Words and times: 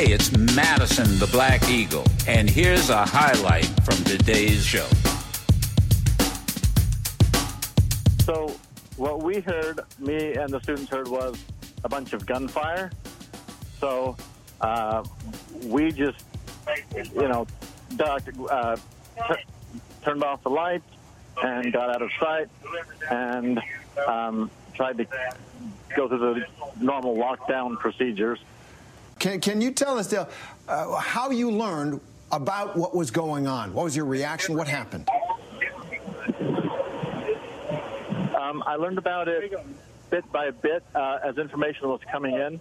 Hey, 0.00 0.14
it's 0.14 0.34
Madison 0.56 1.18
the 1.18 1.26
Black 1.26 1.68
Eagle, 1.68 2.06
and 2.26 2.48
here's 2.48 2.88
a 2.88 3.04
highlight 3.04 3.66
from 3.84 4.02
today's 4.04 4.64
show. 4.64 4.86
So, 8.24 8.56
what 8.96 9.22
we 9.22 9.40
heard, 9.40 9.80
me 9.98 10.36
and 10.36 10.48
the 10.48 10.58
students 10.60 10.90
heard, 10.90 11.06
was 11.06 11.36
a 11.84 11.90
bunch 11.90 12.14
of 12.14 12.24
gunfire. 12.24 12.90
So, 13.78 14.16
uh, 14.62 15.04
we 15.64 15.92
just, 15.92 16.24
you 16.94 17.28
know, 17.28 17.46
ducked, 17.94 18.30
uh, 18.50 18.76
t- 18.76 19.34
turned 20.02 20.24
off 20.24 20.42
the 20.44 20.48
lights 20.48 20.88
and 21.42 21.70
got 21.74 21.90
out 21.90 22.00
of 22.00 22.10
sight 22.18 22.48
and 23.10 23.60
um, 24.06 24.50
tried 24.72 24.96
to 24.96 25.06
go 25.94 26.08
through 26.08 26.36
the 26.40 26.46
normal 26.82 27.16
lockdown 27.16 27.78
procedures. 27.78 28.38
Can, 29.20 29.38
can 29.38 29.60
you 29.60 29.70
tell 29.70 29.98
us, 29.98 30.08
Dale, 30.08 30.28
uh, 30.66 30.96
how 30.96 31.30
you 31.30 31.50
learned 31.50 32.00
about 32.32 32.74
what 32.74 32.96
was 32.96 33.10
going 33.10 33.46
on? 33.46 33.72
What 33.74 33.84
was 33.84 33.94
your 33.94 34.06
reaction? 34.06 34.56
What 34.56 34.66
happened? 34.66 35.08
Um, 38.34 38.64
I 38.66 38.76
learned 38.76 38.98
about 38.98 39.28
it 39.28 39.52
bit 40.08 40.30
by 40.32 40.50
bit 40.50 40.82
uh, 40.94 41.18
as 41.22 41.36
information 41.36 41.88
was 41.88 42.00
coming 42.10 42.34
in. 42.34 42.60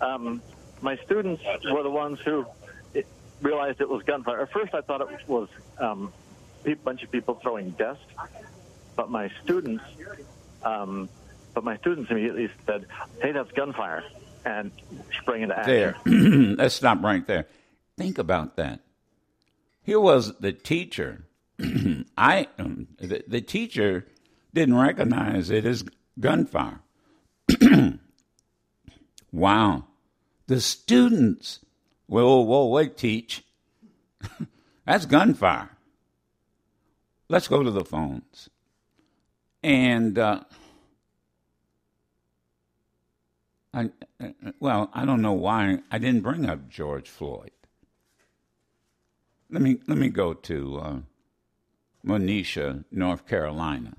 Um, 0.00 0.42
my 0.82 0.96
students 0.96 1.42
were 1.70 1.84
the 1.84 1.90
ones 1.90 2.18
who 2.20 2.44
realized 3.40 3.80
it 3.80 3.88
was 3.88 4.02
gunfire. 4.02 4.40
At 4.40 4.52
first, 4.52 4.74
I 4.74 4.80
thought 4.80 5.00
it 5.00 5.28
was 5.28 5.48
um, 5.78 6.12
a 6.66 6.74
bunch 6.74 7.02
of 7.04 7.10
people 7.12 7.34
throwing 7.36 7.70
dust, 7.70 8.02
but 8.96 9.08
my 9.08 9.30
students, 9.44 9.84
um, 10.64 11.08
but 11.54 11.62
my 11.62 11.76
students 11.78 12.10
immediately 12.10 12.50
said, 12.66 12.86
"Hey, 13.22 13.32
that's 13.32 13.52
gunfire," 13.52 14.04
and 14.44 14.70
sprang 15.20 15.42
into 15.42 15.58
action. 15.58 15.72
There. 15.72 15.96
Let's 16.56 16.74
stop 16.74 17.02
right 17.02 17.26
there. 17.26 17.46
Think 17.96 18.18
about 18.18 18.56
that. 18.56 18.80
Here 19.82 20.00
was 20.00 20.36
the 20.38 20.52
teacher. 20.52 21.26
I 22.16 22.48
um, 22.58 22.88
the, 22.98 23.24
the 23.26 23.40
teacher 23.40 24.06
didn't 24.54 24.76
recognize 24.76 25.50
it 25.50 25.64
as 25.64 25.84
gunfire. 26.18 26.80
wow. 29.32 29.84
The 30.46 30.60
students, 30.60 31.60
whoa, 32.06 32.40
whoa, 32.40 32.66
wait, 32.66 32.96
teach. 32.96 33.44
That's 34.86 35.06
gunfire. 35.06 35.70
Let's 37.28 37.48
go 37.48 37.62
to 37.62 37.70
the 37.70 37.84
phones. 37.84 38.50
And, 39.62 40.18
uh, 40.18 40.40
I, 43.74 43.90
well, 44.60 44.90
I 44.92 45.04
don't 45.04 45.22
know 45.22 45.32
why 45.32 45.78
I 45.90 45.98
didn't 45.98 46.20
bring 46.20 46.48
up 46.48 46.68
George 46.68 47.08
Floyd. 47.08 47.50
Let 49.50 49.62
me 49.62 49.78
let 49.86 49.98
me 49.98 50.08
go 50.08 50.34
to 50.34 50.78
uh, 50.78 50.96
Monisha, 52.06 52.84
North 52.90 53.26
Carolina. 53.26 53.94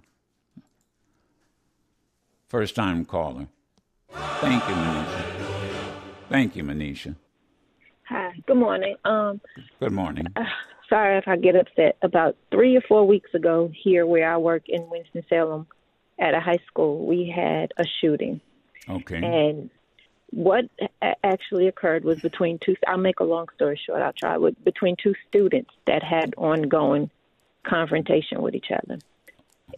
First 2.50 2.76
time 2.76 3.06
caller. 3.06 3.48
Thank 4.12 4.68
you, 4.68 4.76
Manisha. 4.76 5.26
Thank 6.30 6.56
you, 6.56 6.64
Manisha. 6.64 7.16
Hi. 8.10 8.34
Good 8.46 8.58
morning. 8.58 8.96
Um, 9.06 9.42
Good 9.80 9.92
morning. 9.92 10.28
uh, 10.36 10.44
sorry 10.90 11.18
if 11.18 11.28
I 11.28 11.36
get 11.38 11.56
upset. 11.56 11.98
About 12.02 12.36
three 12.52 12.76
or 12.76 12.82
four 12.82 13.08
weeks 13.08 13.34
ago, 13.34 13.72
here 13.84 14.06
where 14.06 14.32
I 14.32 14.38
work 14.38 14.64
in 14.68 14.88
Winston 14.90 15.24
Salem, 15.30 15.66
at 16.20 16.36
a 16.36 16.40
high 16.40 16.60
school, 16.68 17.06
we 17.08 17.32
had 17.36 17.72
a 17.78 17.86
shooting, 18.02 18.40
Okay. 18.90 19.18
and 19.18 19.70
what 20.34 20.66
actually 21.24 21.68
occurred 21.68 22.04
was 22.04 22.20
between 22.20 22.58
two. 22.58 22.76
I'll 22.88 22.98
make 22.98 23.20
a 23.20 23.24
long 23.24 23.48
story 23.56 23.80
short. 23.86 24.02
I'll 24.02 24.14
try. 24.14 24.38
With 24.38 24.62
between 24.64 24.96
two 24.96 25.14
students 25.28 25.70
that 25.86 26.02
had 26.02 26.34
ongoing 26.38 27.12
confrontation 27.64 28.42
with 28.42 28.56
each 28.56 28.72
other, 28.72 28.98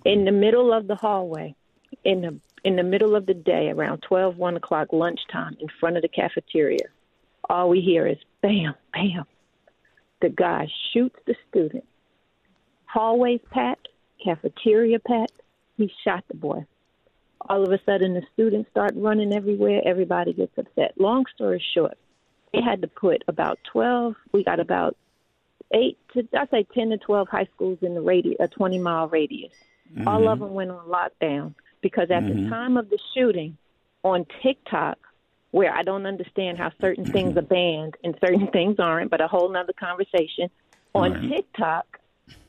in 0.06 0.24
the 0.24 0.32
middle 0.32 0.72
of 0.72 0.88
the 0.88 0.96
hallway, 0.96 1.56
in 2.04 2.22
the 2.22 2.40
in 2.64 2.78
the 2.78 2.84
middle 2.84 3.16
of 3.16 3.26
the 3.26 3.34
day, 3.34 3.70
around 3.70 4.02
twelve, 4.02 4.38
one 4.38 4.56
o'clock, 4.56 4.88
lunchtime, 4.94 5.58
in 5.60 5.68
front 5.80 5.98
of 5.98 6.02
the 6.02 6.08
cafeteria, 6.08 6.88
all 7.50 7.70
we 7.70 7.82
hear 7.82 8.08
is 8.08 8.18
bam, 8.42 8.76
bam. 8.94 9.26
The 10.22 10.30
guy 10.30 10.70
shoots 10.94 11.20
the 11.28 11.36
student. 11.50 11.84
Hallways 12.86 13.42
packed, 13.52 13.90
cafeteria 14.24 15.00
packed. 15.00 15.34
He 15.76 15.92
shot 16.06 16.24
the 16.30 16.36
boy. 16.36 16.66
All 17.48 17.64
of 17.64 17.72
a 17.72 17.80
sudden, 17.86 18.14
the 18.14 18.24
students 18.34 18.70
start 18.72 18.94
running 18.96 19.34
everywhere. 19.34 19.82
Everybody 19.86 20.34
gets 20.34 20.58
upset. 20.58 20.94
Long 20.98 21.26
story 21.36 21.64
short, 21.74 21.98
they 22.54 22.62
had 22.62 22.82
to 22.82 22.88
put 22.88 23.24
about 23.28 23.60
12, 23.72 24.16
we 24.32 24.44
got 24.44 24.60
about 24.60 24.96
eight 25.74 25.98
to, 26.14 26.28
I 26.34 26.48
say 26.48 26.66
10 26.74 26.90
to 26.90 26.98
12 26.98 27.28
high 27.28 27.48
schools 27.54 27.80
in 27.82 27.94
the 27.94 28.02
radius, 28.02 28.38
a 28.40 28.48
20 28.48 28.80
mile 28.80 29.08
radius. 29.08 29.54
All 30.06 30.20
mm-hmm. 30.20 30.28
of 30.28 30.40
them 30.40 30.54
went 30.54 30.72
on 30.72 30.88
lockdown 30.88 31.54
because 31.82 32.10
at 32.12 32.26
the 32.26 32.34
mm-hmm. 32.34 32.50
time 32.50 32.78
of 32.78 32.90
the 32.90 33.00
shooting 33.14 33.58
on 34.04 34.26
TikTok, 34.42 34.98
where 35.52 35.74
I 35.74 35.84
don't 35.84 36.06
understand 36.06 36.58
how 36.58 36.72
certain 36.82 37.06
things 37.06 37.38
are 37.38 37.42
banned 37.42 37.96
and 38.04 38.16
certain 38.20 38.48
things 38.54 38.80
aren't, 38.80 39.12
but 39.12 39.22
a 39.22 39.28
whole 39.28 39.50
nother 39.50 39.74
conversation. 39.74 40.50
On 40.94 41.12
Right. 41.12 41.30
TikTok, 41.30 42.00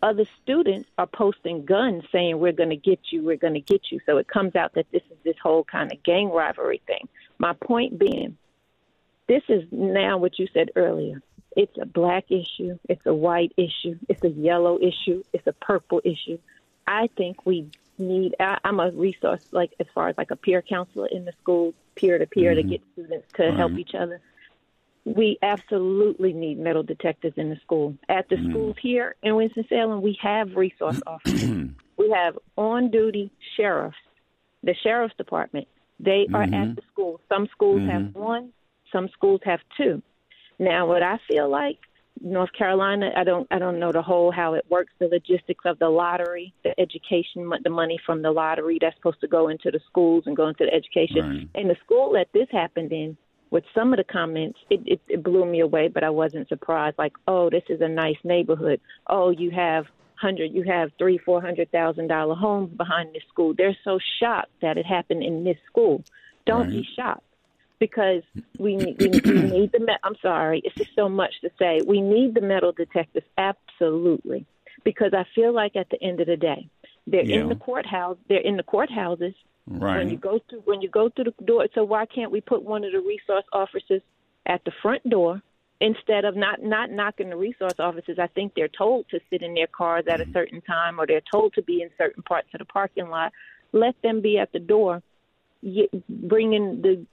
other 0.03 0.25
students 0.42 0.88
are 0.98 1.06
posting 1.06 1.64
guns 1.64 2.04
saying, 2.12 2.38
We're 2.38 2.53
going 2.53 2.70
to 2.70 2.76
get 2.76 3.00
you, 3.10 3.25
we're 3.25 3.37
going 3.37 3.54
to 3.54 3.60
get 3.60 3.91
you. 3.91 4.00
So 4.06 4.19
it 4.19 4.28
comes 4.28 4.56
out 4.56 4.75
that 4.75 4.87
this 4.91 5.03
is 5.10 5.16
this 5.25 5.37
whole 5.42 5.64
kind 5.64 5.92
of 5.92 6.03
gang 6.03 6.31
rivalry 6.31 6.82
thing. 6.87 7.09
My 7.38 7.53
point 7.53 7.98
being, 7.98 8.36
this 9.28 9.42
is 9.48 9.65
now 9.70 10.19
what 10.19 10.38
you 10.38 10.48
said 10.53 10.70
earlier. 10.76 11.22
It's 11.56 11.76
a 11.81 11.86
black 11.86 12.31
issue, 12.31 12.78
it's 12.88 13.04
a 13.06 13.15
white 13.15 13.53
issue, 13.56 13.98
it's 14.09 14.22
a 14.22 14.28
yellow 14.28 14.78
issue, 14.78 15.22
it's 15.32 15.47
a 15.47 15.54
purple 15.54 16.03
issue. 16.04 16.38
I 16.86 17.09
think 17.16 17.47
we 17.47 17.70
need. 17.98 18.36
I, 18.38 18.59
I'm 18.62 18.78
a 18.78 18.91
resource, 18.91 19.44
like 19.53 19.72
as 19.81 19.86
far 19.94 20.09
as 20.09 20.19
like 20.19 20.31
a 20.31 20.36
peer 20.36 20.62
counselor 20.62 21.06
in 21.06 21.25
the 21.25 21.32
school, 21.41 21.75
peer 21.94 22.19
to 22.19 22.26
peer, 22.26 22.54
to 22.54 22.60
mm-hmm. 22.60 22.70
get 22.70 22.82
students 22.92 23.26
to 23.34 23.53
help 23.53 23.72
mm-hmm. 23.72 23.81
each 23.81 23.94
other. 23.94 24.20
We 25.06 25.39
absolutely 25.41 26.33
need 26.33 26.59
metal 26.59 26.83
detectors 26.83 27.33
in 27.37 27.49
the 27.49 27.56
school. 27.62 27.97
At 28.09 28.28
the 28.28 28.37
mm. 28.37 28.50
schools 28.50 28.77
here 28.83 29.15
in 29.22 29.37
Winston 29.37 29.65
Salem, 29.69 30.03
we 30.03 30.19
have 30.21 30.56
resource 30.56 31.00
officers. 31.06 31.69
we 31.97 32.11
have 32.11 32.37
on 32.56 32.91
duty 32.91 33.31
sheriffs, 33.56 33.97
the 34.65 34.75
sheriff's 34.83 35.15
department. 35.16 35.69
They 36.00 36.27
are 36.34 36.43
at 36.43 36.50
mm-hmm. 36.50 36.75
the 36.75 36.83
school. 36.93 37.21
Some 37.28 37.49
schools 37.53 37.89
have 37.89 38.03
mm-hmm. 38.03 38.19
one, 38.19 38.53
some 38.93 39.09
schools 39.12 39.41
have 39.45 39.61
two. 39.77 40.03
Now, 40.59 40.87
what 40.87 41.05
I 41.05 41.19
feel 41.28 41.49
like 41.49 41.78
North 42.21 42.53
Carolina, 42.53 43.12
I 43.16 43.25
don't, 43.25 43.47
I 43.50 43.59
don't 43.59 43.78
know 43.78 43.93
the 43.93 44.03
whole 44.03 44.33
how 44.33 44.55
it 44.55 44.65
works, 44.69 44.93
the 44.99 45.06
logistics 45.06 45.65
of 45.65 45.78
the 45.78 45.89
lottery, 45.89 46.53
the 46.65 46.78
education, 46.81 47.50
the 47.62 47.71
money 47.71 47.99
from 48.05 48.22
the 48.22 48.31
lottery 48.31 48.78
that's 48.81 48.97
supposed 48.97 49.21
to 49.21 49.28
go 49.28 49.49
into 49.49 49.71
the 49.71 49.81
schools 49.87 50.25
and 50.27 50.37
go 50.37 50.49
into 50.49 50.65
the 50.65 50.75
education. 50.75 51.49
Right. 51.55 51.62
And 51.62 51.71
the 51.71 51.77
school 51.84 52.12
that 52.15 52.28
this 52.33 52.49
happened 52.50 52.93
in, 52.93 53.16
with 53.51 53.65
some 53.75 53.93
of 53.93 53.99
the 53.99 54.05
comments, 54.05 54.59
it, 54.71 54.81
it, 54.87 55.01
it 55.09 55.23
blew 55.23 55.45
me 55.45 55.61
away, 55.61 55.89
but 55.89 56.03
I 56.05 56.11
wasn't 56.11 56.49
surprised. 56.49 56.99
Like, 56.99 57.12
oh, 57.29 57.49
this 57.51 57.62
is 57.69 57.81
a 57.81 57.89
nice 57.89 58.17
neighborhood. 58.25 58.81
Oh, 59.07 59.31
you 59.31 59.51
have 59.51 59.87
hundred, 60.17 60.53
you 60.53 60.62
have 60.65 60.91
three, 60.99 61.19
four 61.19 61.41
hundred 61.41 61.71
thousand 61.71 62.09
dollar 62.09 62.34
homes 62.34 62.77
behind 62.77 63.15
this 63.15 63.23
school. 63.29 63.55
They're 63.57 63.77
so 63.84 63.99
shocked 64.21 64.51
that 64.62 64.79
it 64.79 64.87
happened 64.87 65.23
in 65.23 65.45
this 65.45 65.59
school. 65.71 66.03
Don't 66.47 66.71
be 66.71 66.87
shocked 66.97 67.23
because 67.79 68.23
we 68.59 68.77
need, 68.77 69.01
we, 69.01 69.09
we 69.09 69.43
need 69.43 69.73
the. 69.73 69.81
Me- 69.81 69.99
I'm 70.03 70.17
sorry, 70.23 70.63
it's 70.65 70.75
just 70.75 70.95
so 70.95 71.09
much 71.09 71.34
to 71.43 71.51
say. 71.59 71.81
We 71.87 72.01
need 72.01 72.34
the 72.34 72.41
metal 72.41 72.73
detectors 72.73 73.25
absolutely 73.37 74.47
because 74.84 75.13
I 75.13 75.25
feel 75.34 75.53
like 75.53 75.77
at 75.77 75.91
the 75.91 76.03
end 76.03 76.21
of 76.21 76.27
the 76.27 76.37
day, 76.37 76.69
they're 77.07 77.25
Yeah. 77.25 77.41
in 77.41 77.49
the 77.49 77.57
courthouse. 77.57 78.17
They're 78.28 78.39
in 78.41 78.57
the 78.57 78.63
courthouses. 78.63 79.34
When 79.69 80.10
you 80.10 80.16
go 80.16 80.38
to 80.50 80.56
when 80.65 80.81
you 80.81 80.88
go 80.88 81.09
through 81.09 81.25
the 81.38 81.44
door, 81.44 81.66
so 81.75 81.82
why 81.82 82.06
can't 82.06 82.31
we 82.31 82.41
put 82.41 82.62
one 82.62 82.84
of 82.84 82.93
the 82.93 83.00
resource 83.00 83.44
officers 83.53 84.00
at 84.47 84.65
the 84.65 84.71
front 84.81 85.09
door 85.09 85.43
instead 85.81 86.24
of 86.24 86.36
not 86.36 86.63
not 86.63 86.91
knocking 86.91 87.30
the 87.30 87.36
resource 87.36 87.74
officers? 87.80 88.18
I 88.21 88.28
think 88.28 88.53
they're 88.54 88.68
told 88.68 89.09
to 89.10 89.18
sit 89.28 89.42
in 89.42 89.54
their 89.54 89.66
cars 89.66 90.04
at 90.09 90.21
a 90.21 90.27
certain 90.33 90.60
time, 90.60 91.01
or 91.01 91.07
they're 91.07 91.21
told 91.33 91.54
to 91.54 91.63
be 91.63 91.83
in 91.83 91.91
certain 91.98 92.22
parts 92.22 92.48
of 92.54 92.60
the 92.60 92.65
parking 92.65 93.09
lot. 93.09 93.33
Let 93.72 94.01
them 94.03 94.21
be 94.21 94.39
at 94.39 94.53
the 94.53 94.60
door, 94.60 95.03
y- 95.63 95.89
bringing 96.09 96.80
the 96.83 97.04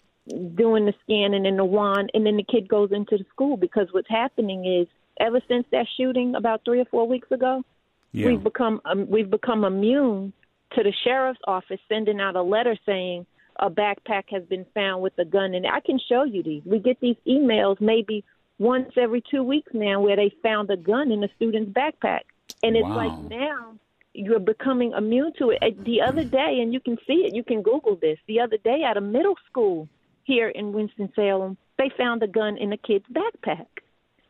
doing 0.53 0.85
the 0.85 0.93
scanning 1.03 1.47
and 1.47 1.57
the 1.57 1.65
wand, 1.65 2.11
and 2.13 2.23
then 2.23 2.37
the 2.37 2.43
kid 2.43 2.69
goes 2.69 2.91
into 2.91 3.17
the 3.17 3.25
school 3.33 3.57
because 3.57 3.87
what's 3.91 4.09
happening 4.09 4.65
is 4.65 4.87
ever 5.19 5.41
since 5.47 5.65
that 5.71 5.87
shooting 5.97 6.35
about 6.35 6.61
three 6.65 6.79
or 6.79 6.85
four 6.85 7.07
weeks 7.07 7.31
ago, 7.31 7.63
Yeah. 8.11 8.27
we've 8.27 8.43
become 8.43 8.79
um, 8.85 9.09
we've 9.09 9.31
become 9.31 9.65
immune 9.65 10.33
to 10.75 10.83
the 10.83 10.93
sheriff's 11.03 11.39
office 11.47 11.79
sending 11.89 12.19
out 12.19 12.35
a 12.35 12.41
letter 12.41 12.77
saying 12.85 13.25
a 13.57 13.69
backpack 13.69 14.23
has 14.29 14.43
been 14.43 14.65
found 14.73 15.01
with 15.03 15.13
a 15.19 15.25
gun 15.25 15.53
and. 15.53 15.65
I 15.67 15.79
can 15.79 15.99
show 16.09 16.23
you 16.23 16.41
these. 16.43 16.63
We 16.65 16.79
get 16.79 16.99
these 16.99 17.17
emails 17.27 17.79
maybe 17.79 18.23
once 18.59 18.91
every 18.97 19.21
two 19.29 19.43
weeks 19.43 19.71
now 19.73 20.01
where 20.01 20.15
they 20.15 20.31
found 20.41 20.69
a 20.69 20.77
gun 20.77 21.11
in 21.11 21.23
a 21.23 21.27
student's 21.35 21.71
backpack, 21.71 22.21
and 22.63 22.75
it's 22.75 22.83
Wow. 22.87 22.95
like 22.95 23.29
now 23.29 23.75
you're 24.13 24.39
becoming 24.39 24.91
immune 24.93 25.33
to 25.39 25.51
it. 25.51 25.59
Uh, 25.61 25.71
The 25.83 26.01
other 26.01 26.23
day, 26.23 26.59
and 26.61 26.73
you 26.73 26.79
can 26.79 26.97
see 27.07 27.25
it. 27.25 27.33
You 27.35 27.43
can 27.43 27.61
Google 27.61 27.95
this. 27.95 28.19
The 28.27 28.39
other 28.39 28.57
day 28.57 28.83
at 28.83 28.97
a 28.97 29.01
middle 29.01 29.37
school 29.49 29.87
here 30.23 30.49
in 30.49 30.71
Winston 30.73 31.11
Salem, 31.15 31.57
they 31.77 31.89
found 31.97 32.21
a 32.23 32.27
gun 32.27 32.57
in 32.57 32.71
a 32.73 32.77
kid's 32.77 33.05
backpack. 33.11 33.67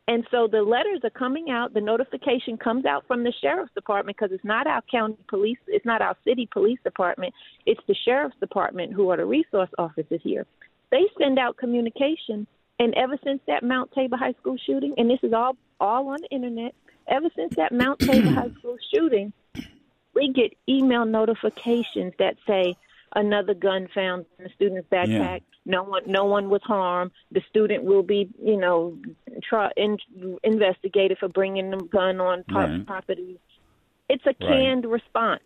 And 0.06 0.26
so 0.30 0.46
the 0.46 0.62
letters 0.62 1.00
are 1.02 1.10
coming 1.10 1.50
out. 1.50 1.72
The 1.72 1.80
notification 1.80 2.58
comes 2.58 2.84
out 2.84 3.06
from 3.06 3.24
the 3.24 3.32
sheriff's 3.40 3.72
department 3.74 4.16
because 4.18 4.32
it's 4.34 4.44
not 4.44 4.66
our 4.66 4.82
county 4.82 5.16
police, 5.28 5.58
it's 5.66 5.86
not 5.86 6.02
our 6.02 6.14
city 6.24 6.46
police 6.52 6.78
department, 6.84 7.32
it's 7.64 7.80
the 7.88 7.94
sheriff's 8.04 8.36
department 8.38 8.92
who 8.92 9.08
are 9.10 9.16
the 9.16 9.24
resource 9.24 9.70
officers 9.78 10.20
here. 10.22 10.46
They 10.90 11.04
send 11.18 11.38
out 11.38 11.56
communication, 11.56 12.46
and 12.78 12.94
ever 12.94 13.18
since 13.24 13.40
that 13.46 13.62
Mount 13.62 13.92
Tabor 13.92 14.16
High 14.16 14.34
School 14.40 14.58
shooting, 14.66 14.94
and 14.98 15.08
this 15.08 15.20
is 15.22 15.32
all 15.32 15.56
all 15.80 16.08
on 16.08 16.18
the 16.20 16.28
internet, 16.28 16.74
ever 17.08 17.28
since 17.34 17.54
that 17.56 17.72
Mount 17.72 17.98
Tabor 18.00 18.30
High 18.30 18.50
School 18.58 18.76
shooting, 18.94 19.32
we 20.14 20.32
get 20.32 20.52
email 20.68 21.06
notifications 21.06 22.12
that 22.18 22.36
say 22.46 22.76
another 23.14 23.54
gun 23.54 23.88
found 23.94 24.26
in 24.38 24.44
the 24.44 24.50
student's 24.54 24.88
backpack. 24.90 25.08
Yeah. 25.08 25.38
No 25.66 25.82
one, 25.82 26.02
no 26.06 26.24
one 26.26 26.50
was 26.50 26.60
harmed. 26.64 27.10
The 27.32 27.40
student 27.48 27.84
will 27.84 28.02
be, 28.02 28.28
you 28.42 28.56
know, 28.56 28.98
try, 29.42 29.70
in, 29.76 29.96
investigated 30.42 31.18
for 31.18 31.28
bringing 31.28 31.70
the 31.70 31.78
gun 31.78 32.20
on 32.20 32.44
right. 32.52 32.86
property. 32.86 33.40
It's 34.08 34.24
a 34.26 34.34
canned 34.34 34.84
right. 34.84 34.92
response. 34.92 35.42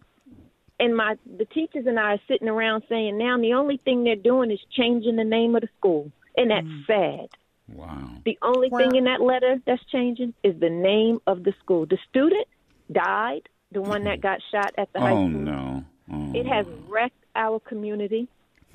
And 0.81 0.97
my 0.97 1.17
the 1.37 1.45
teachers 1.45 1.87
and 1.87 1.99
I 1.99 2.15
are 2.15 2.21
sitting 2.29 2.49
around 2.49 2.85
saying 2.89 3.19
now 3.19 3.37
the 3.37 3.55
only 3.55 3.79
thing 3.79 4.05
they're 4.05 4.15
doing 4.15 4.51
is 4.53 4.61
changing 4.77 5.17
the 5.17 5.25
name 5.25 5.57
of 5.57 5.63
the 5.63 5.69
school, 5.77 6.13
and 6.37 6.53
that's 6.53 6.67
mm. 6.67 6.87
sad. 6.87 7.29
Wow. 7.69 8.11
The 8.25 8.39
only 8.43 8.69
well, 8.71 8.81
thing 8.81 8.97
in 8.97 9.05
that 9.05 9.21
letter 9.21 9.57
that's 9.67 9.85
changing 9.87 10.35
is 10.45 10.59
the 10.61 10.71
name 10.71 11.19
of 11.27 11.43
the 11.43 11.53
school. 11.63 11.85
The 11.87 11.99
student 12.09 12.47
died, 12.93 13.49
the 13.73 13.83
one 13.83 14.05
that 14.05 14.21
got 14.21 14.41
shot 14.53 14.73
at 14.79 14.93
the 14.93 15.01
oh, 15.01 15.03
high 15.03 15.11
school. 15.11 15.29
No. 15.29 15.85
Oh, 16.13 16.33
it 16.35 16.47
has 16.47 16.67
wrecked 16.87 17.18
our 17.39 17.61
community. 17.61 18.29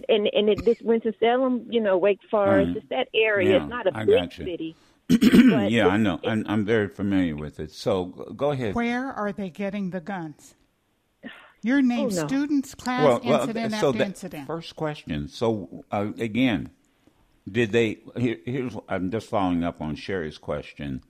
And 0.09 0.27
and 0.33 0.49
it, 0.49 0.65
this 0.65 0.81
Winston 0.81 1.13
Salem, 1.19 1.67
you 1.69 1.79
know, 1.79 1.97
Wake 1.97 2.19
Forest, 2.31 2.71
mm. 2.71 2.75
it's 2.77 2.89
that 2.89 3.09
area. 3.13 3.51
Yeah, 3.51 3.63
it's 3.63 3.69
not 3.69 3.85
a 3.85 3.95
I 3.95 4.05
big 4.05 4.33
city. 4.33 4.75
yeah, 5.09 5.87
I 5.87 5.97
know. 5.97 6.19
I'm, 6.23 6.45
I'm 6.47 6.65
very 6.65 6.87
familiar 6.87 7.35
with 7.35 7.59
it. 7.59 7.71
So 7.71 8.05
go 8.35 8.51
ahead. 8.51 8.73
Where 8.73 9.11
are 9.11 9.31
they 9.31 9.49
getting 9.49 9.91
the 9.91 9.99
guns? 9.99 10.55
Your 11.61 11.81
name, 11.81 12.07
oh, 12.07 12.15
no. 12.15 12.27
students, 12.27 12.73
class, 12.73 13.03
well, 13.03 13.21
well, 13.23 13.41
incident 13.41 13.73
so 13.75 13.89
after 13.89 14.03
incident. 14.03 14.47
First 14.47 14.75
question. 14.75 15.27
So 15.27 15.83
uh, 15.91 16.11
again, 16.17 16.71
did 17.49 17.71
they? 17.71 17.99
Here, 18.17 18.37
here's 18.45 18.75
I'm 18.89 19.11
just 19.11 19.29
following 19.29 19.63
up 19.63 19.79
on 19.81 19.95
Sherry's 19.95 20.39
question. 20.39 21.03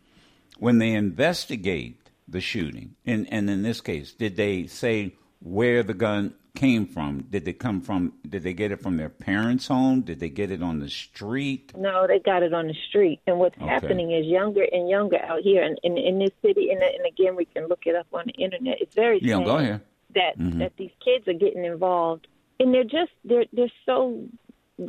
When 0.59 0.79
they 0.79 0.93
investigate 0.93 2.09
the 2.27 2.41
shooting, 2.41 2.95
and 3.05 3.31
and 3.31 3.49
in 3.49 3.61
this 3.61 3.79
case, 3.79 4.13
did 4.13 4.35
they 4.35 4.67
say 4.67 5.15
where 5.39 5.83
the 5.83 5.93
gun 5.93 6.33
came 6.55 6.85
from? 6.85 7.25
Did 7.29 7.45
they 7.45 7.53
come 7.53 7.81
from? 7.81 8.13
Did 8.27 8.43
they 8.43 8.53
get 8.53 8.71
it 8.71 8.81
from 8.81 8.97
their 8.97 9.09
parents' 9.09 9.67
home? 9.67 10.01
Did 10.01 10.19
they 10.19 10.29
get 10.29 10.51
it 10.51 10.61
on 10.61 10.79
the 10.79 10.89
street? 10.89 11.73
No, 11.75 12.07
they 12.07 12.19
got 12.19 12.43
it 12.43 12.53
on 12.53 12.67
the 12.67 12.75
street. 12.89 13.19
And 13.25 13.39
what's 13.39 13.57
okay. 13.57 13.67
happening 13.67 14.11
is 14.11 14.25
younger 14.25 14.65
and 14.71 14.89
younger 14.89 15.19
out 15.21 15.41
here, 15.41 15.63
and 15.63 15.79
in, 15.83 15.97
in, 15.97 16.19
this 16.19 16.31
city, 16.41 16.69
and, 16.71 16.81
and 16.81 17.05
again, 17.05 17.35
we 17.35 17.45
can 17.45 17.67
look 17.67 17.81
it 17.85 17.95
up 17.95 18.07
on 18.13 18.25
the 18.27 18.43
internet. 18.43 18.77
It's 18.81 18.93
very 18.93 19.19
yeah. 19.21 19.43
Go 19.43 19.57
ahead. 19.57 19.81
That 20.13 20.37
mm-hmm. 20.37 20.59
that 20.59 20.73
these 20.77 20.91
kids 21.03 21.27
are 21.27 21.33
getting 21.33 21.65
involved, 21.65 22.27
and 22.59 22.73
they're 22.73 22.83
just 22.83 23.11
they're 23.25 23.45
they're 23.51 23.71
so. 23.85 24.25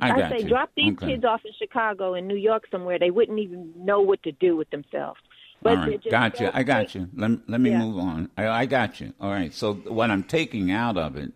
I, 0.00 0.12
I 0.12 0.30
say, 0.30 0.42
you. 0.42 0.48
drop 0.48 0.70
these 0.74 0.94
okay. 0.94 1.08
kids 1.08 1.24
off 1.26 1.42
in 1.44 1.52
Chicago 1.58 2.14
and 2.14 2.26
New 2.26 2.36
York 2.36 2.64
somewhere. 2.70 2.98
They 2.98 3.10
wouldn't 3.10 3.38
even 3.38 3.70
know 3.76 4.00
what 4.00 4.22
to 4.22 4.32
do 4.32 4.56
with 4.56 4.70
themselves. 4.70 5.20
But 5.62 5.78
All 5.78 5.86
right, 5.86 6.10
got 6.10 6.40
you. 6.40 6.50
I 6.52 6.62
got 6.62 6.94
you. 6.94 7.08
Let, 7.14 7.48
let 7.50 7.60
me 7.60 7.70
yeah. 7.70 7.78
move 7.78 7.98
on. 7.98 8.30
I, 8.36 8.48
I 8.48 8.66
got 8.66 8.98
you. 9.00 9.12
All 9.20 9.30
right. 9.30 9.52
So 9.52 9.74
what 9.74 10.10
I'm 10.10 10.24
taking 10.24 10.70
out 10.70 10.96
of 10.96 11.16
it 11.16 11.32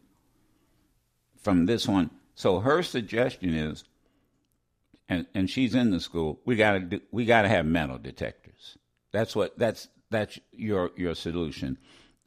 from 1.41 1.67
this 1.67 1.89
one. 1.89 2.11
So 2.35 2.61
her 2.61 2.83
suggestion 2.83 3.55
is, 3.55 3.85
and 5.09 5.27
and 5.35 5.49
she's 5.51 5.75
in 5.75 5.91
the 5.91 6.01
school. 6.01 6.41
We 6.45 6.57
got 6.57 6.73
to 6.73 6.81
do. 6.81 7.01
We 7.11 7.25
got 7.25 7.43
to 7.43 7.49
have 7.49 7.67
metal 7.67 7.99
detectors. 7.99 8.77
That's 9.13 9.35
what. 9.35 9.59
That's 9.59 9.89
that's 10.11 10.39
your 10.53 10.91
your 10.97 11.15
solution. 11.15 11.79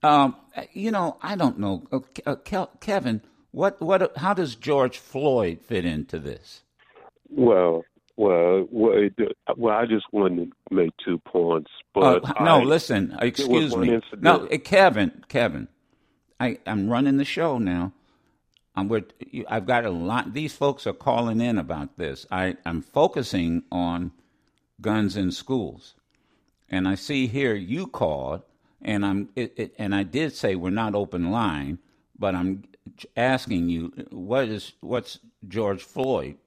Um, 0.03 0.35
you 0.73 0.91
know, 0.91 1.17
I 1.21 1.35
don't 1.35 1.59
know, 1.59 1.83
uh, 1.91 1.99
uh 2.25 2.65
Kevin. 2.79 3.21
What 3.51 3.81
what? 3.81 4.17
How 4.17 4.33
does 4.33 4.55
George 4.55 4.97
Floyd 4.97 5.61
fit 5.61 5.85
into 5.85 6.17
this? 6.17 6.63
Well, 7.29 7.83
well, 8.17 8.67
well, 8.71 9.09
well, 9.57 9.75
I 9.75 9.85
just 9.85 10.05
wanted 10.11 10.51
to 10.51 10.75
make 10.75 10.91
two 11.03 11.19
points. 11.19 11.71
But 11.93 12.23
uh, 12.23 12.43
no, 12.43 12.59
I, 12.59 12.63
listen, 12.63 13.15
excuse 13.21 13.75
me. 13.75 13.99
No, 14.19 14.47
Kevin, 14.63 15.23
Kevin, 15.27 15.67
I, 16.39 16.59
I'm 16.65 16.89
running 16.89 17.17
the 17.17 17.25
show 17.25 17.57
now. 17.57 17.93
I'm 18.75 18.87
with, 18.87 19.11
I've 19.49 19.65
got 19.65 19.85
a 19.85 19.89
lot. 19.89 20.33
These 20.33 20.53
folks 20.55 20.87
are 20.87 20.93
calling 20.93 21.41
in 21.41 21.57
about 21.57 21.97
this. 21.97 22.25
I, 22.31 22.55
I'm 22.65 22.81
focusing 22.81 23.63
on 23.71 24.11
guns 24.79 25.17
in 25.17 25.31
schools, 25.31 25.95
and 26.69 26.87
I 26.87 26.95
see 26.95 27.27
here 27.27 27.53
you 27.53 27.87
called, 27.87 28.43
and 28.81 29.05
I'm 29.05 29.29
it, 29.35 29.53
it, 29.57 29.75
and 29.77 29.93
I 29.93 30.03
did 30.03 30.33
say 30.33 30.55
we're 30.55 30.69
not 30.69 30.95
open 30.95 31.31
line, 31.31 31.79
but 32.17 32.33
I'm 32.33 32.63
asking 33.15 33.69
you 33.69 33.91
what 34.09 34.47
is 34.47 34.73
what's 34.79 35.19
George 35.47 35.83
Floyd 35.83 36.37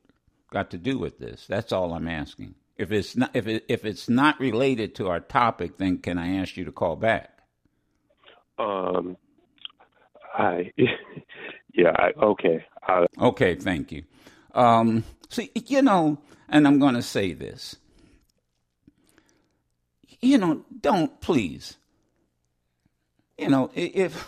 got 0.50 0.70
to 0.70 0.78
do 0.78 0.98
with 0.98 1.18
this? 1.18 1.46
That's 1.46 1.72
all 1.72 1.92
I'm 1.92 2.08
asking. 2.08 2.54
If 2.76 2.90
it's 2.90 3.16
not 3.16 3.30
if 3.34 3.46
it, 3.46 3.64
if 3.68 3.84
it's 3.84 4.08
not 4.08 4.40
related 4.40 4.94
to 4.96 5.08
our 5.08 5.20
topic, 5.20 5.76
then 5.76 5.98
can 5.98 6.18
I 6.18 6.36
ask 6.36 6.56
you 6.56 6.64
to 6.64 6.72
call 6.72 6.96
back? 6.96 7.38
Um, 8.58 9.16
I 10.34 10.72
Yeah. 11.74 11.92
I, 11.96 12.12
okay. 12.22 12.66
I, 12.82 13.06
okay. 13.20 13.56
Thank 13.56 13.92
you. 13.92 14.04
Um, 14.54 15.04
see, 15.28 15.50
you 15.66 15.82
know, 15.82 16.18
and 16.48 16.66
I'm 16.66 16.78
going 16.78 16.94
to 16.94 17.02
say 17.02 17.34
this. 17.34 17.76
You 20.20 20.38
know, 20.38 20.64
don't 20.80 21.20
please. 21.20 21.76
You 23.38 23.48
know, 23.48 23.70
if 23.74 24.26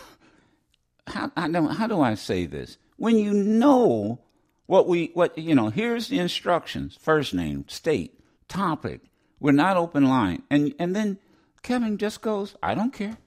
how 1.07 1.31
I 1.37 1.49
don't, 1.49 1.75
how 1.75 1.87
do 1.87 2.01
I 2.01 2.15
say 2.15 2.45
this? 2.45 2.77
When 2.97 3.17
you 3.17 3.33
know 3.33 4.19
what 4.67 4.87
we 4.87 5.11
what 5.13 5.37
you 5.37 5.55
know, 5.55 5.69
here's 5.69 6.09
the 6.09 6.19
instructions: 6.19 6.97
first 7.01 7.33
name, 7.33 7.65
state, 7.67 8.19
topic. 8.49 9.01
We're 9.39 9.53
not 9.53 9.77
open 9.77 10.05
line, 10.05 10.43
and 10.49 10.75
and 10.77 10.95
then 10.95 11.19
Kevin 11.63 11.97
just 11.97 12.21
goes, 12.21 12.55
"I 12.61 12.75
don't 12.75 12.93
care." 12.93 13.17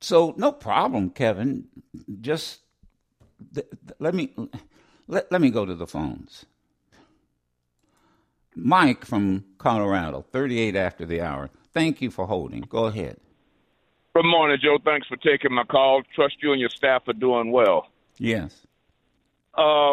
So 0.00 0.34
no 0.36 0.52
problem, 0.52 1.10
Kevin. 1.10 1.66
Just 2.20 2.60
th- 3.54 3.66
th- 3.70 3.96
let 3.98 4.14
me 4.14 4.34
let, 5.06 5.30
let 5.32 5.40
me 5.40 5.50
go 5.50 5.64
to 5.64 5.74
the 5.74 5.86
phones. 5.86 6.46
Mike 8.54 9.04
from 9.04 9.44
Colorado, 9.58 10.24
38 10.32 10.74
after 10.74 11.06
the 11.06 11.20
hour. 11.20 11.50
Thank 11.72 12.02
you 12.02 12.10
for 12.10 12.26
holding. 12.26 12.62
Go 12.62 12.86
ahead. 12.86 13.18
Good 14.14 14.24
morning, 14.24 14.58
Joe. 14.60 14.78
Thanks 14.84 15.06
for 15.06 15.16
taking 15.16 15.54
my 15.54 15.62
call. 15.64 16.02
Trust 16.14 16.36
you 16.42 16.50
and 16.52 16.60
your 16.60 16.70
staff 16.70 17.06
are 17.06 17.12
doing 17.12 17.52
well. 17.52 17.86
Yes. 18.18 18.66
Uh, 19.54 19.92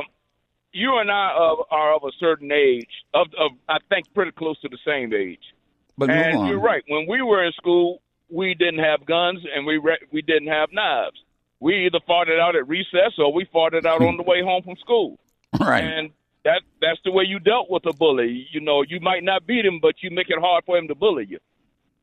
you 0.72 0.98
and 0.98 1.12
I 1.12 1.36
uh, 1.38 1.56
are 1.70 1.96
of 1.96 2.04
a 2.04 2.12
certain 2.20 2.52
age, 2.52 2.90
of, 3.14 3.28
of 3.40 3.52
I 3.70 3.78
think 3.90 4.12
pretty 4.14 4.32
close 4.32 4.60
to 4.62 4.70
the 4.70 4.80
same 4.86 5.14
age. 5.14 5.54
But 5.98 6.10
and 6.10 6.48
you're 6.48 6.60
right. 6.60 6.84
When 6.88 7.06
we 7.08 7.22
were 7.22 7.46
in 7.46 7.54
school, 7.54 8.02
we 8.30 8.54
didn't 8.54 8.84
have 8.84 9.06
guns 9.06 9.40
and 9.56 9.66
we 9.66 9.78
re- 9.78 10.08
we 10.12 10.22
didn't 10.22 10.48
have 10.48 10.70
knives. 10.72 11.18
We 11.60 11.86
either 11.86 12.00
fought 12.06 12.30
it 12.30 12.40
out 12.40 12.56
at 12.56 12.68
recess 12.68 13.14
or 13.18 13.34
we 13.34 13.46
fought 13.52 13.74
it 13.74 13.86
out 13.86 14.02
on 14.02 14.18
the 14.18 14.24
way 14.24 14.42
home 14.42 14.64
from 14.64 14.76
school. 14.78 15.20
Right. 15.58 15.86
And 15.86 16.10
that 16.44 16.64
that's 16.82 17.00
the 17.06 17.12
way 17.12 17.24
you 17.26 17.40
dealt 17.40 17.70
with 17.70 17.86
a 17.86 17.94
bully. 17.94 18.46
You 18.52 18.60
know, 18.60 18.82
you 18.82 19.00
might 19.00 19.24
not 19.24 19.48
beat 19.48 19.66
him, 19.66 19.80
but 19.82 19.96
you 20.02 20.12
make 20.12 20.30
it 20.30 20.38
hard 20.38 20.66
for 20.66 20.78
him 20.78 20.90
to 20.90 20.96
bully 20.96 21.26
you. 21.30 21.40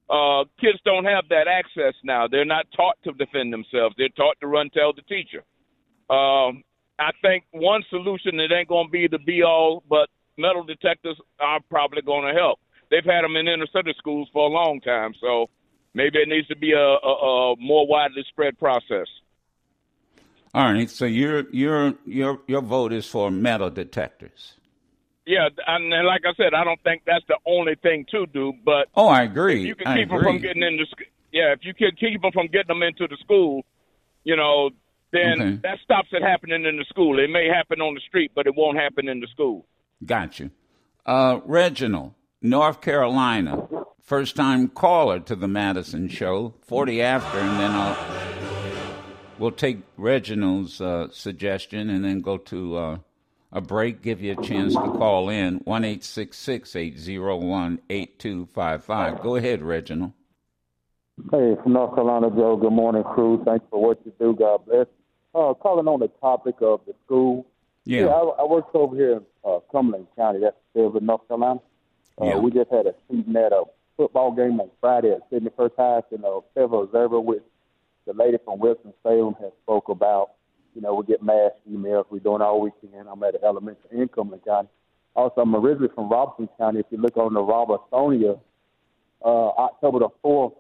Uh, 0.09 0.45
kids 0.59 0.79
don't 0.85 1.05
have 1.05 1.25
that 1.29 1.49
access 1.49 1.95
now. 2.03 2.27
They're 2.27 2.47
not 2.47 2.67
taught 2.75 2.97
to 3.05 3.13
defend 3.13 3.53
themselves. 3.53 3.95
They're 3.99 4.09
taught 4.11 4.37
to 4.41 4.47
run 4.47 4.71
tell 4.71 4.93
the 4.93 5.03
teacher. 5.03 5.45
Um, 6.09 6.65
I 6.99 7.11
think 7.23 7.45
one 7.53 7.83
solution 7.89 8.41
it 8.41 8.53
ain't 8.53 8.69
going 8.69 8.87
to 8.87 8.91
be 8.91 9.07
the 9.07 9.19
be 9.19 9.43
all, 9.43 9.83
but 9.89 10.09
metal 10.37 10.65
detectors 10.65 11.19
are 11.41 11.61
probably 11.71 12.03
going 12.03 12.27
to 12.27 12.39
help. 12.39 12.59
They've 12.91 13.05
had 13.05 13.23
them 13.25 13.37
in 13.37 13.49
inner 13.49 13.67
city 13.75 13.95
schools 13.97 14.29
for 14.33 14.47
a 14.47 14.53
long 14.53 14.81
time, 14.81 15.15
so 15.21 15.49
maybe 15.95 16.19
it 16.19 16.29
needs 16.29 16.49
to 16.49 16.57
be 16.57 16.73
a, 16.73 16.79
a, 16.79 17.53
a 17.53 17.57
more 17.59 17.87
widely 17.87 18.25
spread 18.29 18.59
process. 18.59 19.07
All 20.55 20.73
right. 20.73 20.91
So 20.91 21.05
your 21.07 21.45
your 21.51 21.95
your 22.05 22.41
your 22.47 22.61
vote 22.61 22.93
is 22.93 23.07
for 23.07 23.31
metal 23.31 23.71
detectors. 23.71 24.55
Yeah, 25.25 25.49
and 25.69 25.89
like 26.05 26.23
I 26.27 26.35
said, 26.37 26.53
I 26.53 26.65
don't 26.65 26.83
think 26.83 27.03
that's 27.07 27.25
the 27.29 27.39
only 27.47 27.77
thing 27.77 28.05
to 28.11 28.27
do. 28.27 28.53
But 28.65 28.89
oh, 28.97 29.07
I 29.09 29.23
agree. 29.23 29.63
you 29.63 29.77
can 29.77 29.87
I 29.87 29.99
keep 29.99 30.07
agree. 30.09 30.19
them 30.19 30.25
from 30.25 30.39
getting 30.43 30.63
into, 30.65 30.85
yeah, 31.31 31.53
if 31.53 31.61
you 31.63 31.73
can 31.75 31.93
keep 31.99 32.21
them 32.21 32.33
from 32.33 32.49
getting 32.49 32.67
them 32.67 32.83
into 32.83 33.07
the 33.07 33.17
school, 33.23 33.63
you 34.25 34.35
know, 34.35 34.71
then 35.13 35.41
Okay. 35.41 35.57
that 35.63 35.79
stops 35.85 36.09
it 36.11 36.23
happening 36.23 36.65
in 36.65 36.77
the 36.77 36.85
school. 36.89 37.21
It 37.21 37.31
may 37.31 37.47
happen 37.47 37.81
on 37.81 37.95
the 37.95 38.01
street, 38.01 38.33
but 38.35 38.49
it 38.49 38.55
won't 38.57 38.77
happen 38.77 39.09
in 39.09 39.21
the 39.21 39.29
school. 39.29 39.65
Got 40.05 40.41
you. 40.41 40.51
Uh, 41.07 41.39
Reginald, 41.45 42.15
North 42.43 42.81
Carolina, 42.81 43.69
first 44.03 44.37
time 44.37 44.69
caller 44.69 45.21
to 45.21 45.35
the 45.35 45.49
Madison 45.49 46.09
show, 46.09 46.55
40 46.63 47.01
after, 47.01 47.39
and 47.39 47.61
then 47.61 47.71
I'll, 47.71 47.97
we'll 49.39 49.53
take 49.53 49.83
Reginald's 49.97 50.81
uh, 50.81 51.09
suggestion 51.11 51.89
and 51.89 52.05
then 52.05 52.21
go 52.21 52.37
to 52.37 52.77
uh, 52.77 52.99
a 53.53 53.61
break, 53.61 54.03
give 54.03 54.21
you 54.21 54.33
a 54.33 54.43
chance 54.43 54.75
to 54.75 54.81
call 54.81 55.29
in 55.29 55.57
one 55.65 55.85
eight 55.85 56.03
six 56.03 56.39
six 56.39 56.75
eight 56.75 56.99
zero 56.99 57.37
one 57.37 57.81
eight 57.91 58.19
two 58.19 58.47
five 58.47 58.85
five. 58.85 59.21
Go 59.23 59.37
ahead, 59.37 59.63
Reginald. 59.63 60.13
Hey, 61.31 61.57
from 61.63 61.75
North 61.75 61.95
Carolina, 61.95 62.31
Joe. 62.31 62.57
Good 62.57 62.73
morning, 62.73 63.05
crew. 63.05 63.43
Thanks 63.45 63.65
for 63.71 63.81
what 63.81 64.01
you 64.05 64.13
do. 64.19 64.35
God 64.35 64.65
bless. 64.65 64.87
Uh, 65.35 65.55
calling 65.55 65.87
on 65.87 66.01
the 66.01 66.09
topic 66.21 66.57
of 66.63 66.81
the 66.87 66.95
school. 67.05 67.47
Yeah, 67.85 68.05
yeah 68.05 68.07
I, 68.09 68.43
I 68.43 68.45
work 68.45 68.75
over 68.75 68.97
here 68.97 69.13
in 69.13 69.23
uh, 69.45 69.59
Cumberland 69.71 70.07
County. 70.17 70.41
That's 70.41 70.57
still 70.71 70.97
in 70.97 71.05
North 71.05 71.27
Carolina. 71.29 71.61
Uh, 72.21 72.27
yeah. 72.27 72.37
We 72.39 72.51
just 72.51 72.71
had 72.71 72.87
a 72.87 72.95
student 73.07 73.37
at 73.37 73.53
a 73.53 73.65
football 73.97 74.33
game 74.33 74.61
on 74.61 74.71
Friday 74.81 75.13
at 75.13 75.23
Seventy-First 75.31 75.75
High, 75.77 76.03
and 76.11 76.25
a 76.25 76.41
Federal 76.55 76.85
Observer 76.85 77.21
with 77.21 77.43
the 78.07 78.13
lady 78.13 78.39
from 78.45 78.59
Winston 78.59 78.93
Salem 79.03 79.35
has 79.41 79.53
spoke 79.63 79.89
about. 79.89 80.31
You 80.75 80.81
know, 80.81 80.95
we 80.95 81.05
get 81.05 81.23
mass 81.23 81.53
emails. 81.71 82.07
We're 82.11 82.21
doing 82.21 82.43
all 82.43 82.61
we 82.61 82.71
can. 82.81 83.07
I'm 83.07 83.23
at 83.23 83.35
an 83.35 83.41
elementary 83.45 84.01
in 84.01 84.09
Cumberland 84.09 84.45
County. 84.45 84.69
Also, 85.15 85.43
I'm 85.43 85.55
originally 85.55 85.91
from 85.95 86.09
Robeson 86.09 86.49
County. 86.59 86.81
If 86.81 86.87
you 86.91 86.99
look 86.99 87.17
on 87.17 87.35
the 87.35 87.41
Robesonian, 87.41 88.41
uh, 89.25 89.49
October 89.51 90.01
the 90.01 90.09
4th, 90.25 90.55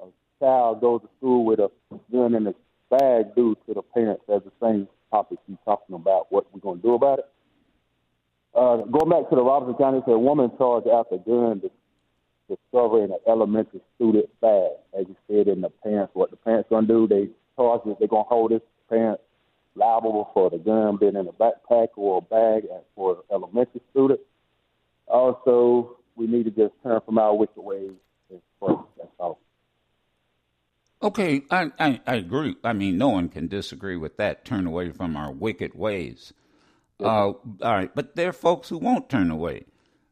a 0.00 0.06
child 0.40 0.80
goes 0.80 1.02
to 1.02 1.08
school 1.18 1.44
with 1.44 1.60
a 1.60 1.70
gun 2.10 2.34
in 2.34 2.46
his 2.46 2.54
bag 2.90 3.34
due 3.36 3.56
to 3.66 3.74
the 3.74 3.82
parents 3.82 4.24
as 4.34 4.42
the 4.42 4.52
same 4.62 4.88
topic 5.10 5.38
he's 5.46 5.56
talking 5.64 5.94
about, 5.94 6.26
what 6.30 6.46
we're 6.52 6.60
going 6.60 6.78
to 6.78 6.82
do 6.82 6.94
about 6.94 7.18
it. 7.18 7.26
Uh, 8.54 8.78
going 8.86 9.10
back 9.10 9.28
to 9.28 9.36
the 9.36 9.42
Robeson 9.42 9.74
County, 9.74 10.00
a 10.06 10.18
woman 10.18 10.50
charged 10.56 10.88
after 10.88 11.18
gun 11.18 11.60
discovering 12.50 13.10
an 13.12 13.18
elementary 13.26 13.80
student 13.96 14.28
bag. 14.40 14.72
As 14.98 15.06
you 15.08 15.16
said, 15.28 15.48
in 15.48 15.60
the 15.60 15.70
parents, 15.70 16.14
what 16.14 16.30
the 16.30 16.36
parents 16.36 16.68
to 16.70 16.82
do, 16.82 17.06
they 17.06 17.28
charge 17.56 17.82
it, 17.86 17.98
they're 17.98 18.08
going 18.08 18.24
to 18.24 18.28
hold 18.28 18.50
this 18.50 18.60
parent 18.88 19.20
liable 19.76 20.28
for 20.34 20.50
the 20.50 20.58
gun 20.58 20.96
being 20.96 21.16
in 21.16 21.28
a 21.28 21.32
backpack 21.32 21.88
or 21.96 22.18
a 22.18 22.20
bag 22.20 22.68
for 22.94 23.12
an 23.12 23.18
elementary 23.32 23.80
student. 23.90 24.20
Also, 25.06 25.96
we 26.16 26.26
need 26.26 26.44
to 26.44 26.50
just 26.50 26.74
turn 26.82 27.00
from 27.04 27.18
our 27.18 27.34
wicked 27.34 27.62
ways. 27.62 27.92
That's 28.30 29.10
all. 29.18 29.38
Okay, 31.02 31.42
I, 31.50 31.70
I, 31.78 32.00
I, 32.06 32.16
agree. 32.16 32.56
I 32.62 32.74
mean, 32.74 32.98
no 32.98 33.08
one 33.08 33.30
can 33.30 33.48
disagree 33.48 33.96
with 33.96 34.18
that. 34.18 34.44
Turn 34.44 34.66
away 34.66 34.90
from 34.90 35.16
our 35.16 35.32
wicked 35.32 35.74
ways. 35.74 36.34
Uh, 37.00 37.32
all 37.32 37.42
right, 37.62 37.90
but 37.94 38.16
there 38.16 38.28
are 38.28 38.34
folks 38.34 38.68
who 38.68 38.76
won't 38.76 39.08
turn 39.08 39.30
away. 39.30 39.64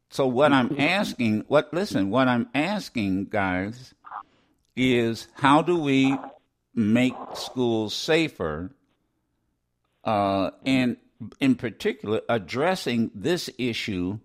So 0.09 0.25
what 0.27 0.51
I'm 0.51 0.75
asking, 0.79 1.45
what 1.47 1.73
listen, 1.73 2.09
what 2.09 2.27
I'm 2.27 2.49
asking, 2.53 3.25
guys, 3.25 3.93
is 4.75 5.27
how 5.35 5.61
do 5.61 5.77
we 5.77 6.17
make 6.73 7.13
schools 7.35 7.93
safer, 7.93 8.71
uh, 10.03 10.51
and 10.65 10.97
in 11.39 11.55
particular 11.55 12.21
addressing 12.29 13.11
this 13.13 13.49
issue 13.57 14.19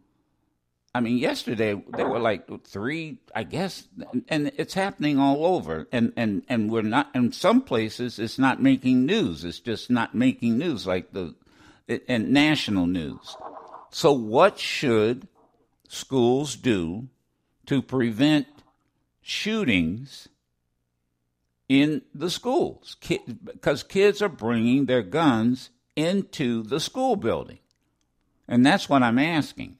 I 0.94 1.00
mean, 1.00 1.18
yesterday 1.18 1.82
there 1.88 2.08
were 2.08 2.20
like 2.20 2.46
three, 2.64 3.18
I 3.34 3.42
guess, 3.42 3.88
and 4.28 4.52
it's 4.56 4.74
happening 4.74 5.18
all 5.18 5.44
over. 5.44 5.88
And, 5.90 6.12
and, 6.16 6.44
and 6.48 6.70
we're 6.70 6.82
not, 6.82 7.10
in 7.16 7.32
some 7.32 7.62
places, 7.62 8.20
it's 8.20 8.38
not 8.38 8.62
making 8.62 9.04
news. 9.04 9.44
It's 9.44 9.58
just 9.58 9.90
not 9.90 10.14
making 10.14 10.56
news 10.56 10.86
like 10.86 11.12
the, 11.12 11.34
and 12.06 12.30
national 12.30 12.86
news. 12.86 13.36
So, 13.90 14.12
what 14.12 14.60
should 14.60 15.26
schools 15.94 16.56
do 16.56 17.08
to 17.66 17.80
prevent 17.80 18.46
shootings 19.22 20.28
in 21.68 22.02
the 22.14 22.30
schools? 22.30 22.96
Because 23.46 23.82
kids 23.82 24.20
are 24.20 24.28
bringing 24.28 24.86
their 24.86 25.02
guns 25.02 25.70
into 25.96 26.62
the 26.62 26.80
school 26.80 27.16
building. 27.16 27.58
And 28.48 28.64
that's 28.66 28.88
what 28.88 29.02
I'm 29.02 29.18
asking. 29.18 29.78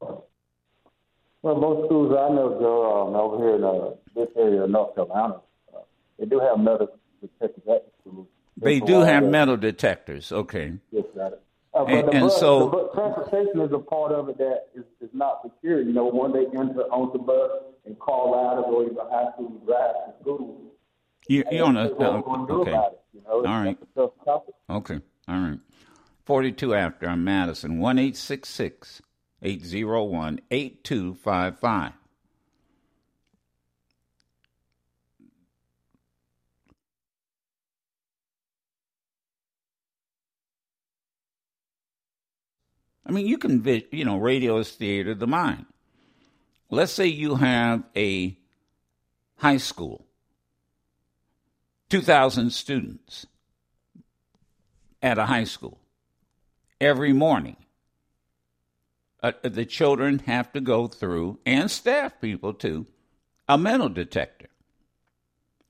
Well, 0.00 1.56
most 1.56 1.86
schools 1.86 2.12
I 2.12 2.28
know, 2.34 2.58
Joe, 2.60 3.08
um, 3.08 3.14
over 3.14 3.38
here 3.38 3.56
in 3.56 3.64
uh, 3.64 3.90
this 4.14 4.28
area 4.36 4.62
of 4.62 4.70
North 4.70 4.94
Carolina, 4.94 5.40
uh, 5.74 5.80
they 6.18 6.26
do 6.26 6.38
have 6.38 6.58
metal 6.58 6.88
detectors 7.20 7.62
at 7.66 7.86
the 7.86 7.90
schools. 8.00 8.26
They 8.58 8.78
do 8.78 9.00
have 9.00 9.24
metal 9.24 9.56
detectors. 9.56 10.32
Okay. 10.32 10.74
Yes, 10.90 11.04
got 11.16 11.32
it. 11.32 11.42
Uh, 11.72 11.84
and, 11.84 12.08
and 12.08 12.20
bus, 12.22 12.40
so, 12.40 12.68
the 12.68 13.00
transportation 13.00 13.60
is 13.60 13.72
a 13.72 13.78
part 13.78 14.10
of 14.10 14.28
it 14.28 14.38
that 14.38 14.66
is, 14.74 14.84
is 15.00 15.10
not 15.12 15.40
secure. 15.42 15.80
You 15.80 15.92
know, 15.92 16.04
one 16.04 16.32
day 16.32 16.46
enter 16.52 16.82
on 16.90 17.12
the 17.12 17.18
bus 17.18 17.50
and 17.86 17.98
call 17.98 18.34
out 18.34 18.64
or 18.64 18.84
even 18.84 18.96
high 18.96 19.30
school 19.34 19.50
drive 19.64 19.94
to 19.94 20.22
school. 20.22 20.72
You, 21.28 21.44
you 21.52 21.62
on 21.62 21.76
a, 21.76 21.84
uh, 21.84 22.22
okay. 22.50 22.72
It, 22.72 23.00
you 23.12 23.22
know? 23.22 23.36
All 23.36 23.42
right. 23.42 23.78
Okay. 24.68 25.00
All 25.28 25.40
right. 25.40 25.58
42 26.24 26.74
after. 26.74 27.08
I'm 27.08 27.22
Madison. 27.22 27.78
1 27.78 27.98
866 27.98 29.02
801 29.42 30.40
8255. 30.50 31.92
I 43.10 43.12
mean, 43.12 43.26
you 43.26 43.38
can, 43.38 43.64
you 43.90 44.04
know, 44.04 44.18
radio 44.18 44.58
is 44.58 44.70
theater 44.70 45.10
of 45.10 45.18
the 45.18 45.26
mind. 45.26 45.66
Let's 46.70 46.92
say 46.92 47.08
you 47.08 47.34
have 47.34 47.82
a 47.96 48.38
high 49.38 49.56
school, 49.56 50.06
2,000 51.88 52.52
students 52.52 53.26
at 55.02 55.18
a 55.18 55.26
high 55.26 55.42
school 55.42 55.80
every 56.80 57.12
morning 57.12 57.56
uh, 59.24 59.32
the 59.42 59.66
children 59.66 60.20
have 60.20 60.52
to 60.52 60.60
go 60.60 60.86
through, 60.86 61.40
and 61.44 61.68
staff 61.68 62.12
people 62.20 62.54
too, 62.54 62.86
a 63.48 63.58
metal 63.58 63.88
detector 63.88 64.50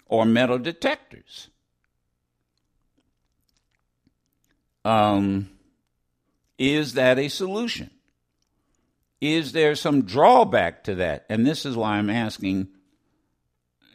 or 0.04 0.26
metal 0.26 0.58
detectors. 0.58 1.48
Um, 4.84 5.48
is 6.60 6.92
that 6.92 7.18
a 7.18 7.28
solution? 7.28 7.90
Is 9.20 9.52
there 9.52 9.74
some 9.74 10.02
drawback 10.02 10.84
to 10.84 10.94
that? 10.96 11.24
And 11.30 11.46
this 11.46 11.64
is 11.64 11.74
why 11.74 11.94
I'm 11.94 12.10
asking 12.10 12.68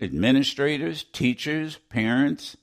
administrators, 0.02 1.04
teachers, 1.04 1.78
parents, 1.90 2.58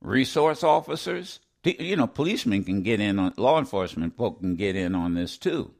resource 0.00 0.64
officers. 0.64 1.40
You 1.62 1.96
know, 1.96 2.06
policemen 2.06 2.64
can 2.64 2.82
get 2.82 3.00
in 3.00 3.18
on, 3.18 3.34
law 3.36 3.58
enforcement 3.58 4.16
folk 4.16 4.40
can 4.40 4.56
get 4.56 4.74
in 4.74 4.94
on 4.94 5.12
this 5.12 5.36
too. 5.36 5.72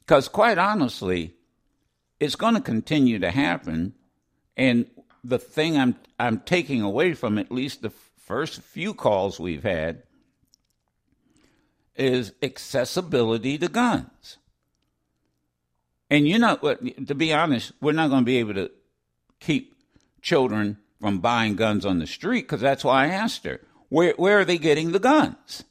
Because 0.00 0.28
quite 0.28 0.58
honestly, 0.58 1.32
it's 2.20 2.36
going 2.36 2.54
to 2.54 2.60
continue 2.60 3.18
to 3.20 3.30
happen. 3.30 3.94
And 4.54 4.86
the 5.22 5.38
thing 5.38 5.78
I'm 5.78 5.96
I'm 6.18 6.40
taking 6.40 6.82
away 6.82 7.14
from 7.14 7.38
at 7.38 7.50
least 7.50 7.80
the 7.80 7.90
first 7.90 8.60
few 8.60 8.92
calls 8.92 9.40
we've 9.40 9.62
had 9.62 10.03
is 11.96 12.32
accessibility 12.42 13.58
to 13.58 13.68
guns. 13.68 14.38
And 16.10 16.28
you 16.28 16.38
know, 16.38 16.56
to 16.56 17.14
be 17.14 17.32
honest, 17.32 17.72
we're 17.80 17.92
not 17.92 18.10
going 18.10 18.22
to 18.22 18.26
be 18.26 18.38
able 18.38 18.54
to 18.54 18.70
keep 19.40 19.74
children 20.22 20.78
from 21.00 21.18
buying 21.18 21.56
guns 21.56 21.84
on 21.84 21.98
the 21.98 22.06
street 22.06 22.42
because 22.42 22.60
that's 22.60 22.84
why 22.84 23.04
I 23.04 23.08
asked 23.08 23.44
her, 23.44 23.60
where 23.88 24.14
where 24.16 24.40
are 24.40 24.44
they 24.44 24.58
getting 24.58 24.92
the 24.92 24.98
guns? 24.98 25.64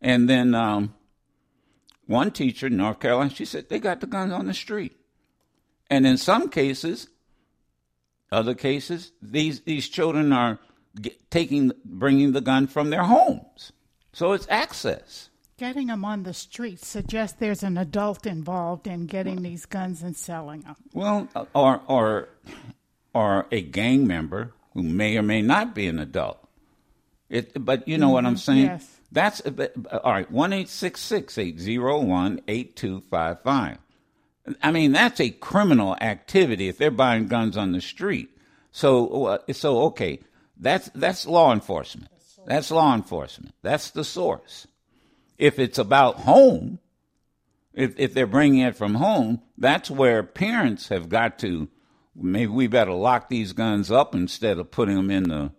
And 0.00 0.28
then 0.28 0.54
um, 0.54 0.94
one 2.06 2.30
teacher 2.30 2.66
in 2.66 2.76
North 2.76 3.00
Carolina, 3.00 3.30
she 3.30 3.44
said 3.44 3.68
they 3.68 3.78
got 3.78 4.00
the 4.00 4.06
guns 4.06 4.32
on 4.32 4.46
the 4.46 4.54
street. 4.54 4.96
And 5.90 6.06
in 6.06 6.16
some 6.18 6.48
cases, 6.48 7.08
other 8.30 8.54
cases, 8.54 9.12
these, 9.22 9.60
these 9.60 9.88
children 9.88 10.32
are 10.32 10.58
taking, 11.30 11.72
bringing 11.84 12.32
the 12.32 12.40
gun 12.40 12.66
from 12.66 12.90
their 12.90 13.04
homes. 13.04 13.72
So 14.12 14.32
it's 14.32 14.46
access. 14.50 15.30
Getting 15.64 15.86
them 15.86 16.04
on 16.04 16.24
the 16.24 16.34
street 16.34 16.84
suggests 16.84 17.38
there's 17.40 17.62
an 17.62 17.78
adult 17.78 18.26
involved 18.26 18.86
in 18.86 19.06
getting 19.06 19.40
these 19.40 19.64
guns 19.64 20.02
and 20.02 20.14
selling 20.14 20.60
them. 20.60 20.76
Well, 20.92 21.26
or, 21.54 21.80
or, 21.86 22.28
or 23.14 23.46
a 23.50 23.62
gang 23.62 24.06
member 24.06 24.52
who 24.74 24.82
may 24.82 25.16
or 25.16 25.22
may 25.22 25.40
not 25.40 25.74
be 25.74 25.86
an 25.86 25.98
adult. 25.98 26.36
It, 27.30 27.64
but 27.64 27.88
you 27.88 27.96
know 27.96 28.08
mm-hmm. 28.08 28.12
what 28.12 28.26
I'm 28.26 28.36
saying? 28.36 28.66
Yes. 28.66 29.00
That's 29.10 29.40
all 29.40 30.12
right. 30.12 30.30
One 30.30 30.52
eight 30.52 30.68
six 30.68 31.00
six 31.00 31.38
eight 31.38 31.58
zero 31.58 31.98
one 31.98 32.42
eight 32.46 32.76
two 32.76 33.02
five 33.10 33.40
five. 33.40 33.78
I 34.62 34.70
mean, 34.70 34.92
that's 34.92 35.18
a 35.18 35.30
criminal 35.30 35.96
activity 35.98 36.68
if 36.68 36.76
they're 36.76 36.90
buying 36.90 37.26
guns 37.26 37.56
on 37.56 37.72
the 37.72 37.80
street. 37.80 38.28
So, 38.70 39.24
uh, 39.24 39.38
so 39.54 39.80
okay, 39.84 40.20
that's 40.58 40.90
that's 40.94 41.26
law 41.26 41.54
enforcement. 41.54 42.10
That's 42.46 42.70
law 42.70 42.94
enforcement. 42.94 43.54
That's 43.62 43.92
the 43.92 44.04
source. 44.04 44.66
If 45.38 45.58
it's 45.58 45.78
about 45.78 46.20
home, 46.20 46.78
if 47.72 47.98
if 47.98 48.14
they're 48.14 48.26
bringing 48.26 48.60
it 48.60 48.76
from 48.76 48.94
home, 48.94 49.42
that's 49.58 49.90
where 49.90 50.22
parents 50.22 50.88
have 50.88 51.08
got 51.08 51.38
to. 51.40 51.68
Maybe 52.14 52.46
we 52.46 52.66
better 52.68 52.92
lock 52.92 53.28
these 53.28 53.52
guns 53.52 53.90
up 53.90 54.14
instead 54.14 54.58
of 54.58 54.70
putting 54.70 54.96
them 54.96 55.10
in 55.10 55.24
the 55.24 55.52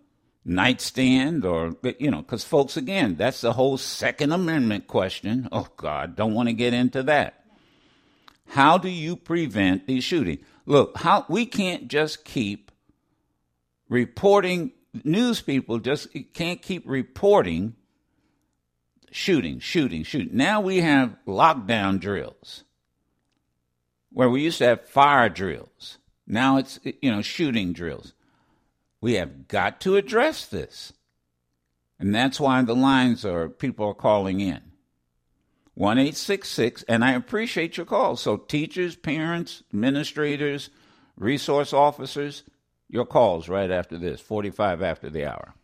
nightstand 0.46 1.44
or 1.44 1.76
you 1.98 2.08
know 2.08 2.22
because 2.22 2.44
folks 2.44 2.76
again 2.76 3.16
that's 3.16 3.40
the 3.40 3.54
whole 3.54 3.76
second 3.76 4.30
amendment 4.30 4.86
question 4.86 5.48
oh 5.50 5.66
god 5.76 6.14
don't 6.14 6.34
want 6.34 6.48
to 6.48 6.52
get 6.52 6.72
into 6.72 7.02
that 7.02 7.44
how 8.50 8.78
do 8.78 8.88
you 8.88 9.16
prevent 9.16 9.88
these 9.88 10.04
shootings 10.04 10.38
look 10.64 10.96
how 10.98 11.26
we 11.28 11.44
can't 11.44 11.88
just 11.88 12.24
keep 12.24 12.70
reporting 13.88 14.70
news 15.02 15.40
people 15.42 15.80
just 15.80 16.06
can't 16.32 16.62
keep 16.62 16.84
reporting 16.86 17.74
shooting 19.16 19.58
shooting 19.58 20.02
shooting 20.02 20.36
now 20.36 20.60
we 20.60 20.80
have 20.80 21.16
lockdown 21.26 21.98
drills 21.98 22.64
where 24.12 24.28
we 24.28 24.42
used 24.42 24.58
to 24.58 24.64
have 24.64 24.86
fire 24.86 25.28
drills 25.28 25.98
now 26.26 26.56
it's 26.58 26.78
you 27.00 27.10
know 27.10 27.22
shooting 27.22 27.72
drills 27.72 28.12
we 29.00 29.14
have 29.14 29.48
got 29.48 29.80
to 29.82 29.96
address 29.96 30.46
this. 30.46 30.92
And 31.98 32.14
that's 32.14 32.40
why 32.40 32.60
the 32.62 32.74
lines 32.74 33.24
are 33.24 33.48
people 33.48 33.86
are 33.86 33.94
calling 33.94 34.40
in. 34.40 34.60
1 35.74 35.98
and 36.88 37.04
I 37.04 37.12
appreciate 37.12 37.76
your 37.76 37.86
calls. 37.86 38.22
So, 38.22 38.36
teachers, 38.36 38.96
parents, 38.96 39.62
administrators, 39.72 40.70
resource 41.16 41.72
officers, 41.72 42.44
your 42.88 43.04
calls 43.04 43.48
right 43.48 43.70
after 43.70 43.98
this, 43.98 44.20
45 44.20 44.82
after 44.82 45.10
the 45.10 45.26
hour. 45.26 45.54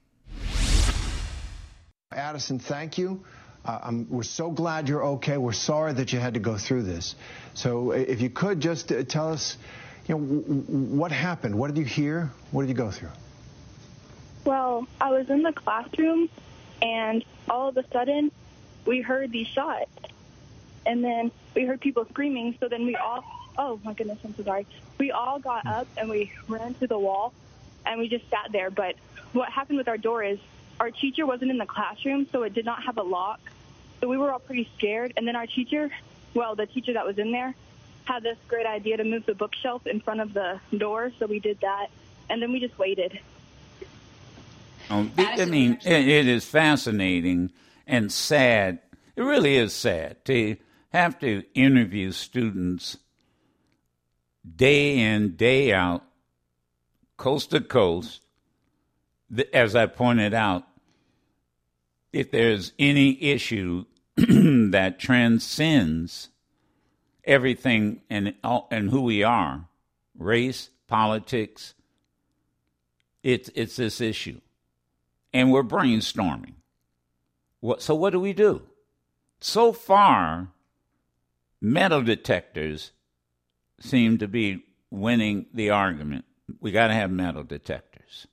Addison, 2.12 2.59
thank 2.59 2.99
you. 2.99 3.25
Uh, 3.64 3.92
we're 4.09 4.23
so 4.23 4.50
glad 4.50 4.88
you're 4.88 5.04
okay. 5.04 5.37
We're 5.37 5.52
sorry 5.52 5.92
that 5.92 6.12
you 6.12 6.19
had 6.19 6.35
to 6.35 6.40
go 6.40 6.57
through 6.57 6.83
this. 6.83 7.14
So, 7.54 7.92
if 7.92 8.21
you 8.21 8.28
could 8.28 8.61
just 8.61 8.90
uh, 8.90 9.04
tell 9.04 9.33
us, 9.33 9.57
you 10.09 10.16
know, 10.16 10.21
what 10.21 11.12
happened? 11.12 11.54
What 11.54 11.69
did 11.73 11.78
you 11.78 11.85
hear? 11.85 12.31
What 12.50 12.62
did 12.62 12.71
you 12.71 12.75
go 12.75 12.90
through? 12.90 13.11
Well, 14.45 14.88
I 15.00 15.11
was 15.11 15.31
in 15.31 15.42
the 15.42 15.52
classroom, 15.52 16.28
and 16.81 17.25
all 17.49 17.69
of 17.69 17.76
a 17.76 17.87
sudden, 17.88 18.33
we 18.85 19.00
heard 19.00 19.31
these 19.31 19.47
shots. 19.47 19.90
And 20.85 21.04
then 21.04 21.31
we 21.54 21.64
heard 21.64 21.81
people 21.81 22.04
screaming, 22.07 22.57
so 22.59 22.66
then 22.69 22.85
we 22.85 22.97
all, 22.97 23.23
oh 23.57 23.78
my 23.85 23.95
goodness, 23.95 24.19
I'm 24.25 24.35
so 24.35 24.42
sorry. 24.42 24.66
We 24.99 25.12
all 25.12 25.38
got 25.38 25.64
up 25.66 25.87
and 25.97 26.11
we 26.11 26.33
ran 26.49 26.75
to 26.75 26.88
the 26.88 26.99
wall, 26.99 27.33
and 27.87 28.00
we 28.00 28.09
just 28.09 28.28
sat 28.31 28.50
there. 28.50 28.71
But 28.71 28.97
what 29.33 29.49
happened 29.50 29.78
with 29.78 29.87
our 29.87 29.99
door 29.99 30.25
is 30.25 30.40
our 30.81 30.90
teacher 30.90 31.25
wasn't 31.25 31.52
in 31.52 31.59
the 31.59 31.66
classroom, 31.66 32.26
so 32.33 32.42
it 32.42 32.54
did 32.54 32.64
not 32.64 32.83
have 32.83 32.99
a 32.99 33.02
lock. 33.02 33.40
So 34.02 34.09
we 34.09 34.18
were 34.18 34.32
all 34.32 34.40
pretty 34.40 34.68
scared. 34.76 35.12
And 35.16 35.28
then 35.28 35.37
our 35.37 35.47
teacher, 35.47 35.88
well, 36.35 36.56
the 36.56 36.66
teacher 36.66 36.92
that 36.94 37.06
was 37.06 37.18
in 37.18 37.30
there, 37.30 37.54
had 38.04 38.25
this 38.25 38.37
great 38.49 38.66
idea 38.66 38.97
to 38.97 39.04
move 39.04 39.25
the 39.26 39.35
bookshelf 39.35 39.87
in 39.87 40.00
front 40.00 40.21
of 40.21 40.35
the 40.35 40.59
door, 40.76 41.12
so 41.21 41.26
we 41.26 41.38
did 41.38 41.61
that. 41.61 41.87
And 42.28 42.42
then 42.42 42.50
we 42.50 42.59
just 42.59 42.76
waited. 42.76 43.21
Um, 44.90 45.12
I 45.16 45.44
mean, 45.44 45.78
it, 45.85 46.09
it 46.09 46.26
is 46.26 46.44
fascinating 46.44 47.52
and 47.87 48.11
sad. 48.11 48.80
It 49.14 49.23
really 49.23 49.56
is 49.56 49.73
sad 49.73 50.25
to 50.25 50.56
have 50.92 51.21
to 51.21 51.44
interview 51.54 52.11
students 52.11 52.97
day 54.56 54.99
in, 54.99 55.37
day 55.37 55.73
out, 55.73 56.02
coast 57.16 57.50
to 57.50 57.61
coast. 57.61 58.21
As 59.54 59.76
I 59.76 59.87
pointed 59.87 60.35
out, 60.35 60.64
if 62.12 62.32
there's 62.32 62.73
any 62.78 63.23
issue 63.23 63.85
that 64.16 64.99
transcends 64.99 66.28
everything 67.25 68.02
and 68.11 68.35
and 68.71 68.90
who 68.90 69.02
we 69.02 69.23
are, 69.23 69.66
race, 70.19 70.71
politics, 70.88 71.75
it's 73.23 73.50
it's 73.54 73.76
this 73.76 74.00
issue 74.00 74.40
and 75.33 75.52
we're 75.52 75.62
brainstorming. 75.62 76.54
What, 77.61 77.83
so, 77.83 77.95
what 77.95 78.11
do 78.11 78.21
we 78.21 78.33
do? 78.33 78.62
So 79.40 79.73
far, 79.73 80.49
metal 81.61 82.02
detectors 82.02 82.92
seem 83.81 84.19
to 84.19 84.28
be 84.28 84.64
winning 84.90 85.47
the 85.52 85.71
argument. 85.71 86.25
We 86.61 86.71
got 86.71 86.88
to 86.88 86.95
have 86.95 87.11
metal 87.11 87.45
detectors. 87.45 88.26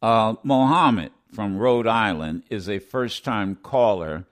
Uh, 0.00 0.34
Mohammed 0.42 1.12
from 1.32 1.56
Rhode 1.56 1.86
Island 1.86 2.44
is 2.48 2.68
a 2.68 2.78
first 2.78 3.24
time 3.24 3.56
caller, 3.56 4.24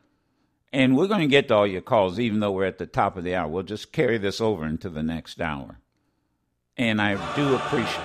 and 0.75 0.97
we're 0.97 1.07
going 1.07 1.21
to 1.21 1.29
get 1.29 1.47
to 1.49 1.55
all 1.55 1.67
your 1.67 1.81
calls, 1.81 2.19
even 2.19 2.41
though 2.41 2.51
we're 2.51 2.65
at 2.65 2.79
the 2.79 2.87
top 2.87 3.17
of 3.17 3.23
the 3.23 3.35
hour. 3.37 3.49
We'll 3.49 3.63
just 3.63 3.93
carry 3.93 4.19
this 4.19 4.41
over 4.41 4.67
into 4.67 4.91
the 4.91 5.05
next 5.05 5.41
hour. 5.41 5.79
And 6.77 7.01
I 7.01 7.15
do 7.37 7.55
appreciate 7.55 8.05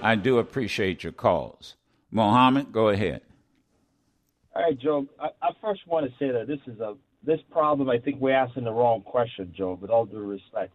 I 0.00 0.14
do 0.14 0.38
appreciate 0.38 1.02
your 1.02 1.12
calls. 1.12 1.74
Mohammed, 2.12 2.70
go 2.70 2.90
ahead. 2.90 3.22
All 4.54 4.62
right, 4.62 4.78
Joe. 4.78 5.06
I, 5.20 5.30
I 5.42 5.50
first 5.60 5.80
want 5.88 6.06
to 6.06 6.12
say 6.18 6.30
that 6.30 6.46
this 6.46 6.60
is 6.72 6.78
a 6.78 6.94
this 7.24 7.40
problem. 7.50 7.90
I 7.90 7.98
think 7.98 8.20
we're 8.20 8.36
asking 8.36 8.64
the 8.64 8.72
wrong 8.72 9.02
question, 9.02 9.52
Joe. 9.56 9.76
With 9.80 9.90
all 9.90 10.06
due 10.06 10.18
respect, 10.18 10.72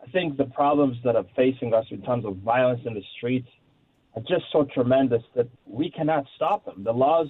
I 0.00 0.08
think 0.12 0.36
the 0.36 0.44
problems 0.44 0.98
that 1.04 1.16
are 1.16 1.26
facing 1.34 1.74
us 1.74 1.86
in 1.90 2.00
terms 2.02 2.24
of 2.24 2.36
violence 2.36 2.82
in 2.86 2.94
the 2.94 3.02
streets 3.16 3.48
are 4.14 4.22
just 4.22 4.44
so 4.52 4.68
tremendous 4.72 5.22
that 5.34 5.48
we 5.66 5.90
cannot 5.90 6.26
stop 6.36 6.64
them. 6.64 6.84
The 6.84 6.92
laws, 6.92 7.26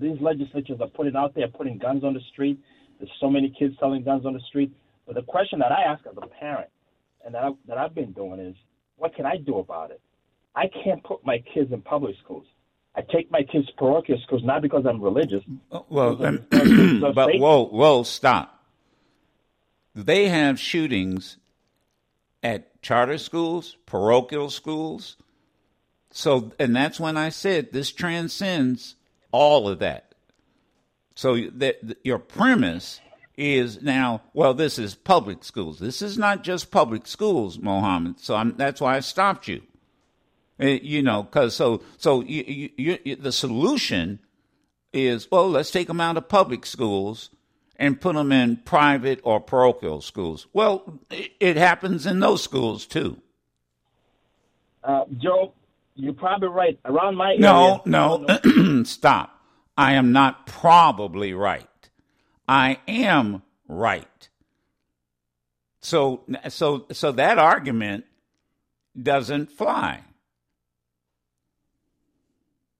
these 0.00 0.20
legislatures 0.20 0.80
are 0.80 0.88
putting 0.88 1.16
out 1.16 1.34
there, 1.34 1.48
putting 1.48 1.78
guns 1.78 2.04
on 2.04 2.14
the 2.14 2.20
street. 2.32 2.60
There's 2.98 3.10
so 3.20 3.30
many 3.30 3.54
kids 3.58 3.76
selling 3.80 4.02
guns 4.04 4.26
on 4.26 4.34
the 4.34 4.40
street. 4.40 4.72
But 5.06 5.14
the 5.14 5.22
question 5.22 5.58
that 5.60 5.72
I 5.72 5.82
ask 5.82 6.04
as 6.06 6.16
a 6.16 6.26
parent, 6.26 6.68
and 7.24 7.34
that, 7.34 7.44
I, 7.44 7.50
that 7.66 7.78
I've 7.78 7.94
been 7.94 8.12
doing 8.12 8.40
is, 8.40 8.54
what 8.96 9.14
can 9.14 9.26
I 9.26 9.36
do 9.38 9.58
about 9.58 9.90
it? 9.90 10.00
I 10.54 10.68
can't 10.84 11.02
put 11.02 11.24
my 11.24 11.42
kids 11.54 11.72
in 11.72 11.80
public 11.80 12.16
schools. 12.22 12.46
I 12.94 13.02
take 13.02 13.30
my 13.30 13.42
kids 13.42 13.66
to 13.66 13.72
parochial 13.74 14.18
schools 14.26 14.42
not 14.44 14.62
because 14.62 14.84
I'm 14.86 15.00
religious. 15.00 15.42
Well, 15.88 16.16
but 16.50 17.38
whoa, 17.38 17.66
whoa, 17.66 18.02
stop. 18.02 18.64
They 19.94 20.28
have 20.28 20.58
shootings 20.58 21.38
at 22.42 22.82
charter 22.82 23.18
schools, 23.18 23.76
parochial 23.86 24.50
schools. 24.50 25.16
So, 26.10 26.52
and 26.58 26.74
that's 26.74 26.98
when 26.98 27.16
I 27.16 27.28
said 27.28 27.72
this 27.72 27.92
transcends 27.92 28.96
all 29.32 29.68
of 29.68 29.78
that. 29.80 30.14
So, 31.14 31.36
that 31.56 31.98
your 32.04 32.18
premise 32.18 33.00
is 33.36 33.80
now, 33.80 34.22
well, 34.34 34.52
this 34.52 34.78
is 34.78 34.94
public 34.94 35.44
schools. 35.44 35.78
This 35.78 36.02
is 36.02 36.18
not 36.18 36.44
just 36.44 36.70
public 36.70 37.06
schools, 37.06 37.58
Mohammed. 37.58 38.20
So 38.20 38.36
I'm, 38.36 38.56
that's 38.56 38.80
why 38.80 38.96
I 38.96 39.00
stopped 39.00 39.48
you. 39.48 39.62
Eh, 40.60 40.78
you 40.82 41.02
know, 41.02 41.22
because 41.22 41.56
so 41.56 41.82
so 41.96 42.20
you, 42.20 42.70
you, 42.76 42.98
you, 43.02 43.16
the 43.16 43.32
solution 43.32 44.18
is 44.92 45.30
well, 45.30 45.48
let's 45.48 45.70
take 45.70 45.86
them 45.86 46.02
out 46.02 46.18
of 46.18 46.28
public 46.28 46.66
schools 46.66 47.30
and 47.76 47.98
put 47.98 48.14
them 48.14 48.30
in 48.30 48.58
private 48.58 49.20
or 49.24 49.40
parochial 49.40 50.02
schools. 50.02 50.46
Well, 50.52 51.00
it, 51.10 51.32
it 51.40 51.56
happens 51.56 52.04
in 52.04 52.20
those 52.20 52.42
schools 52.42 52.84
too. 52.84 53.22
Uh, 54.84 55.04
Joe, 55.16 55.54
you're 55.94 56.14
probably 56.14 56.48
right. 56.48 56.78
Around 56.84 57.16
my 57.16 57.36
no, 57.36 57.82
no, 57.84 58.26
stop. 58.84 59.38
I 59.76 59.94
am 59.94 60.12
not 60.12 60.46
probably 60.46 61.32
right. 61.32 61.66
I 62.48 62.78
am 62.88 63.42
right. 63.68 64.28
So, 65.80 66.24
so, 66.48 66.86
so 66.92 67.12
that 67.12 67.38
argument 67.38 68.04
doesn't 69.00 69.50
fly. 69.52 70.02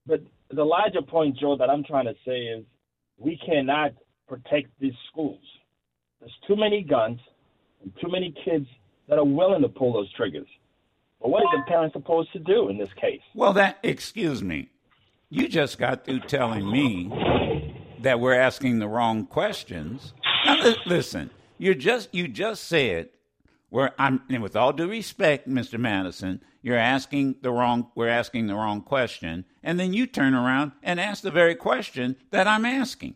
But 0.07 0.23
the 0.51 0.65
larger 0.65 1.03
point, 1.03 1.39
Joe, 1.39 1.57
that 1.57 1.71
I'm 1.71 1.85
trying 1.85 2.07
to 2.07 2.15
say 2.27 2.41
is 2.41 2.65
we 3.17 3.39
cannot 3.47 3.93
protect 4.29 4.69
these 4.81 4.93
schools. 5.11 5.41
There's 6.21 6.37
too 6.47 6.57
many 6.57 6.83
guns 6.83 7.21
and 7.83 7.93
too 8.01 8.11
many 8.11 8.35
kids 8.45 8.67
that 9.09 9.19
are 9.19 9.25
willing 9.25 9.63
to 9.63 9.69
pull 9.69 9.93
those 9.93 10.13
triggers. 10.15 10.49
But 11.21 11.31
what 11.31 11.43
is 11.43 11.49
the 11.53 11.63
parent 11.69 11.93
supposed 11.93 12.33
to 12.33 12.39
do 12.39 12.69
in 12.69 12.79
this 12.79 12.89
case? 13.01 13.21
Well, 13.35 13.53
that, 13.55 13.79
excuse 13.83 14.43
me, 14.43 14.71
you 15.29 15.49
just 15.49 15.79
got 15.79 16.05
through 16.05 16.21
telling 16.21 16.71
me 16.71 17.75
that 18.03 18.21
we're 18.21 18.35
asking 18.35 18.79
the 18.79 18.89
wrong 18.89 19.27
questions. 19.27 20.15
Now, 20.47 20.75
listen, 20.87 21.31
you 21.59 21.75
just 21.75 22.15
you 22.15 22.29
just 22.29 22.65
said 22.65 23.11
where 23.69 23.93
I'm, 23.99 24.23
and 24.29 24.43
with 24.43 24.57
all 24.57 24.73
due 24.73 24.89
respect, 24.89 25.49
Mr. 25.49 25.79
Madison, 25.79 26.41
you're 26.63 26.77
asking 26.77 27.37
the 27.43 27.51
wrong 27.51 27.91
we're 27.95 28.09
asking 28.09 28.47
the 28.47 28.55
wrong 28.55 28.83
question 28.83 29.45
and 29.63 29.79
then 29.79 29.93
you 29.93 30.07
turn 30.07 30.35
around 30.35 30.73
and 30.83 31.01
ask 31.01 31.23
the 31.23 31.31
very 31.31 31.55
question 31.55 32.17
that 32.31 32.47
i'm 32.47 32.65
asking 32.65 33.15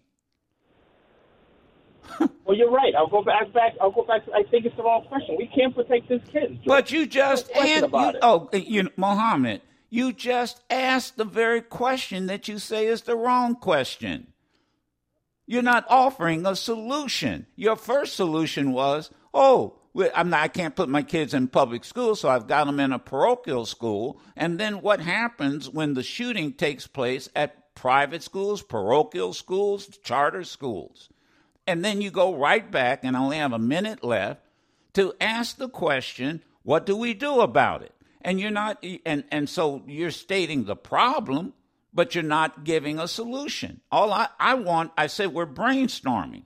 well 2.44 2.56
you're 2.56 2.70
right. 2.70 2.94
I'll 2.96 3.08
go 3.08 3.22
back 3.22 3.52
back 3.52 3.72
i'll 3.80 3.90
go 3.90 4.04
back 4.04 4.22
i 4.34 4.42
think 4.50 4.66
it's 4.66 4.76
the 4.76 4.82
wrong 4.82 5.04
question 5.08 5.36
we 5.38 5.46
can't 5.46 5.74
protect 5.74 6.08
this 6.08 6.22
kid 6.32 6.60
but 6.66 6.90
you 6.90 7.06
just 7.06 7.50
and 7.54 7.92
you, 7.92 8.18
oh 8.22 8.48
uh, 8.52 8.56
you 8.56 8.90
mohammed 8.96 9.60
you 9.94 10.12
just 10.12 10.60
asked 10.70 11.16
the 11.16 11.24
very 11.24 11.62
question 11.62 12.26
that 12.26 12.48
you 12.48 12.58
say 12.58 12.86
is 12.86 13.02
the 13.02 13.14
wrong 13.14 13.54
question. 13.54 14.26
You're 15.46 15.62
not 15.62 15.86
offering 15.88 16.44
a 16.44 16.56
solution. 16.56 17.46
Your 17.54 17.76
first 17.76 18.16
solution 18.16 18.72
was 18.72 19.10
oh 19.32 19.78
I'm 20.12 20.30
not, 20.30 20.42
I 20.42 20.48
can't 20.48 20.74
put 20.74 20.88
my 20.88 21.04
kids 21.04 21.32
in 21.32 21.46
public 21.46 21.84
school, 21.84 22.16
so 22.16 22.28
I've 22.28 22.48
got 22.48 22.66
them 22.66 22.80
in 22.80 22.90
a 22.90 22.98
parochial 22.98 23.64
school. 23.66 24.20
And 24.36 24.58
then 24.58 24.80
what 24.80 24.98
happens 24.98 25.70
when 25.70 25.94
the 25.94 26.02
shooting 26.02 26.54
takes 26.54 26.88
place 26.88 27.28
at 27.36 27.72
private 27.76 28.24
schools, 28.24 28.62
parochial 28.62 29.32
schools, 29.32 29.86
charter 30.02 30.42
schools? 30.42 31.08
And 31.66 31.84
then 31.84 32.00
you 32.00 32.10
go 32.10 32.34
right 32.34 32.70
back, 32.70 33.04
and 33.04 33.16
I 33.16 33.20
only 33.20 33.38
have 33.38 33.52
a 33.52 33.58
minute 33.58 34.04
left 34.04 34.40
to 34.94 35.14
ask 35.20 35.56
the 35.56 35.68
question, 35.68 36.42
what 36.62 36.86
do 36.86 36.96
we 36.96 37.14
do 37.14 37.40
about 37.40 37.82
it? 37.82 37.92
And 38.20 38.40
you're 38.40 38.50
not, 38.50 38.84
and, 39.04 39.24
and 39.30 39.48
so 39.48 39.82
you're 39.86 40.10
stating 40.10 40.64
the 40.64 40.76
problem, 40.76 41.52
but 41.92 42.14
you're 42.14 42.24
not 42.24 42.64
giving 42.64 42.98
a 42.98 43.08
solution. 43.08 43.80
All 43.90 44.12
I, 44.12 44.28
I 44.38 44.54
want, 44.54 44.92
I 44.96 45.06
said, 45.06 45.32
we're 45.32 45.46
brainstorming. 45.46 46.44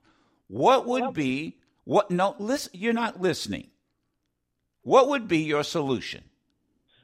What 0.49 0.87
would 0.87 1.15
be, 1.15 1.59
what, 1.85 2.11
no, 2.11 2.35
listen, 2.39 2.73
you're 2.75 2.93
not 2.93 3.21
listening. 3.21 3.71
What 4.83 5.09
would 5.09 5.29
be 5.29 5.39
your 5.39 5.63
solution? 5.63 6.25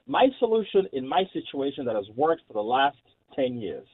My 0.07 0.29
solution 0.38 0.88
in 0.92 1.07
my 1.09 1.24
situation 1.33 1.85
that 1.87 1.96
has 1.96 2.09
worked 2.14 2.42
for 2.46 2.55
the 2.55 2.62
last 2.62 2.96
10 3.37 3.59
years 3.59 3.87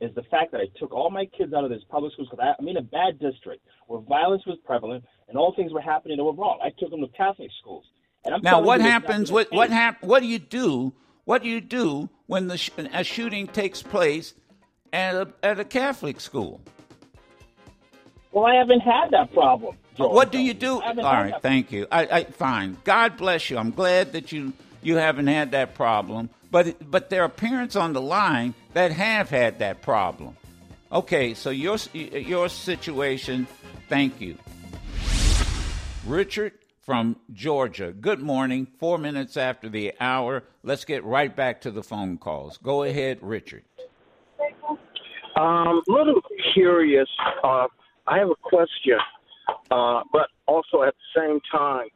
is 0.00 0.14
the 0.14 0.22
fact 0.24 0.52
that 0.52 0.60
I 0.60 0.66
took 0.78 0.92
all 0.92 1.10
my 1.10 1.26
kids 1.26 1.52
out 1.52 1.64
of 1.64 1.70
this 1.70 1.82
public 1.90 2.12
schools 2.12 2.28
because 2.30 2.54
I'm 2.58 2.68
in 2.68 2.76
a 2.76 2.82
bad 2.82 3.18
district 3.18 3.62
where 3.86 4.00
violence 4.00 4.46
was 4.46 4.58
prevalent 4.64 5.04
and 5.28 5.36
all 5.36 5.54
things 5.54 5.72
were 5.72 5.80
happening 5.80 6.16
that 6.16 6.24
were 6.24 6.32
wrong. 6.32 6.58
I 6.62 6.70
took 6.78 6.90
them 6.90 7.00
to 7.00 7.08
Catholic 7.08 7.50
schools. 7.60 7.84
now, 8.42 8.60
what 8.60 8.80
happens? 8.80 9.32
What 9.32 9.52
what 9.52 9.70
hap- 9.70 10.02
What 10.02 10.20
do 10.20 10.28
you 10.28 10.38
do? 10.38 10.92
What 11.24 11.42
do 11.42 11.48
you 11.48 11.60
do 11.60 12.08
when 12.26 12.46
the 12.46 12.56
sh- 12.56 12.70
a 12.92 13.04
shooting 13.04 13.46
takes 13.46 13.82
place 13.82 14.34
at 14.92 15.14
a, 15.14 15.28
at 15.42 15.60
a 15.60 15.64
Catholic 15.64 16.20
school? 16.20 16.60
Well, 18.32 18.46
I 18.46 18.54
haven't 18.54 18.80
had 18.80 19.10
that 19.10 19.32
problem. 19.32 19.76
George. 19.96 20.12
What 20.12 20.32
do 20.32 20.38
you 20.38 20.54
do? 20.54 20.80
All 20.80 20.92
right, 20.92 21.34
thank 21.42 21.72
you. 21.72 21.86
I, 21.90 22.06
I, 22.06 22.24
fine. 22.24 22.76
God 22.84 23.16
bless 23.16 23.50
you. 23.50 23.58
I'm 23.58 23.72
glad 23.72 24.12
that 24.12 24.32
you 24.32 24.52
you 24.82 24.96
haven't 24.96 25.26
had 25.26 25.50
that 25.50 25.74
problem. 25.74 26.30
But 26.50 26.90
but 26.90 27.10
there 27.10 27.22
are 27.22 27.28
parents 27.28 27.76
on 27.76 27.92
the 27.92 28.00
line 28.00 28.54
that 28.78 28.92
have 28.92 29.28
had 29.28 29.58
that 29.58 29.82
problem. 29.82 30.36
Okay, 30.92 31.34
so 31.34 31.50
your 31.50 31.78
your 31.92 32.48
situation. 32.48 33.48
Thank 33.88 34.20
you, 34.20 34.36
Richard 36.06 36.52
from 36.82 37.16
Georgia. 37.32 37.90
Good 37.90 38.20
morning. 38.20 38.68
Four 38.78 38.98
minutes 38.98 39.36
after 39.36 39.68
the 39.68 39.94
hour. 39.98 40.44
Let's 40.62 40.84
get 40.84 41.02
right 41.02 41.34
back 41.34 41.62
to 41.62 41.72
the 41.72 41.82
phone 41.82 42.18
calls. 42.18 42.56
Go 42.58 42.84
ahead, 42.84 43.18
Richard. 43.20 43.64
Um, 45.34 45.82
a 45.88 45.92
little 45.92 46.22
curious. 46.54 47.08
Uh, 47.42 47.66
I 48.06 48.18
have 48.18 48.30
a 48.30 48.36
question, 48.40 48.98
uh, 49.72 50.02
but 50.12 50.28
also 50.46 50.84
at 50.84 50.94
the 50.94 51.20
same 51.20 51.40
time, 51.50 51.88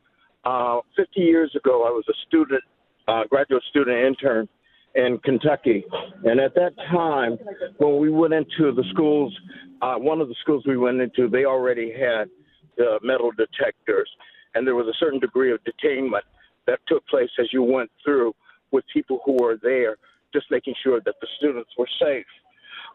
uh, 0.45 0.81
50 0.97 1.21
years 1.21 1.55
ago, 1.55 1.87
I 1.87 1.91
was 1.91 2.05
a 2.11 2.15
student 2.27 2.65
uh, 3.07 3.23
graduate 3.31 3.63
student 3.71 4.05
intern 4.05 4.49
in 4.95 5.19
Kentucky. 5.25 5.85
And 6.25 6.41
at 6.41 6.55
that 6.55 6.73
time, 6.91 7.39
when 7.79 7.99
we 7.99 8.11
went 8.11 8.35
into 8.35 8.73
the 8.73 8.85
schools, 8.91 9.37
uh, 9.81 9.97
one 9.97 10.21
of 10.21 10.29
the 10.29 10.35
schools 10.41 10.65
we 10.67 10.77
went 10.77 11.01
into, 11.01 11.29
they 11.29 11.45
already 11.45 11.93
had 11.93 12.29
the 12.77 12.99
metal 13.03 13.31
detectors. 13.31 14.09
And 14.55 14.67
there 14.67 14.75
was 14.75 14.87
a 14.87 14.97
certain 14.99 15.19
degree 15.19 15.53
of 15.53 15.61
detainment 15.65 16.23
that 16.67 16.79
took 16.87 17.07
place 17.09 17.31
as 17.41 17.47
you 17.53 17.63
went 17.63 17.91
through 18.05 18.35
with 18.71 18.85
people 18.93 19.21
who 19.25 19.37
were 19.41 19.59
there, 19.63 19.97
just 20.33 20.47
making 20.51 20.75
sure 20.83 21.01
that 21.05 21.15
the 21.21 21.27
students 21.39 21.71
were 21.79 21.89
safe. 22.01 22.27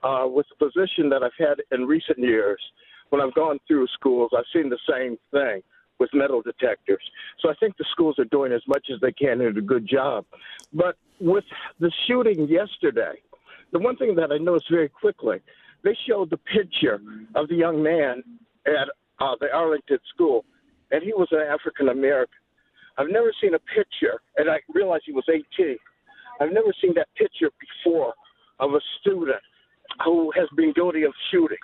Uh, 0.04 0.28
with 0.28 0.46
the 0.50 0.66
position 0.66 1.10
that 1.10 1.24
I've 1.24 1.32
had 1.40 1.62
in 1.72 1.86
recent 1.86 2.20
years, 2.20 2.62
when 3.10 3.22
I've 3.22 3.34
gone 3.34 3.58
through 3.68 3.88
schools, 3.88 4.32
I've 4.38 4.46
seen 4.54 4.70
the 4.70 4.78
same 4.88 5.18
thing 5.32 5.62
with 6.00 6.10
metal 6.14 6.42
detectors. 6.42 7.04
So 7.42 7.50
I 7.50 7.54
think 7.60 7.78
the 7.78 7.86
schools 7.92 8.20
are 8.20 8.26
doing 8.26 8.52
as 8.52 8.62
much 8.68 8.88
as 8.94 9.00
they 9.02 9.12
can 9.12 9.42
and 9.42 9.58
a 9.58 9.62
good 9.62 9.88
job. 9.88 10.26
But 10.74 10.98
with 11.20 11.44
the 11.80 11.92
shooting 12.08 12.48
yesterday, 12.48 13.14
the 13.72 13.80
one 13.80 13.98
thing 13.98 14.16
that 14.16 14.32
I 14.32 14.38
noticed 14.38 14.70
very 14.70 14.90
quickly, 14.90 15.40
they 15.84 15.98
showed 16.08 16.30
the 16.30 16.38
picture 16.38 17.00
of 17.36 17.48
the 17.50 17.56
young 17.56 17.82
man 17.82 18.24
at 18.66 18.90
uh, 19.20 19.36
the 19.40 19.48
Arlington 19.54 20.00
school, 20.14 20.46
and 20.92 21.04
he 21.04 21.14
was 21.14 21.28
an 21.32 21.42
African 21.42 21.90
American. 21.90 22.34
I've 22.98 23.10
never 23.10 23.32
seen 23.42 23.54
a 23.54 23.60
picture, 23.60 24.22
and 24.38 24.50
I 24.50 24.60
realized 24.74 25.04
he 25.06 25.14
was 25.14 25.26
18. 25.30 25.78
I've 26.40 26.52
never 26.52 26.74
seen 26.82 26.94
that 26.96 27.08
picture 27.16 27.50
before 27.60 28.14
of 28.60 28.74
a 28.74 28.80
student 29.02 29.42
who 30.04 30.32
has 30.36 30.48
been 30.56 30.74
guilty 30.74 31.04
of 31.04 31.14
shooting. 31.32 31.58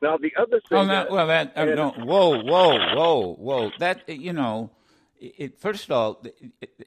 Now 0.00 0.16
the 0.16 0.32
other 0.38 0.60
thing. 0.68 0.78
Oh, 0.78 0.82
no, 0.84 0.88
that, 0.88 1.10
well, 1.10 1.26
that 1.26 1.52
uh, 1.56 1.64
no, 1.64 1.90
whoa, 1.90 2.42
whoa, 2.42 2.94
whoa, 2.94 3.34
whoa. 3.34 3.70
That 3.78 4.08
you 4.08 4.32
know, 4.32 4.70
it, 5.18 5.60
first 5.60 5.84
of 5.86 5.90
all, 5.92 6.22
it, 6.60 6.86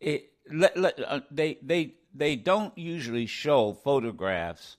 it, 0.00 0.32
let, 0.50 0.76
let, 0.76 1.00
uh, 1.00 1.20
they 1.30 1.58
they 1.62 1.94
they 2.14 2.36
don't 2.36 2.76
usually 2.76 3.26
show 3.26 3.72
photographs 3.72 4.76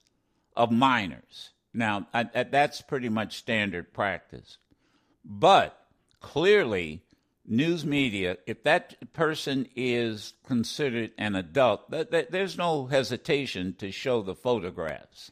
of 0.56 0.71
minors. 0.71 1.52
Now 1.73 2.08
I, 2.13 2.28
I, 2.34 2.43
that's 2.43 2.82
pretty 2.82 3.10
much 3.10 3.38
standard 3.38 3.93
practice, 3.93 4.58
but 5.23 5.80
clearly 6.19 7.04
news 7.45 7.86
media, 7.86 8.38
if 8.45 8.63
that 8.63 9.13
person 9.13 9.67
is 9.75 10.34
considered 10.45 11.12
an 11.17 11.36
adult, 11.36 11.89
that, 11.91 12.12
that, 12.12 12.32
there's 12.32 12.58
no 12.58 12.86
hesitation 12.86 13.73
to 13.80 13.91
show 13.91 14.21
the 14.21 14.36
photographs. 14.36 15.32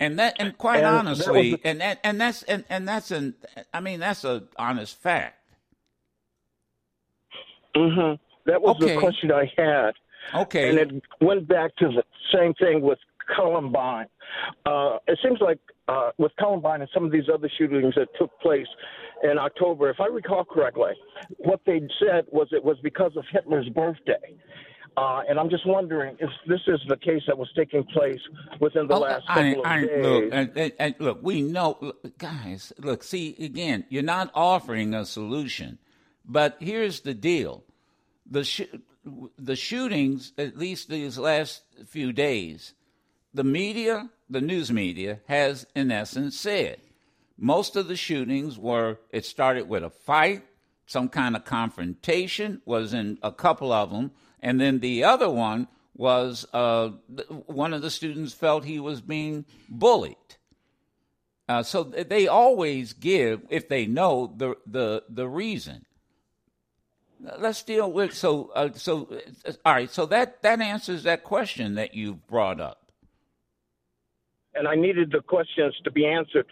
And 0.00 0.18
that, 0.18 0.36
and 0.38 0.56
quite 0.56 0.78
and 0.78 0.86
honestly, 0.86 1.50
that 1.50 1.60
and 1.62 1.80
that, 1.82 2.00
and 2.02 2.20
that's, 2.20 2.42
and, 2.44 2.64
and 2.70 2.88
that's 2.88 3.10
an, 3.10 3.34
I 3.72 3.80
mean, 3.80 4.00
that's 4.00 4.24
a 4.24 4.44
honest 4.58 5.00
fact. 5.00 5.36
Mm-hmm. 7.76 8.14
That 8.46 8.62
was 8.62 8.76
okay. 8.76 8.94
the 8.94 9.00
question 9.00 9.30
I 9.30 9.52
had. 9.56 9.92
Okay. 10.34 10.70
And 10.70 10.78
it 10.78 11.02
went 11.20 11.46
back 11.46 11.76
to 11.76 11.88
the 11.88 12.02
same 12.34 12.54
thing 12.54 12.80
with 12.80 12.98
Columbine. 13.36 14.06
Uh, 14.64 14.98
it 15.06 15.18
seems 15.22 15.40
like 15.40 15.58
uh, 15.88 16.10
with 16.18 16.32
Columbine 16.38 16.80
and 16.80 16.90
some 16.94 17.04
of 17.04 17.12
these 17.12 17.28
other 17.32 17.50
shootings 17.58 17.94
that 17.96 18.08
took 18.18 18.30
place 18.40 18.66
in 19.22 19.38
October, 19.38 19.90
if 19.90 20.00
I 20.00 20.06
recall 20.06 20.44
correctly, 20.44 20.92
what 21.38 21.60
they 21.66 21.80
said 22.00 22.24
was 22.30 22.48
it 22.52 22.64
was 22.64 22.78
because 22.82 23.12
of 23.16 23.24
Hitler's 23.30 23.68
birthday. 23.68 24.34
Uh, 24.96 25.22
and 25.28 25.38
I'm 25.38 25.48
just 25.48 25.66
wondering 25.66 26.16
if 26.18 26.30
this 26.46 26.60
is 26.66 26.80
the 26.88 26.96
case 26.96 27.22
that 27.26 27.38
was 27.38 27.48
taking 27.56 27.84
place 27.84 28.20
within 28.60 28.86
the 28.86 28.94
oh, 28.94 29.00
last 29.00 29.26
couple 29.26 29.62
I, 29.64 29.76
I, 29.76 29.78
of 29.78 29.88
days. 29.88 30.04
Look, 30.04 30.24
and, 30.32 30.72
and, 30.78 30.94
look, 30.98 31.18
we 31.22 31.42
know, 31.42 31.78
look, 31.80 32.18
guys. 32.18 32.72
Look, 32.78 33.02
see 33.02 33.36
again, 33.38 33.84
you're 33.88 34.02
not 34.02 34.30
offering 34.34 34.94
a 34.94 35.04
solution. 35.04 35.78
But 36.24 36.56
here's 36.60 37.00
the 37.00 37.14
deal: 37.14 37.64
the 38.28 38.44
sh- 38.44 38.74
the 39.38 39.56
shootings, 39.56 40.32
at 40.36 40.58
least 40.58 40.88
these 40.88 41.18
last 41.18 41.62
few 41.86 42.12
days, 42.12 42.74
the 43.32 43.44
media, 43.44 44.10
the 44.28 44.40
news 44.40 44.70
media, 44.70 45.20
has 45.26 45.66
in 45.74 45.90
essence 45.90 46.38
said 46.38 46.80
most 47.40 47.74
of 47.74 47.88
the 47.88 47.96
shootings 47.96 48.58
were. 48.58 48.98
It 49.10 49.24
started 49.24 49.66
with 49.68 49.82
a 49.82 49.90
fight, 49.90 50.42
some 50.84 51.08
kind 51.08 51.34
of 51.34 51.44
confrontation. 51.44 52.60
Was 52.66 52.92
in 52.92 53.18
a 53.22 53.32
couple 53.32 53.72
of 53.72 53.90
them 53.90 54.10
and 54.42 54.60
then 54.60 54.80
the 54.80 55.04
other 55.04 55.30
one 55.30 55.68
was 55.94 56.46
uh, 56.52 56.88
one 57.46 57.74
of 57.74 57.82
the 57.82 57.90
students 57.90 58.32
felt 58.32 58.64
he 58.64 58.80
was 58.80 59.00
being 59.00 59.44
bullied. 59.68 60.16
Uh, 61.48 61.62
so 61.62 61.82
they 61.82 62.28
always 62.28 62.92
give, 62.92 63.42
if 63.50 63.68
they 63.68 63.86
know 63.86 64.32
the 64.36 64.54
the 64.66 65.02
the 65.08 65.28
reason. 65.28 65.84
Let's 67.38 67.62
deal 67.62 67.92
with 67.92 68.14
so 68.14 68.50
uh, 68.54 68.70
so. 68.74 69.08
Uh, 69.44 69.52
all 69.64 69.74
right, 69.74 69.90
so 69.90 70.06
that 70.06 70.42
that 70.42 70.60
answers 70.60 71.02
that 71.02 71.24
question 71.24 71.74
that 71.74 71.94
you 71.94 72.14
brought 72.14 72.60
up. 72.60 72.92
And 74.54 74.66
I 74.66 74.74
needed 74.74 75.10
the 75.10 75.20
questions 75.20 75.74
to 75.84 75.90
be 75.90 76.06
answered 76.06 76.46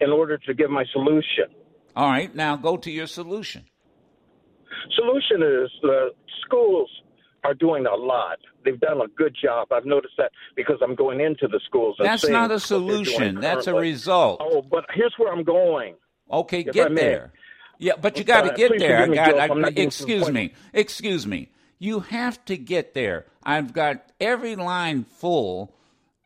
in 0.00 0.10
order 0.10 0.38
to 0.38 0.54
give 0.54 0.70
my 0.70 0.84
solution. 0.92 1.46
All 1.94 2.08
right, 2.08 2.34
now 2.34 2.56
go 2.56 2.76
to 2.78 2.90
your 2.90 3.06
solution. 3.06 3.64
Solution 4.96 5.42
is 5.42 5.70
the 5.82 6.10
schools 6.44 6.90
are 7.48 7.54
doing 7.54 7.86
a 7.86 7.94
lot. 7.94 8.38
They've 8.64 8.78
done 8.78 9.00
a 9.00 9.08
good 9.08 9.34
job. 9.40 9.72
I've 9.72 9.86
noticed 9.86 10.14
that 10.18 10.32
because 10.54 10.76
I'm 10.82 10.94
going 10.94 11.20
into 11.20 11.48
the 11.48 11.60
schools. 11.64 11.96
That's 11.98 12.28
not 12.28 12.50
a 12.50 12.60
solution. 12.60 13.40
That's 13.40 13.66
a 13.66 13.74
result. 13.74 14.40
Oh, 14.42 14.60
but 14.62 14.84
here's 14.94 15.14
where 15.16 15.32
I'm 15.32 15.44
going. 15.44 15.94
Okay, 16.30 16.62
get 16.62 16.94
there. 16.94 17.32
Yeah, 17.78 17.94
but 18.00 18.18
you 18.18 18.24
got 18.24 18.42
to 18.42 18.54
get 18.54 18.78
there. 18.78 19.02
I 19.02 19.48
got. 19.48 19.78
Excuse 19.78 20.30
me. 20.30 20.52
Excuse 20.72 21.26
me. 21.26 21.50
You 21.78 22.00
have 22.00 22.44
to 22.46 22.56
get 22.56 22.94
there. 22.94 23.26
I've 23.44 23.72
got 23.72 24.12
every 24.20 24.56
line 24.56 25.04
full, 25.04 25.76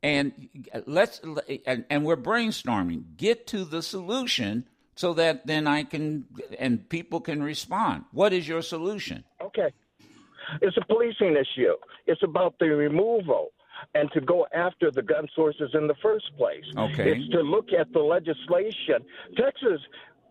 and 0.03 0.49
let's 0.87 1.21
and, 1.67 1.85
and 1.89 2.05
we're 2.05 2.17
brainstorming. 2.17 3.17
Get 3.17 3.47
to 3.49 3.65
the 3.65 3.83
solution 3.83 4.67
so 4.97 5.13
that 5.15 5.47
then 5.47 5.67
I 5.67 5.85
can 5.85 6.25
and 6.59 6.89
people 6.89 7.21
can 7.21 7.43
respond. 7.43 8.07
What 8.13 8.33
is 8.33 8.49
your 8.49 8.63
solution? 8.63 9.25
Okay. 9.41 9.73
It's 10.61 10.77
a 10.77 10.85
policing 10.87 11.37
issue. 11.37 11.75
It's 12.07 12.23
about 12.23 12.55
the 12.59 12.67
removal 12.67 13.53
and 13.95 14.11
to 14.13 14.21
go 14.21 14.47
after 14.55 14.91
the 14.91 15.03
gun 15.03 15.27
sources 15.35 15.71
in 15.75 15.87
the 15.87 15.95
first 16.03 16.31
place. 16.37 16.65
Okay. 16.77 17.13
It's 17.13 17.31
to 17.31 17.41
look 17.41 17.73
at 17.73 17.93
the 17.93 17.99
legislation. 17.99 19.05
Texas 19.37 19.81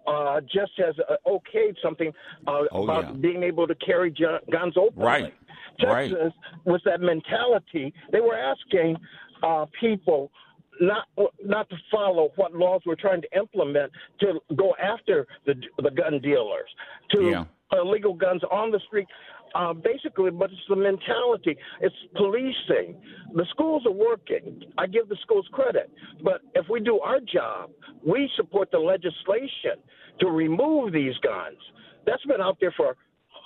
uh, 0.08 0.42
just 0.42 0.72
has 0.78 0.96
uh, 1.10 1.16
okayed 1.28 1.76
something 1.82 2.12
uh, 2.48 2.64
oh, 2.72 2.84
about 2.84 3.06
yeah. 3.06 3.12
being 3.14 3.44
able 3.44 3.68
to 3.68 3.76
carry 3.76 4.12
ju- 4.12 4.40
guns 4.52 4.76
openly. 4.78 5.06
Right. 5.06 5.34
Texas 5.80 6.18
right. 6.22 6.66
was 6.66 6.82
that 6.86 7.02
mentality. 7.02 7.94
They 8.12 8.20
were 8.20 8.36
asking 8.36 8.98
uh, 9.44 9.66
people 9.80 10.32
not 10.80 11.08
not 11.44 11.70
to 11.70 11.76
follow 11.92 12.32
what 12.36 12.54
laws 12.54 12.82
we're 12.86 12.96
trying 12.96 13.22
to 13.22 13.38
implement 13.38 13.92
to 14.20 14.40
go 14.56 14.76
after 14.82 15.28
the 15.46 15.54
the 15.78 15.92
gun 15.92 16.20
dealers, 16.20 16.70
to 17.12 17.30
yeah. 17.30 17.46
illegal 17.74 18.14
guns 18.14 18.42
on 18.52 18.72
the 18.72 18.80
street. 18.88 19.08
Uh, 19.54 19.74
basically, 19.74 20.32
but 20.32 20.50
it's 20.50 20.62
the 20.70 20.76
mentality. 20.76 21.58
It's 21.82 21.96
policing. 22.16 22.96
The 23.36 23.46
schools 23.50 23.84
are 23.86 23.92
working. 23.92 24.64
I 24.78 24.88
give 24.88 25.10
the 25.10 25.18
schools 25.22 25.46
credit. 25.52 25.92
But 26.24 26.42
if 26.56 26.70
we 26.70 26.80
do 26.80 27.00
our 27.00 27.20
job, 27.20 27.72
we 28.06 28.30
support 28.38 28.72
the 28.72 28.80
legislation 28.80 29.84
to 30.22 30.28
remove 30.28 30.94
these 30.94 31.16
guns. 31.22 31.58
That's 32.06 32.24
been 32.26 32.40
out 32.40 32.58
there 32.62 32.74
for 32.78 32.96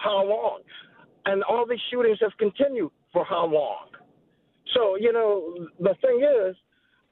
how 0.04 0.24
long? 0.24 0.60
And 1.26 1.44
all 1.44 1.66
these 1.68 1.80
shootings 1.90 2.20
have 2.22 2.38
continued 2.38 2.92
for 3.12 3.26
how 3.26 3.48
long? 3.48 3.88
So, 4.76 4.98
you 5.00 5.12
know, 5.12 5.68
the 5.80 5.96
thing 6.02 6.22
is, 6.48 6.56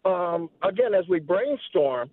um, 0.06 0.50
again, 0.62 0.94
as 0.94 1.06
we 1.08 1.20
brainstorm, 1.20 2.12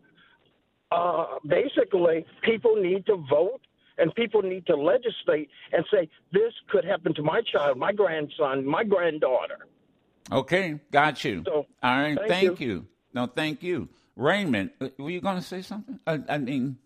uh, 0.92 1.26
basically, 1.46 2.24
people 2.42 2.76
need 2.76 3.04
to 3.06 3.24
vote 3.28 3.60
and 4.00 4.14
people 4.14 4.42
need 4.42 4.66
to 4.66 4.76
legislate 4.76 5.50
and 5.72 5.84
say, 5.92 6.08
this 6.32 6.52
could 6.68 6.84
happen 6.84 7.14
to 7.14 7.22
my 7.22 7.42
child, 7.42 7.78
my 7.78 7.92
grandson, 7.92 8.64
my 8.66 8.82
granddaughter. 8.82 9.66
Okay, 10.32 10.80
got 10.90 11.24
you. 11.24 11.42
So, 11.46 11.66
All 11.82 11.96
right, 11.96 12.16
thank 12.16 12.30
thank 12.30 12.60
you. 12.60 12.68
you. 12.68 12.86
No, 13.14 13.26
thank 13.26 13.62
you. 13.62 13.88
Raymond, 14.16 14.70
were 14.98 15.10
you 15.10 15.20
going 15.20 15.36
to 15.36 15.42
say 15.42 15.62
something? 15.62 15.98
I, 16.06 16.20
I 16.28 16.38
mean, 16.38 16.78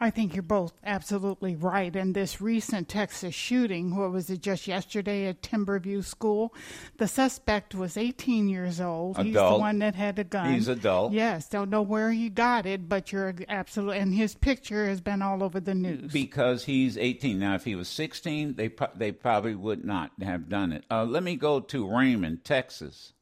I 0.00 0.10
think 0.10 0.34
you're 0.34 0.42
both 0.42 0.72
absolutely 0.84 1.54
right. 1.54 1.94
In 1.94 2.14
this 2.14 2.40
recent 2.40 2.88
Texas 2.88 3.32
shooting, 3.34 3.96
what 3.96 4.10
was 4.10 4.28
it 4.28 4.42
just 4.42 4.66
yesterday 4.66 5.26
at 5.28 5.40
Timberview 5.40 6.04
School? 6.04 6.52
The 6.98 7.06
suspect 7.06 7.76
was 7.76 7.96
18 7.96 8.48
years 8.48 8.80
old. 8.80 9.14
Adult. 9.16 9.26
He's 9.26 9.34
the 9.34 9.56
one 9.58 9.78
that 9.78 9.94
had 9.94 10.18
a 10.18 10.24
gun. 10.24 10.52
He's 10.52 10.66
adult. 10.66 11.12
Yes, 11.12 11.48
don't 11.48 11.70
know 11.70 11.82
where 11.82 12.10
he 12.10 12.28
got 12.28 12.66
it, 12.66 12.88
but 12.88 13.12
you're 13.12 13.34
absolutely. 13.48 13.98
And 13.98 14.12
his 14.12 14.34
picture 14.34 14.86
has 14.86 15.00
been 15.00 15.22
all 15.22 15.42
over 15.44 15.60
the 15.60 15.74
news. 15.74 16.12
because 16.12 16.64
he's 16.64 16.98
18. 16.98 17.38
Now, 17.38 17.54
if 17.54 17.64
he 17.64 17.76
was 17.76 17.88
16, 17.88 18.54
they 18.56 18.68
pro- 18.68 18.88
they 18.96 19.12
probably 19.12 19.54
would 19.54 19.84
not 19.84 20.10
have 20.20 20.48
done 20.48 20.72
it. 20.72 20.84
Uh, 20.90 21.04
let 21.04 21.22
me 21.22 21.36
go 21.36 21.60
to 21.60 21.88
Raymond, 21.88 22.44
Texas. 22.44 23.12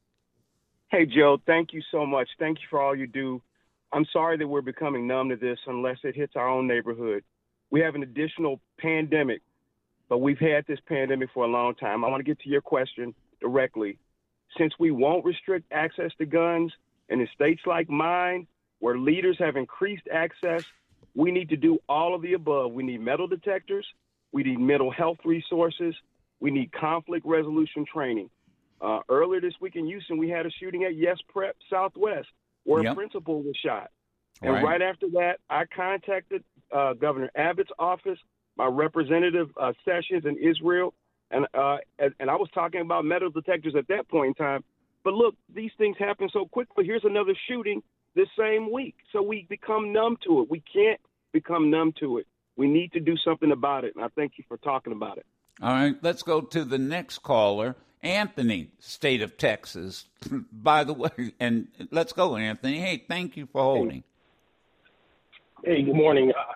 Hey, 0.91 1.05
Joe, 1.07 1.39
thank 1.47 1.73
you 1.73 1.83
so 1.91 2.07
much. 2.07 2.29
Thank 2.39 2.59
you 2.61 2.65
for 2.71 2.81
all 2.81 2.97
you 2.97 3.07
do. 3.07 3.43
I'm 3.93 4.07
sorry 4.11 4.39
that 4.39 4.49
we're 4.49 4.63
becoming 4.63 5.07
numb 5.07 5.29
to 5.29 5.37
this 5.37 5.59
unless 5.67 5.99
it 6.03 6.17
hits 6.17 6.33
our 6.35 6.49
own 6.49 6.67
neighborhood. 6.67 7.25
We 7.71 7.81
have 7.81 7.95
an 7.95 8.03
additional 8.03 8.61
pandemic, 8.79 9.43
but 10.09 10.19
we've 10.19 10.39
had 10.39 10.65
this 10.67 10.79
pandemic 10.87 11.29
for 11.35 11.45
a 11.45 11.49
long 11.49 11.75
time. 11.75 12.05
I 12.05 12.09
want 12.09 12.21
to 12.21 12.25
get 12.25 12.41
to 12.41 12.49
your 12.49 12.63
question 12.63 13.15
directly. 13.41 13.99
Since 14.57 14.75
we 14.79 14.91
won't 14.91 15.25
restrict 15.25 15.71
access 15.73 16.11
to 16.19 16.27
guns, 16.27 16.73
and 17.11 17.21
in 17.21 17.29
states 17.35 17.63
like 17.67 17.91
mine, 17.91 18.47
where 18.79 18.99
leaders 18.99 19.37
have 19.39 19.57
increased 19.57 20.09
access, 20.11 20.65
we 21.15 21.31
need 21.31 21.51
to 21.51 21.57
do 21.57 21.79
all 21.89 22.15
of 22.15 22.23
the 22.23 22.33
above. 22.33 22.73
We 22.73 22.83
need 22.83 23.01
metal 23.01 23.27
detectors, 23.27 23.87
we 24.33 24.43
need 24.43 24.59
mental 24.59 24.91
health 24.91 25.19
resources, 25.25 25.95
we 26.41 26.51
need 26.51 26.73
conflict 26.73 27.27
resolution 27.27 27.85
training. 27.85 28.31
Uh, 28.81 29.01
earlier 29.11 29.41
this 29.41 29.55
week 29.61 29.77
in 29.77 29.87
Houston, 29.87 30.17
we 30.17 30.31
had 30.31 30.47
a 30.47 30.51
shooting 30.51 30.85
at 30.85 30.97
Yes 30.97 31.19
Prep 31.29 31.57
Southwest 31.71 32.29
where 32.65 32.83
Yep. 32.83 32.93
a 32.93 32.95
principal 32.97 33.43
was 33.43 33.57
shot. 33.57 33.91
And 34.41 34.53
Right. 34.55 34.65
right, 34.65 34.83
after 34.83 35.09
that, 35.11 35.39
I 35.49 35.65
contacted 35.67 36.45
uh, 36.73 36.95
Governor 36.95 37.31
Abbott's 37.37 37.71
office, 37.79 38.19
my 38.57 38.67
representative 38.67 39.51
uh, 39.57 39.73
Sessions 39.85 40.25
in 40.25 40.37
Israel, 40.39 40.95
and 41.31 41.47
uh, 41.55 41.79
and 41.99 42.15
and 42.19 42.31
I 42.31 42.35
was 42.37 42.49
talking 42.53 42.81
about 42.81 43.05
metal 43.05 43.31
detectors 43.31 43.75
at 43.77 43.89
that 43.89 44.09
point 44.09 44.29
in 44.29 44.35
time. 44.35 44.65
But 45.05 45.15
look, 45.15 45.35
these 45.53 45.71
things 45.79 45.97
happen 45.99 46.29
so 46.33 46.47
quickly. 46.47 46.85
Here's 46.85 47.05
another 47.05 47.35
shooting 47.49 47.83
this 48.15 48.29
same 48.39 48.71
week, 48.71 48.95
so 49.13 49.23
we 49.23 49.47
become 49.49 49.93
numb 49.93 50.17
to 50.25 50.43
it. 50.43 50.51
We 50.51 50.61
can't 50.73 51.01
become 51.33 51.71
numb 51.71 51.93
to 52.01 52.19
it. 52.19 52.27
We 52.57 52.69
need 52.69 52.93
to 52.93 53.01
do 53.01 53.17
something 53.17 53.51
about 53.51 53.85
it. 53.85 53.95
And 53.97 54.05
I 54.05 54.09
thank 54.09 54.33
you 54.37 54.45
for 54.47 54.59
talking 54.59 54.93
about 54.93 55.19
it. 55.19 55.27
All 55.63 55.73
right, 55.73 55.95
let's 56.03 56.23
go 56.23 56.41
to 56.41 56.65
the 56.65 56.79
next 56.79 57.19
caller, 57.19 57.77
Anthony, 58.03 58.71
state 58.81 59.23
of 59.23 59.37
Texas. 59.37 60.07
By 60.53 60.85
the 60.85 60.93
way, 60.93 61.11
and 61.39 61.69
let's 61.91 62.13
go, 62.13 62.37
Anthony. 62.37 62.79
Hey, 62.81 63.05
thank 63.09 63.37
you 63.37 63.47
for 63.53 63.63
holding. 63.63 64.03
Hey, 65.65 65.83
good 65.83 65.95
morning. 65.95 66.33
Uh, 66.37 66.53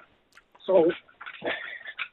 so, 0.66 0.90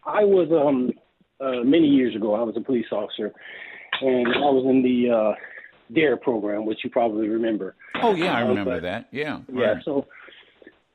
I 0.06 0.24
was 0.24 0.50
um 0.52 0.92
uh, 1.40 1.64
many 1.64 1.88
years 1.88 2.16
ago. 2.16 2.36
I 2.36 2.44
was 2.44 2.56
a 2.58 2.62
police 2.62 2.86
officer, 2.92 3.34
and 4.02 4.28
I 4.28 4.50
was 4.52 4.66
in 4.70 4.84
the 4.84 5.10
uh, 5.10 5.34
DARE 5.94 6.18
program, 6.18 6.66
which 6.66 6.80
you 6.84 6.90
probably 6.92 7.28
remember. 7.28 7.76
Oh 7.96 8.14
yeah, 8.14 8.34
I 8.38 8.44
Uh, 8.44 8.50
remember 8.50 8.76
but- 8.76 8.84
that. 8.84 9.08
Yeah, 9.12 9.40
Yeah. 9.52 9.66
right. 9.66 9.84
So, 9.84 10.06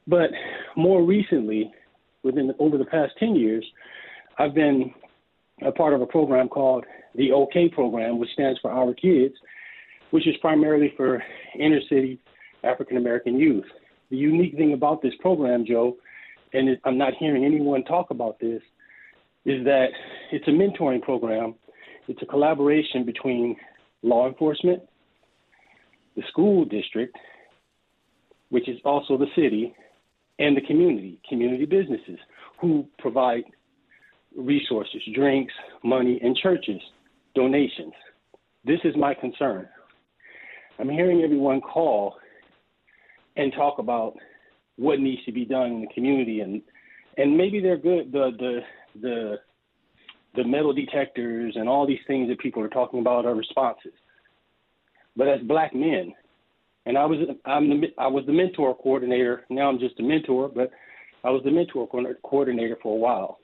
but 0.06 0.30
more 0.76 1.02
recently, 1.02 1.72
within 2.22 2.54
over 2.60 2.78
the 2.78 2.84
past 2.84 3.14
ten 3.18 3.34
years, 3.34 3.64
I've 4.38 4.54
been 4.54 4.94
a 5.62 5.72
part 5.72 5.92
of 5.94 6.00
a 6.00 6.06
program 6.06 6.48
called 6.48 6.84
the 7.14 7.32
OK 7.32 7.68
program, 7.68 8.18
which 8.18 8.30
stands 8.30 8.58
for 8.60 8.70
Our 8.70 8.94
Kids, 8.94 9.34
which 10.10 10.26
is 10.26 10.36
primarily 10.40 10.92
for 10.96 11.22
inner 11.58 11.80
city 11.88 12.18
African 12.64 12.96
American 12.96 13.38
youth. 13.38 13.64
The 14.10 14.16
unique 14.16 14.56
thing 14.56 14.72
about 14.72 15.02
this 15.02 15.14
program, 15.20 15.64
Joe, 15.66 15.96
and 16.52 16.68
it, 16.68 16.80
I'm 16.84 16.98
not 16.98 17.14
hearing 17.18 17.44
anyone 17.44 17.84
talk 17.84 18.10
about 18.10 18.40
this, 18.40 18.62
is 19.44 19.64
that 19.64 19.88
it's 20.32 20.46
a 20.48 20.50
mentoring 20.50 21.02
program. 21.02 21.54
It's 22.08 22.22
a 22.22 22.26
collaboration 22.26 23.04
between 23.04 23.56
law 24.02 24.26
enforcement, 24.26 24.82
the 26.16 26.22
school 26.28 26.64
district, 26.64 27.16
which 28.48 28.68
is 28.68 28.78
also 28.84 29.18
the 29.18 29.26
city, 29.36 29.74
and 30.38 30.56
the 30.56 30.60
community, 30.62 31.20
community 31.28 31.66
businesses 31.66 32.18
who 32.60 32.86
provide 32.98 33.44
resources, 34.36 35.02
drinks, 35.14 35.52
money, 35.82 36.18
and 36.22 36.36
churches, 36.36 36.80
donations. 37.38 37.92
This 38.64 38.80
is 38.82 38.94
my 38.96 39.14
concern. 39.14 39.68
I'm 40.80 40.88
hearing 40.88 41.22
everyone 41.22 41.60
call 41.60 42.16
and 43.36 43.52
talk 43.52 43.78
about 43.78 44.14
what 44.76 44.98
needs 44.98 45.24
to 45.24 45.32
be 45.32 45.44
done 45.44 45.66
in 45.72 45.80
the 45.82 45.94
community 45.94 46.40
and 46.40 46.60
and 47.16 47.36
maybe 47.36 47.60
they're 47.60 47.76
good 47.76 48.10
the 48.12 48.30
the 48.38 48.60
the 49.00 49.36
the 50.34 50.44
metal 50.44 50.72
detectors 50.72 51.54
and 51.56 51.68
all 51.68 51.86
these 51.86 52.04
things 52.06 52.28
that 52.28 52.38
people 52.40 52.62
are 52.62 52.68
talking 52.68 53.00
about 53.00 53.24
are 53.24 53.34
responses. 53.34 53.92
But 55.16 55.28
as 55.28 55.40
black 55.42 55.74
men, 55.74 56.12
and 56.86 56.98
I 56.98 57.04
was 57.06 57.18
I'm 57.44 57.68
the 57.68 57.88
I 57.98 58.08
was 58.08 58.24
the 58.26 58.32
mentor 58.32 58.76
coordinator. 58.76 59.44
Now 59.48 59.68
I'm 59.68 59.78
just 59.78 59.98
a 60.00 60.02
mentor, 60.02 60.48
but 60.48 60.70
I 61.24 61.30
was 61.30 61.42
the 61.44 61.50
mentor 61.50 61.88
co- 61.88 62.14
coordinator 62.24 62.76
for 62.82 62.94
a 62.94 63.00
while. 63.00 63.38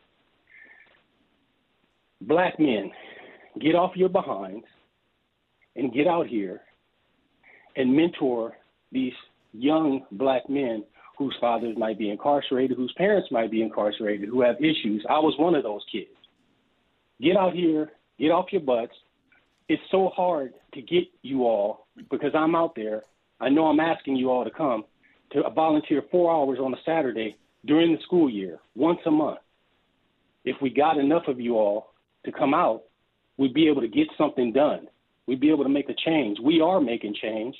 Black 2.21 2.59
men, 2.59 2.91
get 3.61 3.75
off 3.75 3.97
your 3.97 4.09
behinds 4.09 4.67
and 5.77 5.93
get 5.93 6.07
out 6.07 6.27
here 6.27 6.61
and 7.77 7.95
mentor 7.95 8.57
these 8.93 9.13
young 9.53 10.05
black 10.13 10.49
men 10.49 10.85
whose 11.19 11.35
fathers 11.41 11.77
might 11.79 11.99
be 11.99 12.11
incarcerated, 12.11 12.77
whose 12.77 12.93
parents 12.97 13.29
might 13.31 13.51
be 13.51 13.63
incarcerated, 13.63 14.29
who 14.29 14.43
have 14.43 14.57
issues. 14.57 15.05
I 15.09 15.19
was 15.19 15.35
one 15.39 15.55
of 15.55 15.63
those 15.63 15.83
kids. 15.91 16.09
Get 17.21 17.37
out 17.37 17.55
here, 17.55 17.93
get 18.19 18.31
off 18.31 18.47
your 18.53 18.63
butts. 18.63 18.95
It's 19.69 19.83
so 19.91 20.11
hard 20.15 20.55
to 20.75 20.83
get 20.83 21.05
you 21.23 21.45
all 21.45 21.87
because 22.11 22.33
I'm 22.35 22.55
out 22.55 22.75
there. 22.75 23.03
I 23.41 23.49
know 23.49 23.67
I'm 23.67 23.81
asking 23.81 24.17
you 24.17 24.31
all 24.31 24.45
to 24.45 24.51
come 24.51 24.85
to 25.33 25.43
volunteer 25.55 26.03
four 26.11 26.33
hours 26.33 26.59
on 26.61 26.75
a 26.75 26.77
Saturday 26.85 27.37
during 27.65 27.93
the 27.93 28.03
school 28.03 28.29
year, 28.29 28.59
once 28.75 28.99
a 29.07 29.11
month. 29.11 29.39
If 30.45 30.57
we 30.61 30.71
got 30.71 30.99
enough 30.99 31.29
of 31.29 31.41
you 31.41 31.57
all 31.57 31.95
to 32.25 32.33
come 32.33 32.53
out, 32.53 32.83
we'd 33.37 33.55
be 33.55 33.69
able 33.69 33.81
to 33.81 33.89
get 33.89 34.09
something 34.17 34.53
done. 34.53 34.89
We'd 35.27 35.41
be 35.41 35.51
able 35.51 35.65
to 35.65 35.71
make 35.71 35.89
a 35.89 35.95
change. 35.95 36.39
We 36.43 36.61
are 36.61 36.81
making 36.81 37.15
change. 37.21 37.57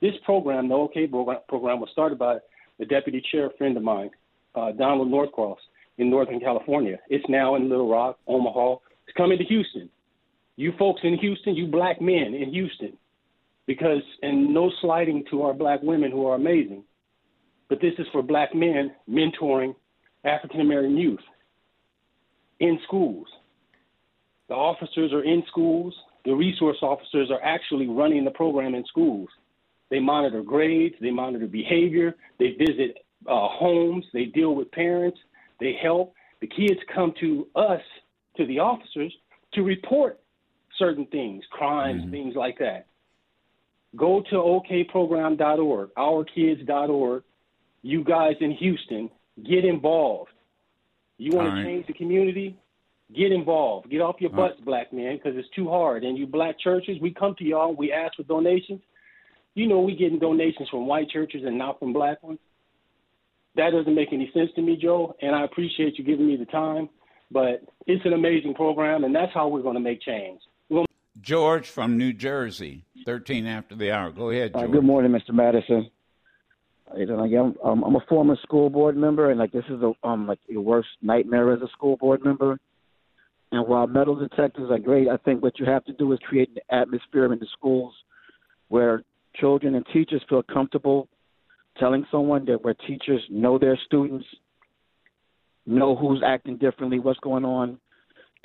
This 0.00 0.14
program, 0.24 0.68
the 0.68 0.74
OK 0.74 1.06
program, 1.06 1.80
was 1.80 1.88
started 1.92 2.18
by 2.18 2.38
the 2.78 2.84
deputy 2.84 3.24
sheriff 3.32 3.52
friend 3.56 3.76
of 3.76 3.82
mine, 3.82 4.10
uh, 4.54 4.72
Donald 4.72 5.08
Northcross, 5.08 5.56
in 5.98 6.10
Northern 6.10 6.40
California. 6.40 6.98
It's 7.08 7.24
now 7.28 7.56
in 7.56 7.70
Little 7.70 7.90
Rock, 7.90 8.18
Omaha. 8.26 8.76
It's 9.06 9.16
coming 9.16 9.38
to 9.38 9.44
Houston. 9.44 9.88
You 10.56 10.72
folks 10.78 11.00
in 11.04 11.18
Houston, 11.18 11.54
you 11.54 11.66
black 11.66 12.00
men 12.00 12.34
in 12.34 12.50
Houston, 12.52 12.96
because, 13.66 14.02
and 14.22 14.52
no 14.52 14.70
slighting 14.80 15.24
to 15.30 15.42
our 15.42 15.54
black 15.54 15.82
women 15.82 16.10
who 16.10 16.26
are 16.26 16.34
amazing, 16.34 16.84
but 17.68 17.80
this 17.80 17.92
is 17.98 18.06
for 18.12 18.22
black 18.22 18.54
men 18.54 18.92
mentoring 19.08 19.74
African 20.24 20.60
American 20.60 20.96
youth 20.96 21.20
in 22.60 22.78
schools. 22.86 23.26
The 24.48 24.54
officers 24.54 25.12
are 25.12 25.24
in 25.24 25.42
schools, 25.48 25.94
the 26.24 26.34
resource 26.34 26.78
officers 26.82 27.30
are 27.30 27.42
actually 27.42 27.88
running 27.88 28.24
the 28.24 28.30
program 28.30 28.74
in 28.74 28.84
schools. 28.86 29.28
They 29.90 30.00
monitor 30.00 30.42
grades, 30.42 30.96
they 31.00 31.10
monitor 31.10 31.46
behavior, 31.46 32.16
they 32.38 32.56
visit 32.58 32.98
uh, 33.26 33.48
homes, 33.48 34.04
they 34.12 34.26
deal 34.26 34.54
with 34.54 34.70
parents, 34.72 35.18
they 35.60 35.76
help. 35.80 36.14
The 36.40 36.48
kids 36.48 36.80
come 36.94 37.14
to 37.20 37.46
us, 37.54 37.80
to 38.36 38.46
the 38.46 38.58
officers, 38.58 39.14
to 39.54 39.62
report 39.62 40.20
certain 40.78 41.06
things, 41.06 41.44
crimes, 41.50 42.02
mm-hmm. 42.02 42.10
things 42.10 42.34
like 42.36 42.58
that. 42.58 42.86
Go 43.96 44.22
to 44.30 44.36
okprogram.org, 44.36 45.90
ourkids.org. 45.94 47.22
You 47.82 48.04
guys 48.04 48.34
in 48.40 48.50
Houston, 48.52 49.10
get 49.48 49.64
involved. 49.64 50.30
You 51.18 51.36
want 51.36 51.54
to 51.54 51.64
change 51.64 51.86
the 51.86 51.94
community? 51.94 52.58
Get 53.14 53.30
involved. 53.30 53.90
Get 53.90 54.00
off 54.00 54.16
your 54.20 54.30
butts, 54.30 54.54
right. 54.58 54.64
black 54.64 54.92
man, 54.92 55.16
because 55.16 55.38
it's 55.38 55.48
too 55.54 55.68
hard. 55.68 56.02
And 56.02 56.18
you 56.18 56.26
black 56.26 56.58
churches, 56.58 56.96
we 57.00 57.14
come 57.14 57.34
to 57.38 57.44
y'all, 57.44 57.74
we 57.74 57.92
ask 57.92 58.16
for 58.16 58.24
donations. 58.24 58.80
You 59.54 59.68
know 59.68 59.80
we 59.80 59.96
getting 59.96 60.18
donations 60.18 60.68
from 60.68 60.86
white 60.86 61.08
churches 61.08 61.42
and 61.44 61.56
not 61.56 61.78
from 61.78 61.92
black 61.92 62.22
ones. 62.22 62.40
That 63.54 63.70
doesn't 63.70 63.94
make 63.94 64.12
any 64.12 64.30
sense 64.34 64.50
to 64.56 64.62
me, 64.62 64.76
Joe, 64.76 65.14
and 65.22 65.34
I 65.34 65.44
appreciate 65.44 65.98
you 65.98 66.04
giving 66.04 66.26
me 66.26 66.36
the 66.36 66.44
time. 66.46 66.88
But 67.30 67.62
it's 67.86 68.04
an 68.04 68.12
amazing 68.12 68.54
program, 68.54 69.04
and 69.04 69.14
that's 69.14 69.32
how 69.32 69.48
we're 69.48 69.62
going 69.62 69.74
to 69.74 69.80
make 69.80 70.02
change. 70.02 70.40
George 71.20 71.66
from 71.66 71.96
New 71.96 72.12
Jersey, 72.12 72.84
13 73.04 73.46
after 73.46 73.74
the 73.74 73.90
hour. 73.90 74.10
Go 74.10 74.30
ahead, 74.30 74.52
George. 74.52 74.64
Uh, 74.64 74.72
good 74.72 74.84
morning, 74.84 75.12
Mr. 75.12 75.34
Madison. 75.34 75.90
You 76.96 77.06
know, 77.06 77.16
like 77.16 77.32
I'm, 77.32 77.54
um, 77.64 77.82
I'm 77.82 77.96
a 77.96 78.04
former 78.08 78.36
school 78.42 78.70
board 78.70 78.96
member, 78.96 79.30
and 79.30 79.38
like 79.40 79.50
this 79.50 79.64
is 79.68 79.82
a 79.82 79.92
um 80.06 80.28
like 80.28 80.38
your 80.46 80.60
worst 80.60 80.88
nightmare 81.02 81.52
as 81.52 81.62
a 81.62 81.68
school 81.68 81.96
board 81.96 82.24
member. 82.24 82.60
And 83.52 83.66
while 83.66 83.86
metal 83.86 84.16
detectors 84.16 84.70
are 84.70 84.78
great, 84.78 85.08
I 85.08 85.16
think 85.18 85.42
what 85.42 85.58
you 85.58 85.66
have 85.66 85.84
to 85.84 85.92
do 85.92 86.12
is 86.12 86.18
create 86.26 86.50
an 86.50 86.80
atmosphere 86.80 87.32
in 87.32 87.38
the 87.38 87.46
schools 87.52 87.94
where 88.68 89.02
children 89.36 89.74
and 89.74 89.86
teachers 89.92 90.22
feel 90.28 90.42
comfortable 90.42 91.08
telling 91.78 92.06
someone 92.10 92.44
that 92.46 92.64
where 92.64 92.74
teachers 92.74 93.22
know 93.30 93.58
their 93.58 93.78
students, 93.86 94.26
know 95.66 95.94
who's 95.94 96.22
acting 96.24 96.56
differently, 96.56 96.98
what's 96.98 97.20
going 97.20 97.44
on, 97.44 97.78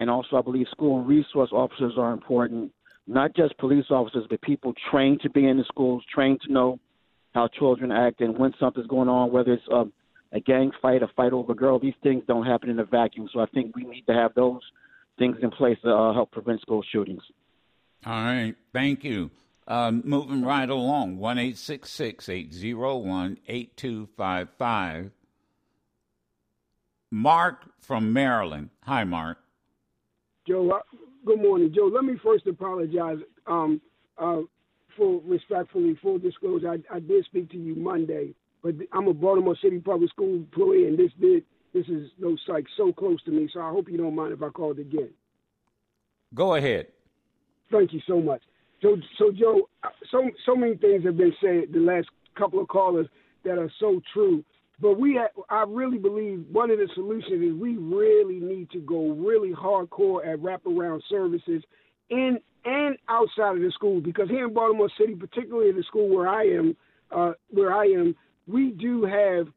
and 0.01 0.09
also, 0.09 0.35
I 0.37 0.41
believe 0.41 0.65
school 0.71 0.99
and 0.99 1.07
resource 1.07 1.51
officers 1.51 1.93
are 1.95 2.11
important, 2.11 2.71
not 3.05 3.35
just 3.35 3.55
police 3.59 3.85
officers, 3.91 4.25
but 4.27 4.41
people 4.41 4.73
trained 4.89 5.21
to 5.21 5.29
be 5.29 5.47
in 5.47 5.57
the 5.57 5.63
schools, 5.65 6.03
trained 6.11 6.41
to 6.41 6.51
know 6.51 6.79
how 7.35 7.47
children 7.47 7.91
act 7.91 8.19
and 8.19 8.35
when 8.35 8.51
something's 8.59 8.87
going 8.87 9.09
on, 9.09 9.31
whether 9.31 9.53
it's 9.53 9.63
um, 9.71 9.93
a 10.31 10.39
gang 10.39 10.71
fight, 10.81 11.03
a 11.03 11.07
fight 11.15 11.33
over 11.33 11.51
a 11.51 11.55
girl. 11.55 11.77
These 11.77 11.93
things 12.01 12.23
don't 12.27 12.47
happen 12.47 12.71
in 12.71 12.79
a 12.79 12.83
vacuum. 12.83 13.29
So 13.31 13.41
I 13.41 13.45
think 13.53 13.75
we 13.75 13.83
need 13.83 14.05
to 14.07 14.13
have 14.13 14.33
those 14.33 14.61
things 15.17 15.37
in 15.41 15.51
place 15.51 15.77
to 15.83 15.93
uh, 15.93 16.13
help 16.13 16.31
prevent 16.31 16.61
school 16.61 16.83
shootings. 16.91 17.23
All 18.05 18.13
right. 18.13 18.55
Thank 18.73 19.03
you. 19.03 19.31
Um, 19.67 20.01
moving 20.05 20.43
right 20.43 20.69
along, 20.69 21.17
1 21.17 21.37
801 21.37 23.37
8255. 23.47 25.11
Mark 27.11 27.57
from 27.79 28.13
Maryland. 28.13 28.69
Hi, 28.83 29.03
Mark. 29.03 29.37
Joe, 30.47 30.71
uh, 30.71 30.79
good 31.25 31.41
morning, 31.41 31.71
Joe. 31.75 31.91
Let 31.93 32.03
me 32.03 32.15
first 32.23 32.47
apologize. 32.47 33.17
Um, 33.45 33.81
uh, 34.17 34.41
full 34.97 35.21
respectfully, 35.21 35.97
full 36.01 36.19
disclosure, 36.19 36.69
I, 36.69 36.95
I, 36.95 36.99
did 36.99 37.25
speak 37.25 37.49
to 37.51 37.57
you 37.57 37.75
Monday, 37.75 38.33
but 38.63 38.75
I'm 38.91 39.07
a 39.07 39.13
Baltimore 39.13 39.55
City 39.61 39.79
Public 39.79 40.09
School 40.09 40.35
employee, 40.35 40.87
and 40.87 40.97
this 40.97 41.11
did 41.19 41.43
this 41.73 41.87
is 41.87 42.09
no 42.19 42.35
psych 42.45 42.65
so 42.77 42.91
close 42.91 43.21
to 43.23 43.31
me. 43.31 43.49
So 43.53 43.61
I 43.61 43.69
hope 43.69 43.89
you 43.89 43.97
don't 43.97 44.15
mind 44.15 44.33
if 44.33 44.43
I 44.43 44.49
called 44.49 44.79
again. 44.79 45.09
Go 46.33 46.55
ahead. 46.55 46.87
Thank 47.71 47.93
you 47.93 48.01
so 48.07 48.21
much. 48.21 48.41
So, 48.81 48.97
so 49.17 49.31
Joe, 49.31 49.69
uh, 49.83 49.89
so 50.11 50.29
so 50.45 50.55
many 50.55 50.75
things 50.75 51.05
have 51.05 51.17
been 51.17 51.33
said 51.39 51.71
the 51.71 51.79
last 51.79 52.07
couple 52.35 52.59
of 52.59 52.67
callers 52.67 53.07
that 53.43 53.57
are 53.57 53.71
so 53.79 54.01
true. 54.13 54.43
But 54.79 54.99
we, 54.99 55.19
I 55.49 55.63
really 55.67 55.99
believe 55.99 56.43
one 56.51 56.71
of 56.71 56.79
the 56.79 56.89
solutions 56.95 57.43
is 57.43 57.53
we 57.53 57.77
really 57.77 58.39
need 58.39 58.71
to 58.71 58.79
go 58.79 59.11
really 59.11 59.51
hardcore 59.51 60.25
at 60.25 60.39
wraparound 60.39 61.01
services 61.07 61.63
in 62.09 62.39
and 62.65 62.97
outside 63.07 63.55
of 63.55 63.61
the 63.61 63.71
school 63.73 64.01
because 64.01 64.29
here 64.29 64.47
in 64.47 64.53
Baltimore 64.53 64.89
City, 64.99 65.15
particularly 65.15 65.69
in 65.69 65.75
the 65.75 65.83
school 65.83 66.09
where 66.09 66.27
I 66.27 66.43
am, 66.43 66.75
uh, 67.11 67.33
where 67.49 67.73
I 67.73 67.85
am, 67.85 68.15
we 68.47 68.71
do 68.71 69.03
have 69.03 69.47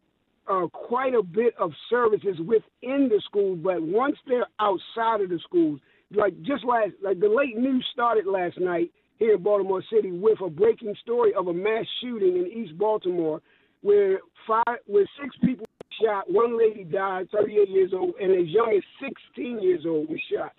uh, 0.48 0.66
quite 0.72 1.14
a 1.14 1.22
bit 1.22 1.54
of 1.58 1.72
services 1.90 2.38
within 2.40 3.08
the 3.08 3.20
school. 3.24 3.56
But 3.56 3.82
once 3.82 4.16
they're 4.26 4.46
outside 4.60 5.22
of 5.22 5.30
the 5.30 5.38
schools, 5.44 5.80
like 6.14 6.34
just 6.42 6.64
last, 6.64 6.92
like 7.02 7.20
the 7.20 7.28
late 7.28 7.56
news 7.56 7.86
started 7.92 8.26
last 8.26 8.58
night 8.58 8.90
here 9.18 9.34
in 9.34 9.42
Baltimore 9.42 9.82
City 9.92 10.10
with 10.10 10.40
a 10.40 10.50
breaking 10.50 10.94
story 11.02 11.32
of 11.34 11.48
a 11.48 11.52
mass 11.52 11.84
shooting 12.00 12.36
in 12.36 12.46
East 12.46 12.76
Baltimore 12.78 13.40
where 13.82 14.20
five, 14.46 14.78
where 14.86 15.08
six 15.20 15.34
people 15.44 15.66
shot. 16.02 16.24
One 16.30 16.58
lady 16.58 16.84
died, 16.84 17.28
38 17.32 17.68
years 17.68 17.92
old, 17.94 18.14
and 18.20 18.32
as 18.32 18.48
young 18.48 18.74
as 18.76 19.08
16 19.34 19.62
years 19.62 19.84
old 19.86 20.08
was 20.08 20.20
shot. 20.32 20.52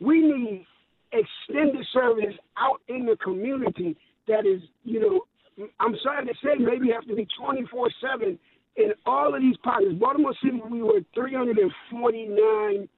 We 0.00 0.22
need 0.22 0.66
extended 1.12 1.86
service 1.92 2.34
out 2.56 2.80
in 2.88 3.06
the 3.06 3.16
community 3.16 3.96
that 4.28 4.46
is, 4.46 4.62
you 4.84 5.00
know, 5.00 5.66
I'm 5.78 5.94
sorry 6.02 6.24
to 6.26 6.32
say, 6.42 6.56
maybe 6.58 6.90
have 6.92 7.06
to 7.08 7.14
be 7.14 7.26
24 7.38 7.90
7 8.00 8.38
in 8.76 8.92
all 9.06 9.34
of 9.34 9.40
these 9.40 9.56
pockets. 9.58 9.94
Baltimore 9.98 10.34
City, 10.42 10.60
we 10.70 10.82
were 10.82 11.00
349, 11.14 12.88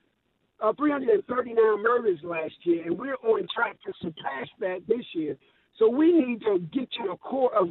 uh, 0.60 0.72
339 0.74 1.82
murders 1.82 2.18
last 2.22 2.54
year, 2.62 2.84
and 2.84 2.98
we're 2.98 3.16
on 3.16 3.46
track 3.54 3.76
to 3.86 3.92
surpass 4.00 4.48
that 4.60 4.80
this 4.86 5.04
year. 5.14 5.36
So 5.78 5.88
we 5.88 6.12
need 6.12 6.40
to 6.42 6.58
get 6.72 6.90
to 6.92 7.08
the 7.10 7.16
core 7.16 7.54
of 7.54 7.68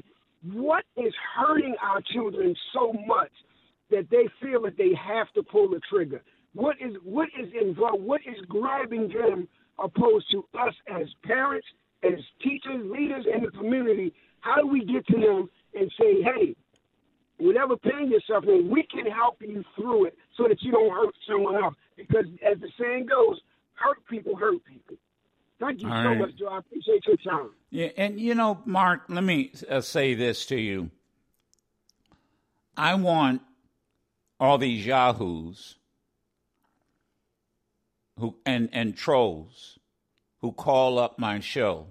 what 0.52 0.84
is 0.98 1.14
hurting 1.38 1.76
our 1.82 2.02
children 2.14 2.56
so 2.74 2.94
much 3.06 3.32
that 3.92 4.10
they 4.10 4.28
feel 4.42 4.62
that 4.64 4.78
they 4.78 4.92
have 4.96 5.32
to 5.34 5.44
pull 5.44 5.70
the 5.70 5.80
trigger? 5.90 6.24
What 6.54 6.78
is 6.82 6.96
what 7.04 7.30
is 7.40 7.50
involved? 7.60 8.04
What 8.04 8.22
is 8.22 8.38
grabbing 8.48 9.10
them 9.10 9.48
opposed 9.78 10.26
to 10.32 10.46
us 10.60 10.74
as 10.92 11.08
parents, 11.24 11.68
as 12.04 12.20
teachers, 12.42 12.82
leaders 12.84 13.26
in 13.32 13.44
the 13.44 13.52
community? 13.52 14.14
How 14.40 14.56
do 14.62 14.68
we 14.68 14.84
get 14.84 15.06
to 15.08 15.20
them 15.20 15.50
and 15.76 15.92
say, 16.00 16.24
hey, 16.24 16.56
whatever 17.42 17.76
pain 17.76 18.12
you're 18.12 18.22
suffering, 18.28 18.70
we 18.70 18.84
can 18.84 19.06
help 19.12 19.42
you 19.42 19.64
through 19.76 20.06
it 20.06 20.18
so 20.38 20.48
that 20.48 20.62
you 20.62 20.72
don't 20.72 20.92
hurt 20.92 21.14
someone 21.28 21.56
else? 21.56 21.76
Because 21.98 22.26
as 22.46 22.60
the 22.60 22.70
saying 22.80 23.08
goes, 23.08 23.42
hurt 23.74 23.98
people 24.10 24.36
hurt 24.36 24.64
people. 24.64 24.96
Thank 25.60 25.82
you 25.82 25.90
All 25.90 26.04
so 26.04 26.10
right. 26.10 26.20
much, 26.20 26.36
Joe. 26.38 26.48
I 26.48 26.60
appreciate 26.60 27.04
your 27.06 27.18
time. 27.18 27.52
Yeah, 27.70 27.90
and 27.98 28.20
you 28.20 28.36
know, 28.36 28.62
Mark, 28.66 29.04
let 29.10 29.24
me 29.24 29.52
uh, 29.70 29.82
say 29.82 30.14
this 30.14 30.46
to 30.48 30.56
you. 30.56 30.90
I 32.78 32.96
want 32.96 33.42
all 34.40 34.58
these 34.58 34.86
yahoos 34.86 35.76
who 38.18 38.36
and 38.46 38.70
and 38.72 38.96
trolls 38.96 39.78
who 40.42 40.52
call 40.52 40.98
up 40.98 41.20
my 41.20 41.40
show 41.40 41.88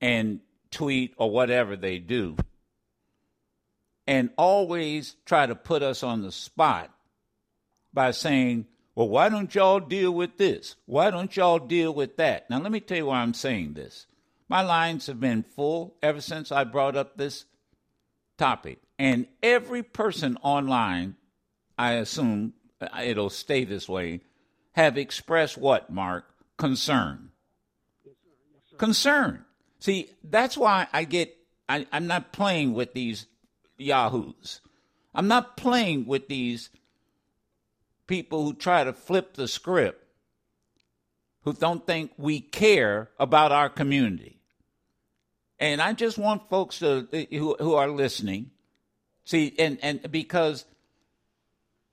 and 0.00 0.40
tweet 0.70 1.14
or 1.16 1.30
whatever 1.30 1.74
they 1.76 1.98
do 1.98 2.36
and 4.10 4.28
always 4.36 5.14
try 5.24 5.46
to 5.46 5.54
put 5.54 5.84
us 5.84 6.02
on 6.02 6.20
the 6.20 6.32
spot 6.32 6.92
by 7.94 8.10
saying 8.10 8.66
well, 8.96 9.08
why 9.08 9.28
don't 9.28 9.54
y'all 9.54 9.80
deal 9.80 10.10
with 10.10 10.36
this? 10.36 10.74
Why 10.84 11.10
don't 11.10 11.34
y'all 11.34 11.60
deal 11.60 11.94
with 11.94 12.16
that? 12.16 12.50
Now, 12.50 12.58
let 12.58 12.72
me 12.72 12.80
tell 12.80 12.98
you 12.98 13.06
why 13.06 13.20
I'm 13.20 13.32
saying 13.32 13.74
this. 13.74 14.06
My 14.48 14.62
lines 14.62 15.06
have 15.06 15.20
been 15.20 15.44
full 15.44 15.94
ever 16.02 16.20
since 16.20 16.50
I 16.50 16.64
brought 16.64 16.96
up 16.96 17.16
this 17.16 17.44
topic. 18.36 18.80
And 18.98 19.26
every 19.42 19.82
person 19.84 20.36
online, 20.42 21.14
I 21.78 21.92
assume 21.92 22.52
uh, 22.80 22.88
it'll 23.02 23.30
stay 23.30 23.64
this 23.64 23.88
way, 23.88 24.20
have 24.72 24.98
expressed 24.98 25.56
what, 25.56 25.88
Mark? 25.88 26.26
Concern. 26.58 27.30
Concern. 28.76 29.44
See, 29.78 30.10
that's 30.24 30.58
why 30.58 30.88
I 30.92 31.04
get, 31.04 31.34
I, 31.68 31.86
I'm 31.92 32.08
not 32.08 32.32
playing 32.32 32.74
with 32.74 32.92
these 32.92 33.26
yahoos. 33.80 34.60
I'm 35.14 35.28
not 35.28 35.56
playing 35.56 36.06
with 36.06 36.28
these 36.28 36.70
people 38.06 38.44
who 38.44 38.54
try 38.54 38.84
to 38.84 38.92
flip 38.92 39.34
the 39.34 39.48
script, 39.48 40.04
who 41.42 41.52
don't 41.52 41.86
think 41.86 42.12
we 42.16 42.40
care 42.40 43.10
about 43.18 43.52
our 43.52 43.68
community. 43.68 44.40
And 45.58 45.82
I 45.82 45.92
just 45.92 46.18
want 46.18 46.48
folks 46.48 46.78
to, 46.78 47.06
who, 47.30 47.56
who 47.58 47.74
are 47.74 47.88
listening, 47.88 48.50
see, 49.24 49.54
and, 49.58 49.78
and 49.82 50.10
because 50.10 50.64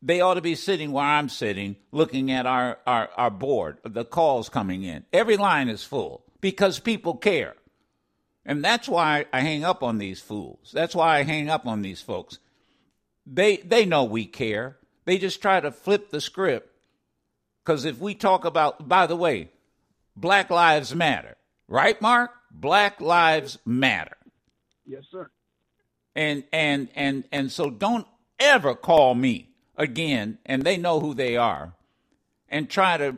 they 0.01 0.21
ought 0.21 0.35
to 0.35 0.41
be 0.41 0.55
sitting 0.55 0.91
where 0.91 1.03
I'm 1.03 1.29
sitting, 1.29 1.75
looking 1.91 2.31
at 2.31 2.45
our, 2.45 2.77
our, 2.85 3.09
our 3.17 3.31
board, 3.31 3.79
the 3.83 4.05
calls 4.05 4.47
coming 4.47 4.83
in. 4.83 5.05
Every 5.11 5.37
line 5.37 5.69
is 5.69 5.83
full 5.83 6.23
because 6.39 6.79
people 6.79 7.15
care. 7.15 7.55
And 8.47 8.63
that's 8.63 8.87
why 8.87 9.25
I 9.33 9.41
hang 9.41 9.65
up 9.65 9.83
on 9.83 9.97
these 9.97 10.21
fools. 10.21 10.71
That's 10.73 10.95
why 10.95 11.17
I 11.17 11.23
hang 11.23 11.49
up 11.49 11.67
on 11.67 11.81
these 11.81 12.01
folks. 12.01 12.39
They 13.25 13.57
they 13.57 13.85
know 13.85 14.05
we 14.05 14.25
care. 14.25 14.77
They 15.03 15.17
just 15.17 15.41
try 15.41 15.59
to 15.59 15.69
flip 15.69 16.09
the 16.09 16.21
script. 16.21 16.73
Because 17.63 17.83
if 17.83 17.99
we 17.99 18.15
talk 18.15 18.45
about, 18.45 18.87
by 18.87 19.05
the 19.05 19.17
way, 19.17 19.49
Black 20.15 20.49
Lives 20.49 20.95
Matter. 20.95 21.35
Right, 21.67 22.01
Mark? 22.01 22.31
Black 22.49 23.01
Lives 23.01 23.59
Matter. 23.65 24.15
Yes, 24.85 25.03
sir. 25.11 25.29
And 26.15 26.45
and 26.53 26.87
and 26.95 27.25
and 27.33 27.51
so 27.51 27.69
don't 27.69 28.07
ever 28.39 28.75
call 28.75 29.13
me 29.13 29.49
again, 29.75 30.37
and 30.45 30.63
they 30.63 30.77
know 30.77 31.01
who 31.01 31.13
they 31.13 31.35
are, 31.35 31.73
and 32.47 32.69
try 32.69 32.95
to 32.95 33.17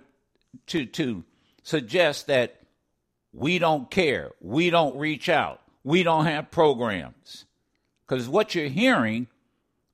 to 0.68 0.88
to 0.88 1.24
suggest 1.62 2.26
that 2.26 2.59
we 3.34 3.60
don't 3.60 3.90
care, 3.92 4.32
we 4.42 4.70
don't 4.70 4.98
reach 4.98 5.30
out, 5.30 5.62
we 5.84 6.04
don't 6.04 6.26
have 6.26 6.52
programs. 6.52 7.46
Because 8.08 8.28
what 8.28 8.56
you're 8.56 8.68
hearing 8.68 9.28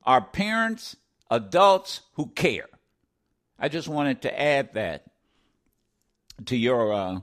are 0.04 0.20
parents, 0.20 0.96
adults 1.30 2.00
who 2.14 2.28
care. 2.28 2.68
I 3.58 3.68
just 3.68 3.88
wanted 3.88 4.22
to 4.22 4.40
add 4.40 4.74
that 4.74 5.04
to 6.46 6.56
your 6.56 6.92
uh, 6.92 7.20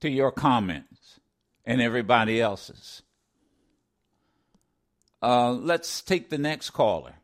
to 0.00 0.10
your 0.10 0.32
comments 0.32 1.20
and 1.64 1.80
everybody 1.80 2.40
else's. 2.40 3.02
Uh, 5.22 5.52
let's 5.52 6.02
take 6.02 6.28
the 6.28 6.38
next 6.38 6.70
caller. 6.70 7.14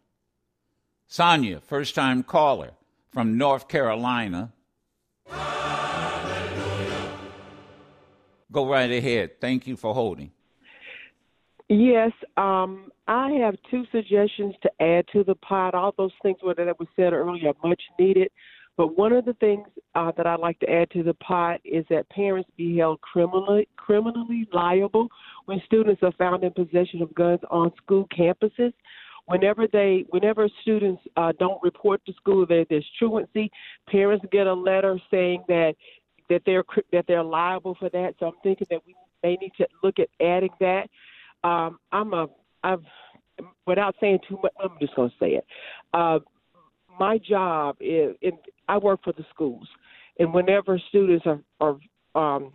Sonia, 1.06 1.60
first 1.60 1.94
time 1.94 2.22
caller 2.22 2.70
from 3.10 3.36
North 3.36 3.68
Carolina. 3.68 4.52
Go 8.52 8.68
right 8.68 8.90
ahead. 8.90 9.40
Thank 9.40 9.66
you 9.66 9.76
for 9.76 9.94
holding. 9.94 10.30
Yes, 11.68 12.10
um, 12.36 12.90
I 13.06 13.30
have 13.42 13.54
two 13.70 13.84
suggestions 13.92 14.56
to 14.62 14.70
add 14.82 15.04
to 15.12 15.22
the 15.22 15.36
pot. 15.36 15.74
All 15.74 15.94
those 15.96 16.10
things 16.20 16.38
that 16.42 16.76
were 16.80 16.86
said 16.96 17.12
earlier 17.12 17.50
are 17.50 17.68
much 17.68 17.80
needed. 17.98 18.30
But 18.76 18.96
one 18.96 19.12
of 19.12 19.24
the 19.24 19.34
things 19.34 19.66
uh, 19.94 20.10
that 20.16 20.26
I'd 20.26 20.40
like 20.40 20.58
to 20.60 20.70
add 20.70 20.90
to 20.92 21.02
the 21.02 21.14
pot 21.14 21.60
is 21.64 21.84
that 21.90 22.08
parents 22.08 22.48
be 22.56 22.78
held 22.78 23.00
criminally 23.02 23.68
criminally 23.76 24.48
liable 24.52 25.08
when 25.44 25.60
students 25.66 26.02
are 26.02 26.12
found 26.12 26.44
in 26.44 26.52
possession 26.52 27.02
of 27.02 27.14
guns 27.14 27.40
on 27.50 27.72
school 27.76 28.08
campuses. 28.16 28.72
Whenever 29.26 29.68
they, 29.68 30.06
whenever 30.08 30.48
students 30.62 31.02
uh, 31.16 31.32
don't 31.38 31.62
report 31.62 32.04
to 32.06 32.12
school, 32.14 32.46
there, 32.46 32.64
there's 32.68 32.86
truancy. 32.98 33.50
Parents 33.88 34.24
get 34.32 34.46
a 34.46 34.54
letter 34.54 34.98
saying 35.10 35.44
that 35.46 35.74
that 36.30 36.42
they're 36.46 36.64
that 36.92 37.04
they're 37.06 37.22
liable 37.22 37.76
for 37.78 37.90
that. 37.90 38.14
So 38.18 38.26
I'm 38.26 38.32
thinking 38.42 38.66
that 38.70 38.80
we 38.86 38.94
may 39.22 39.36
need 39.36 39.52
to 39.58 39.66
look 39.82 39.98
at 39.98 40.08
adding 40.24 40.50
that. 40.60 40.88
Um, 41.44 41.78
I'm 41.92 42.14
a 42.14 42.28
I've 42.62 42.82
without 43.66 43.94
saying 44.00 44.20
too 44.28 44.38
much. 44.42 44.52
I'm 44.62 44.76
just 44.80 44.94
going 44.94 45.10
to 45.10 45.16
say 45.20 45.30
it. 45.32 45.44
Uh, 45.92 46.20
my 46.98 47.18
job 47.18 47.76
is 47.80 48.14
I 48.68 48.78
work 48.78 49.00
for 49.04 49.12
the 49.12 49.24
schools, 49.34 49.68
and 50.18 50.32
whenever 50.32 50.80
students 50.88 51.26
are 51.26 51.40
are 51.60 51.78
um, 52.14 52.52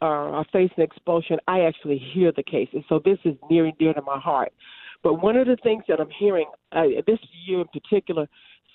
are, 0.00 0.44
facing 0.52 0.84
expulsion, 0.84 1.38
I 1.48 1.60
actually 1.60 1.98
hear 2.12 2.32
the 2.36 2.42
cases. 2.42 2.82
So 2.88 3.00
this 3.04 3.18
is 3.24 3.34
near 3.50 3.64
and 3.66 3.76
dear 3.78 3.94
to 3.94 4.02
my 4.02 4.18
heart. 4.18 4.52
But 5.02 5.22
one 5.22 5.36
of 5.36 5.46
the 5.46 5.56
things 5.62 5.84
that 5.88 6.00
I'm 6.00 6.10
hearing 6.18 6.46
uh, 6.72 6.82
this 7.06 7.18
year 7.46 7.60
in 7.60 7.66
particular, 7.68 8.28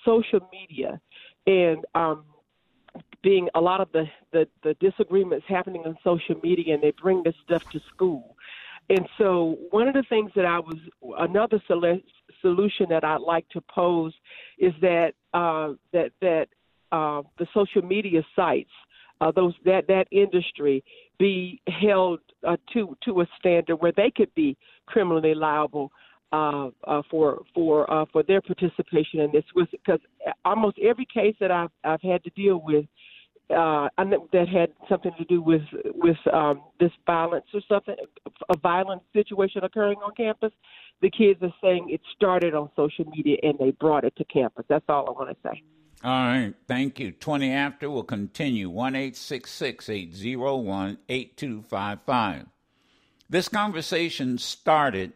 social 0.05 0.39
media, 0.51 0.99
and 1.45 1.85
um, 1.93 2.23
being 3.23 3.49
a 3.55 3.61
lot 3.61 3.81
of 3.81 3.91
the, 3.91 4.05
the 4.31 4.47
the 4.63 4.73
disagreements 4.75 5.45
happening 5.47 5.83
on 5.85 5.97
social 6.03 6.35
media, 6.41 6.73
and 6.73 6.83
they 6.83 6.91
bring 6.91 7.23
this 7.23 7.35
stuff 7.43 7.69
to 7.71 7.79
school. 7.93 8.35
And 8.89 9.07
so, 9.17 9.57
one 9.69 9.87
of 9.87 9.93
the 9.93 10.03
things 10.09 10.31
that 10.35 10.45
I 10.45 10.59
was 10.59 10.77
another 11.17 11.61
solution 12.41 12.87
that 12.89 13.03
I'd 13.03 13.21
like 13.21 13.47
to 13.49 13.61
pose 13.61 14.13
is 14.57 14.73
that 14.81 15.13
uh, 15.33 15.73
that 15.93 16.11
that 16.21 16.47
uh, 16.91 17.21
the 17.37 17.47
social 17.53 17.83
media 17.83 18.23
sites, 18.35 18.71
uh, 19.21 19.31
those 19.31 19.53
that 19.65 19.87
that 19.87 20.07
industry, 20.11 20.83
be 21.19 21.61
held 21.67 22.19
uh, 22.45 22.57
to 22.73 22.97
to 23.05 23.21
a 23.21 23.27
standard 23.39 23.77
where 23.77 23.93
they 23.95 24.11
could 24.11 24.33
be 24.35 24.57
criminally 24.87 25.35
liable 25.35 25.91
uh, 26.33 26.69
uh, 26.85 27.01
for 27.09 27.43
for 27.53 28.07
for 28.11 28.23
their 28.23 28.41
participation 28.41 29.21
in 29.21 29.31
this. 29.31 29.45
Because 29.55 29.99
almost 30.43 30.77
every 30.79 31.05
case 31.05 31.35
that 31.39 31.51
I've 31.51 31.71
I've 31.83 32.01
had 32.01 32.23
to 32.23 32.29
deal 32.31 32.61
with 32.61 32.85
uh, 33.51 33.89
that 34.33 34.47
had 34.47 34.69
something 34.89 35.11
to 35.17 35.25
do 35.25 35.41
with 35.41 35.61
with 35.95 36.17
um, 36.33 36.61
this 36.79 36.91
violence 37.05 37.45
or 37.53 37.61
something, 37.67 37.95
a 38.49 38.57
violent 38.57 39.01
situation 39.13 39.63
occurring 39.63 39.97
on 40.03 40.13
campus. 40.15 40.51
The 41.01 41.09
kids 41.09 41.41
are 41.41 41.53
saying 41.61 41.89
it 41.89 42.01
started 42.15 42.53
on 42.53 42.69
social 42.75 43.05
media 43.05 43.37
and 43.43 43.57
they 43.59 43.71
brought 43.71 44.03
it 44.03 44.15
to 44.17 44.25
campus. 44.25 44.65
That's 44.69 44.85
all 44.87 45.07
I 45.07 45.11
want 45.11 45.29
to 45.29 45.49
say. 45.49 45.63
All 46.03 46.11
right, 46.11 46.53
thank 46.67 46.99
you. 46.99 47.11
Twenty 47.11 47.51
after 47.51 47.89
will 47.89 48.03
continue. 48.03 48.69
One 48.69 48.95
eight 48.95 49.15
six 49.15 49.51
six 49.51 49.89
eight 49.89 50.15
zero 50.15 50.57
one 50.57 50.97
eight 51.09 51.37
two 51.37 51.63
five 51.63 51.99
five. 52.05 52.47
This 53.29 53.47
conversation 53.47 54.37
started 54.37 55.13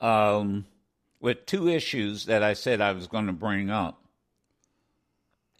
um, 0.00 0.66
with 1.20 1.46
two 1.46 1.68
issues 1.68 2.26
that 2.26 2.42
I 2.42 2.54
said 2.54 2.80
I 2.80 2.92
was 2.92 3.06
going 3.06 3.26
to 3.26 3.32
bring 3.32 3.70
up 3.70 4.01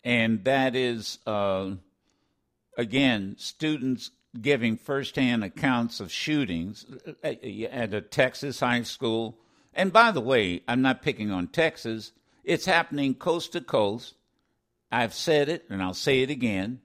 and 0.05 0.45
that 0.45 0.75
is, 0.75 1.19
uh, 1.27 1.71
again, 2.77 3.37
students 3.39 4.11
giving 4.41 4.77
firsthand 4.77 5.45
accounts 5.45 6.01
of 6.01 6.11
shootings 6.11 6.87
at 7.23 7.95
a 7.95 8.01
Texas 8.01 8.61
high 8.61 8.83
school. 8.83 9.39
And 9.75 9.93
by 9.93 10.11
the 10.11 10.21
way, 10.21 10.63
I'm 10.67 10.83
not 10.83 11.03
picking 11.03 11.31
on 11.31 11.49
Texas, 11.49 12.13
it's 12.45 12.65
happening 12.65 13.15
coast 13.15 13.53
to 13.53 13.61
coast. 13.61 14.15
I've 14.91 15.15
said 15.15 15.49
it 15.49 15.65
and 15.71 15.83
I'll 15.83 15.95
say 15.95 16.23
it 16.23 16.31
again. 16.31 16.81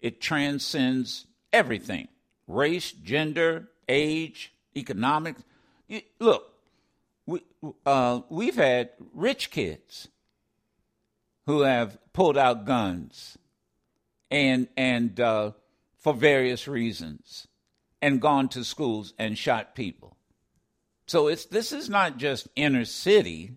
It 0.00 0.20
transcends 0.20 1.26
everything 1.52 2.08
race, 2.46 2.92
gender, 2.92 3.68
age, 3.88 4.52
economics. 4.76 5.42
Look, 6.20 6.52
we, 7.26 7.40
uh, 7.86 8.20
we've 8.28 8.56
had 8.56 8.90
rich 9.14 9.50
kids 9.50 10.08
who 11.46 11.62
have 11.62 11.98
pulled 12.12 12.38
out 12.38 12.64
guns 12.64 13.38
and 14.30 14.68
and 14.76 15.20
uh, 15.20 15.52
for 15.98 16.14
various 16.14 16.66
reasons 16.66 17.46
and 18.02 18.20
gone 18.20 18.48
to 18.48 18.64
schools 18.64 19.14
and 19.18 19.38
shot 19.38 19.74
people. 19.74 20.16
So 21.06 21.28
it's 21.28 21.46
this 21.46 21.72
is 21.72 21.88
not 21.88 22.16
just 22.16 22.48
inner 22.56 22.84
city 22.84 23.52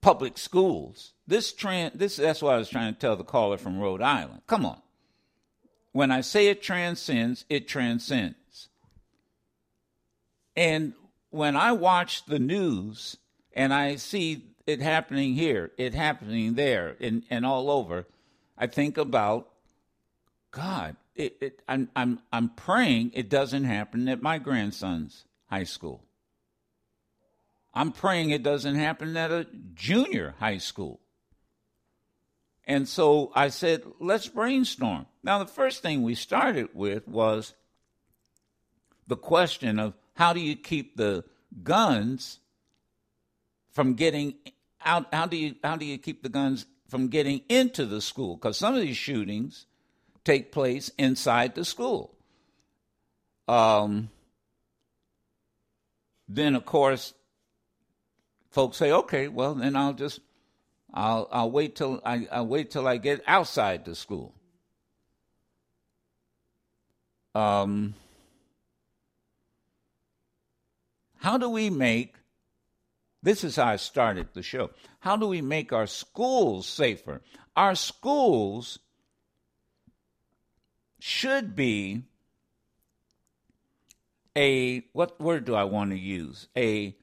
public 0.00 0.36
schools. 0.36 1.14
This 1.26 1.52
trend 1.52 1.92
this 1.94 2.16
that's 2.16 2.42
what 2.42 2.54
I 2.54 2.58
was 2.58 2.68
trying 2.68 2.92
to 2.94 3.00
tell 3.00 3.16
the 3.16 3.24
caller 3.24 3.56
from 3.56 3.78
Rhode 3.78 4.02
Island. 4.02 4.42
Come 4.46 4.66
on. 4.66 4.80
When 5.92 6.10
I 6.10 6.22
say 6.22 6.48
it 6.48 6.62
transcends, 6.62 7.44
it 7.48 7.68
transcends. 7.68 8.68
And 10.56 10.92
when 11.30 11.56
I 11.56 11.72
watch 11.72 12.26
the 12.26 12.38
news 12.38 13.16
and 13.54 13.72
I 13.72 13.96
see 13.96 14.53
it 14.66 14.80
happening 14.80 15.34
here, 15.34 15.72
it 15.76 15.94
happening 15.94 16.54
there, 16.54 16.96
and, 17.00 17.22
and 17.30 17.44
all 17.44 17.70
over. 17.70 18.06
I 18.56 18.66
think 18.66 18.96
about 18.96 19.50
God. 20.50 20.96
It, 21.14 21.36
it, 21.40 21.62
I'm, 21.68 21.90
I'm, 21.94 22.20
I'm 22.32 22.48
praying 22.48 23.12
it 23.14 23.28
doesn't 23.28 23.64
happen 23.64 24.08
at 24.08 24.22
my 24.22 24.38
grandson's 24.38 25.24
high 25.46 25.64
school. 25.64 26.02
I'm 27.72 27.92
praying 27.92 28.30
it 28.30 28.42
doesn't 28.42 28.76
happen 28.76 29.16
at 29.16 29.30
a 29.30 29.46
junior 29.74 30.34
high 30.38 30.58
school. 30.58 31.00
And 32.66 32.88
so 32.88 33.30
I 33.34 33.48
said, 33.48 33.82
let's 34.00 34.28
brainstorm. 34.28 35.06
Now, 35.22 35.38
the 35.38 35.46
first 35.46 35.82
thing 35.82 36.02
we 36.02 36.14
started 36.14 36.68
with 36.72 37.06
was 37.06 37.54
the 39.06 39.16
question 39.16 39.78
of 39.78 39.94
how 40.14 40.32
do 40.32 40.40
you 40.40 40.56
keep 40.56 40.96
the 40.96 41.24
guns 41.62 42.38
from 43.72 43.94
getting 43.94 44.34
out? 44.84 45.12
How 45.12 45.26
do 45.26 45.36
you 45.36 45.54
how 45.62 45.76
do 45.76 45.84
you 45.84 45.98
keep 45.98 46.22
the 46.22 46.28
guns 46.28 46.66
from 46.88 47.08
getting 47.08 47.42
into 47.48 47.86
the 47.86 48.00
school? 48.00 48.36
Because 48.36 48.56
some 48.56 48.74
of 48.74 48.80
these 48.80 48.96
shootings 48.96 49.66
take 50.24 50.52
place 50.52 50.90
inside 50.98 51.54
the 51.54 51.64
school. 51.64 52.14
Um, 53.46 54.10
then 56.28 56.54
of 56.54 56.64
course, 56.64 57.14
folks 58.50 58.76
say, 58.78 58.90
okay, 58.90 59.28
well 59.28 59.54
then 59.54 59.76
I'll 59.76 59.92
just 59.92 60.20
I'll 60.92 61.28
I'll 61.32 61.50
wait 61.50 61.76
till 61.76 62.00
I 62.04 62.26
I'll 62.30 62.46
wait 62.46 62.70
till 62.70 62.86
I 62.86 62.96
get 62.96 63.22
outside 63.26 63.84
the 63.84 63.94
school. 63.94 64.34
Um, 67.34 67.94
how 71.16 71.36
do 71.36 71.50
we 71.50 71.68
make 71.68 72.14
this 73.24 73.42
is 73.42 73.56
how 73.56 73.64
I 73.64 73.76
started 73.76 74.28
the 74.34 74.42
show. 74.42 74.70
How 75.00 75.16
do 75.16 75.26
we 75.26 75.40
make 75.40 75.72
our 75.72 75.86
schools 75.86 76.66
safer? 76.66 77.22
Our 77.56 77.74
schools 77.74 78.78
should 81.00 81.56
be 81.56 82.02
a 84.36 84.84
what 84.92 85.18
word 85.18 85.46
do 85.46 85.54
I 85.54 85.64
want 85.64 85.92
to 85.92 85.98
use? 85.98 86.48
A 86.54 86.94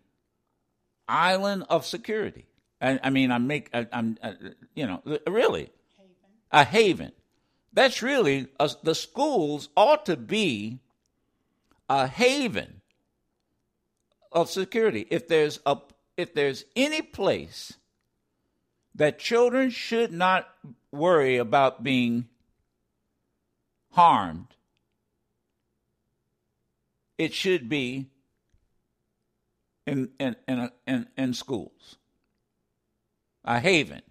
island 1.08 1.66
of 1.70 1.88
security. 1.88 2.46
I, 2.80 3.00
I 3.04 3.10
mean, 3.10 3.32
I 3.32 3.40
make 3.40 3.72
I, 3.74 3.88
am 3.92 4.18
uh, 4.22 4.34
you 4.76 4.86
know 4.86 5.02
uh, 5.08 5.32
really 5.32 5.72
a 6.52 6.64
haven. 6.64 7.14
That's 7.74 8.04
really 8.04 8.48
a, 8.60 8.70
the 8.84 8.96
schools 8.96 9.70
ought 9.76 10.06
to 10.06 10.18
be 10.18 10.82
a 11.90 12.06
haven 12.06 12.82
of 14.32 14.52
security. 14.52 15.08
If 15.10 15.28
there's 15.28 15.60
a 15.66 15.78
if 16.18 16.34
there's 16.34 16.66
any 16.76 17.02
place 17.02 17.74
that 18.96 19.20
children 19.20 19.70
should 19.70 20.12
not 20.12 20.48
worry 20.92 21.38
about 21.38 21.84
being 21.84 22.28
harmed, 23.92 24.48
it 27.18 27.34
should 27.34 27.70
be 27.70 28.08
in 29.88 30.10
in 30.20 30.36
in, 30.48 30.70
in, 30.88 31.08
in 31.18 31.34
schools. 31.34 31.98
A 33.44 33.60
haven. 33.60 34.02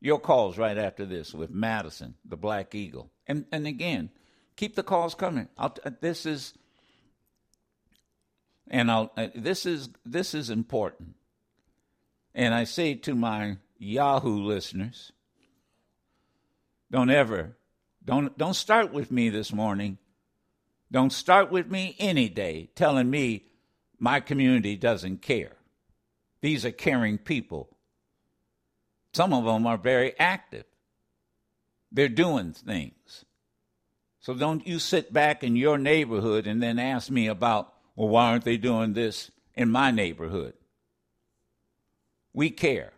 Your 0.00 0.18
calls 0.18 0.58
right 0.58 0.76
after 0.76 1.06
this 1.06 1.32
with 1.32 1.50
Madison, 1.50 2.16
the 2.24 2.36
Black 2.36 2.74
Eagle, 2.74 3.10
and 3.26 3.46
and 3.52 3.66
again, 3.66 4.10
keep 4.56 4.74
the 4.74 4.82
calls 4.82 5.14
coming. 5.14 5.48
I'll, 5.56 5.74
uh, 5.84 5.90
this 6.00 6.26
is, 6.26 6.54
and 8.68 8.90
I'll. 8.90 9.12
Uh, 9.16 9.28
this 9.34 9.66
is 9.66 9.88
this 10.04 10.34
is 10.34 10.50
important. 10.50 11.14
And 12.34 12.54
I 12.54 12.64
say 12.64 12.94
to 12.94 13.14
my 13.14 13.58
Yahoo 13.78 14.42
listeners, 14.42 15.12
don't 16.90 17.10
ever, 17.10 17.56
don't 18.04 18.36
don't 18.38 18.54
start 18.54 18.92
with 18.92 19.10
me 19.10 19.28
this 19.28 19.52
morning. 19.52 19.98
Don't 20.90 21.12
start 21.12 21.50
with 21.50 21.70
me 21.70 21.96
any 21.98 22.28
day 22.28 22.70
telling 22.74 23.10
me 23.10 23.46
my 23.98 24.20
community 24.20 24.76
doesn't 24.76 25.22
care. 25.22 25.56
These 26.42 26.64
are 26.64 26.72
caring 26.72 27.18
people 27.18 27.72
some 29.12 29.32
of 29.32 29.44
them 29.44 29.66
are 29.66 29.76
very 29.76 30.18
active. 30.18 30.64
They're 31.90 32.08
doing 32.08 32.52
things. 32.52 33.24
So 34.20 34.34
don't 34.34 34.66
you 34.66 34.78
sit 34.78 35.12
back 35.12 35.44
in 35.44 35.56
your 35.56 35.76
neighborhood 35.76 36.46
and 36.46 36.62
then 36.62 36.78
ask 36.78 37.10
me 37.10 37.26
about, 37.26 37.71
well, 37.96 38.08
why 38.08 38.30
aren't 38.30 38.44
they 38.44 38.56
doing 38.56 38.92
this 38.92 39.30
in 39.54 39.70
my 39.70 39.90
neighborhood? 39.90 40.54
We 42.32 42.50
care. 42.50 42.92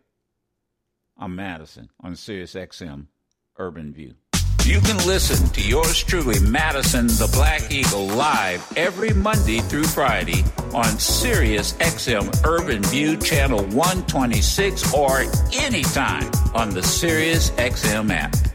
I'm 1.16 1.34
Madison 1.34 1.90
on 2.00 2.16
Sirius 2.16 2.54
XM 2.54 3.06
Urban 3.56 3.92
View. 3.92 4.14
You 4.64 4.80
can 4.80 4.96
listen 5.06 5.46
to 5.50 5.60
yours 5.60 6.02
truly, 6.02 6.40
Madison 6.40 7.06
the 7.06 7.28
Black 7.34 7.70
Eagle, 7.70 8.06
live 8.06 8.66
every 8.76 9.12
Monday 9.12 9.58
through 9.58 9.84
Friday 9.84 10.42
on 10.72 10.98
Sirius 10.98 11.74
XM 11.74 12.44
Urban 12.46 12.82
View 12.84 13.18
Channel 13.18 13.62
126 13.66 14.94
or 14.94 15.24
anytime 15.52 16.30
on 16.54 16.70
the 16.70 16.82
Sirius 16.82 17.50
XM 17.50 18.10
app. 18.10 18.53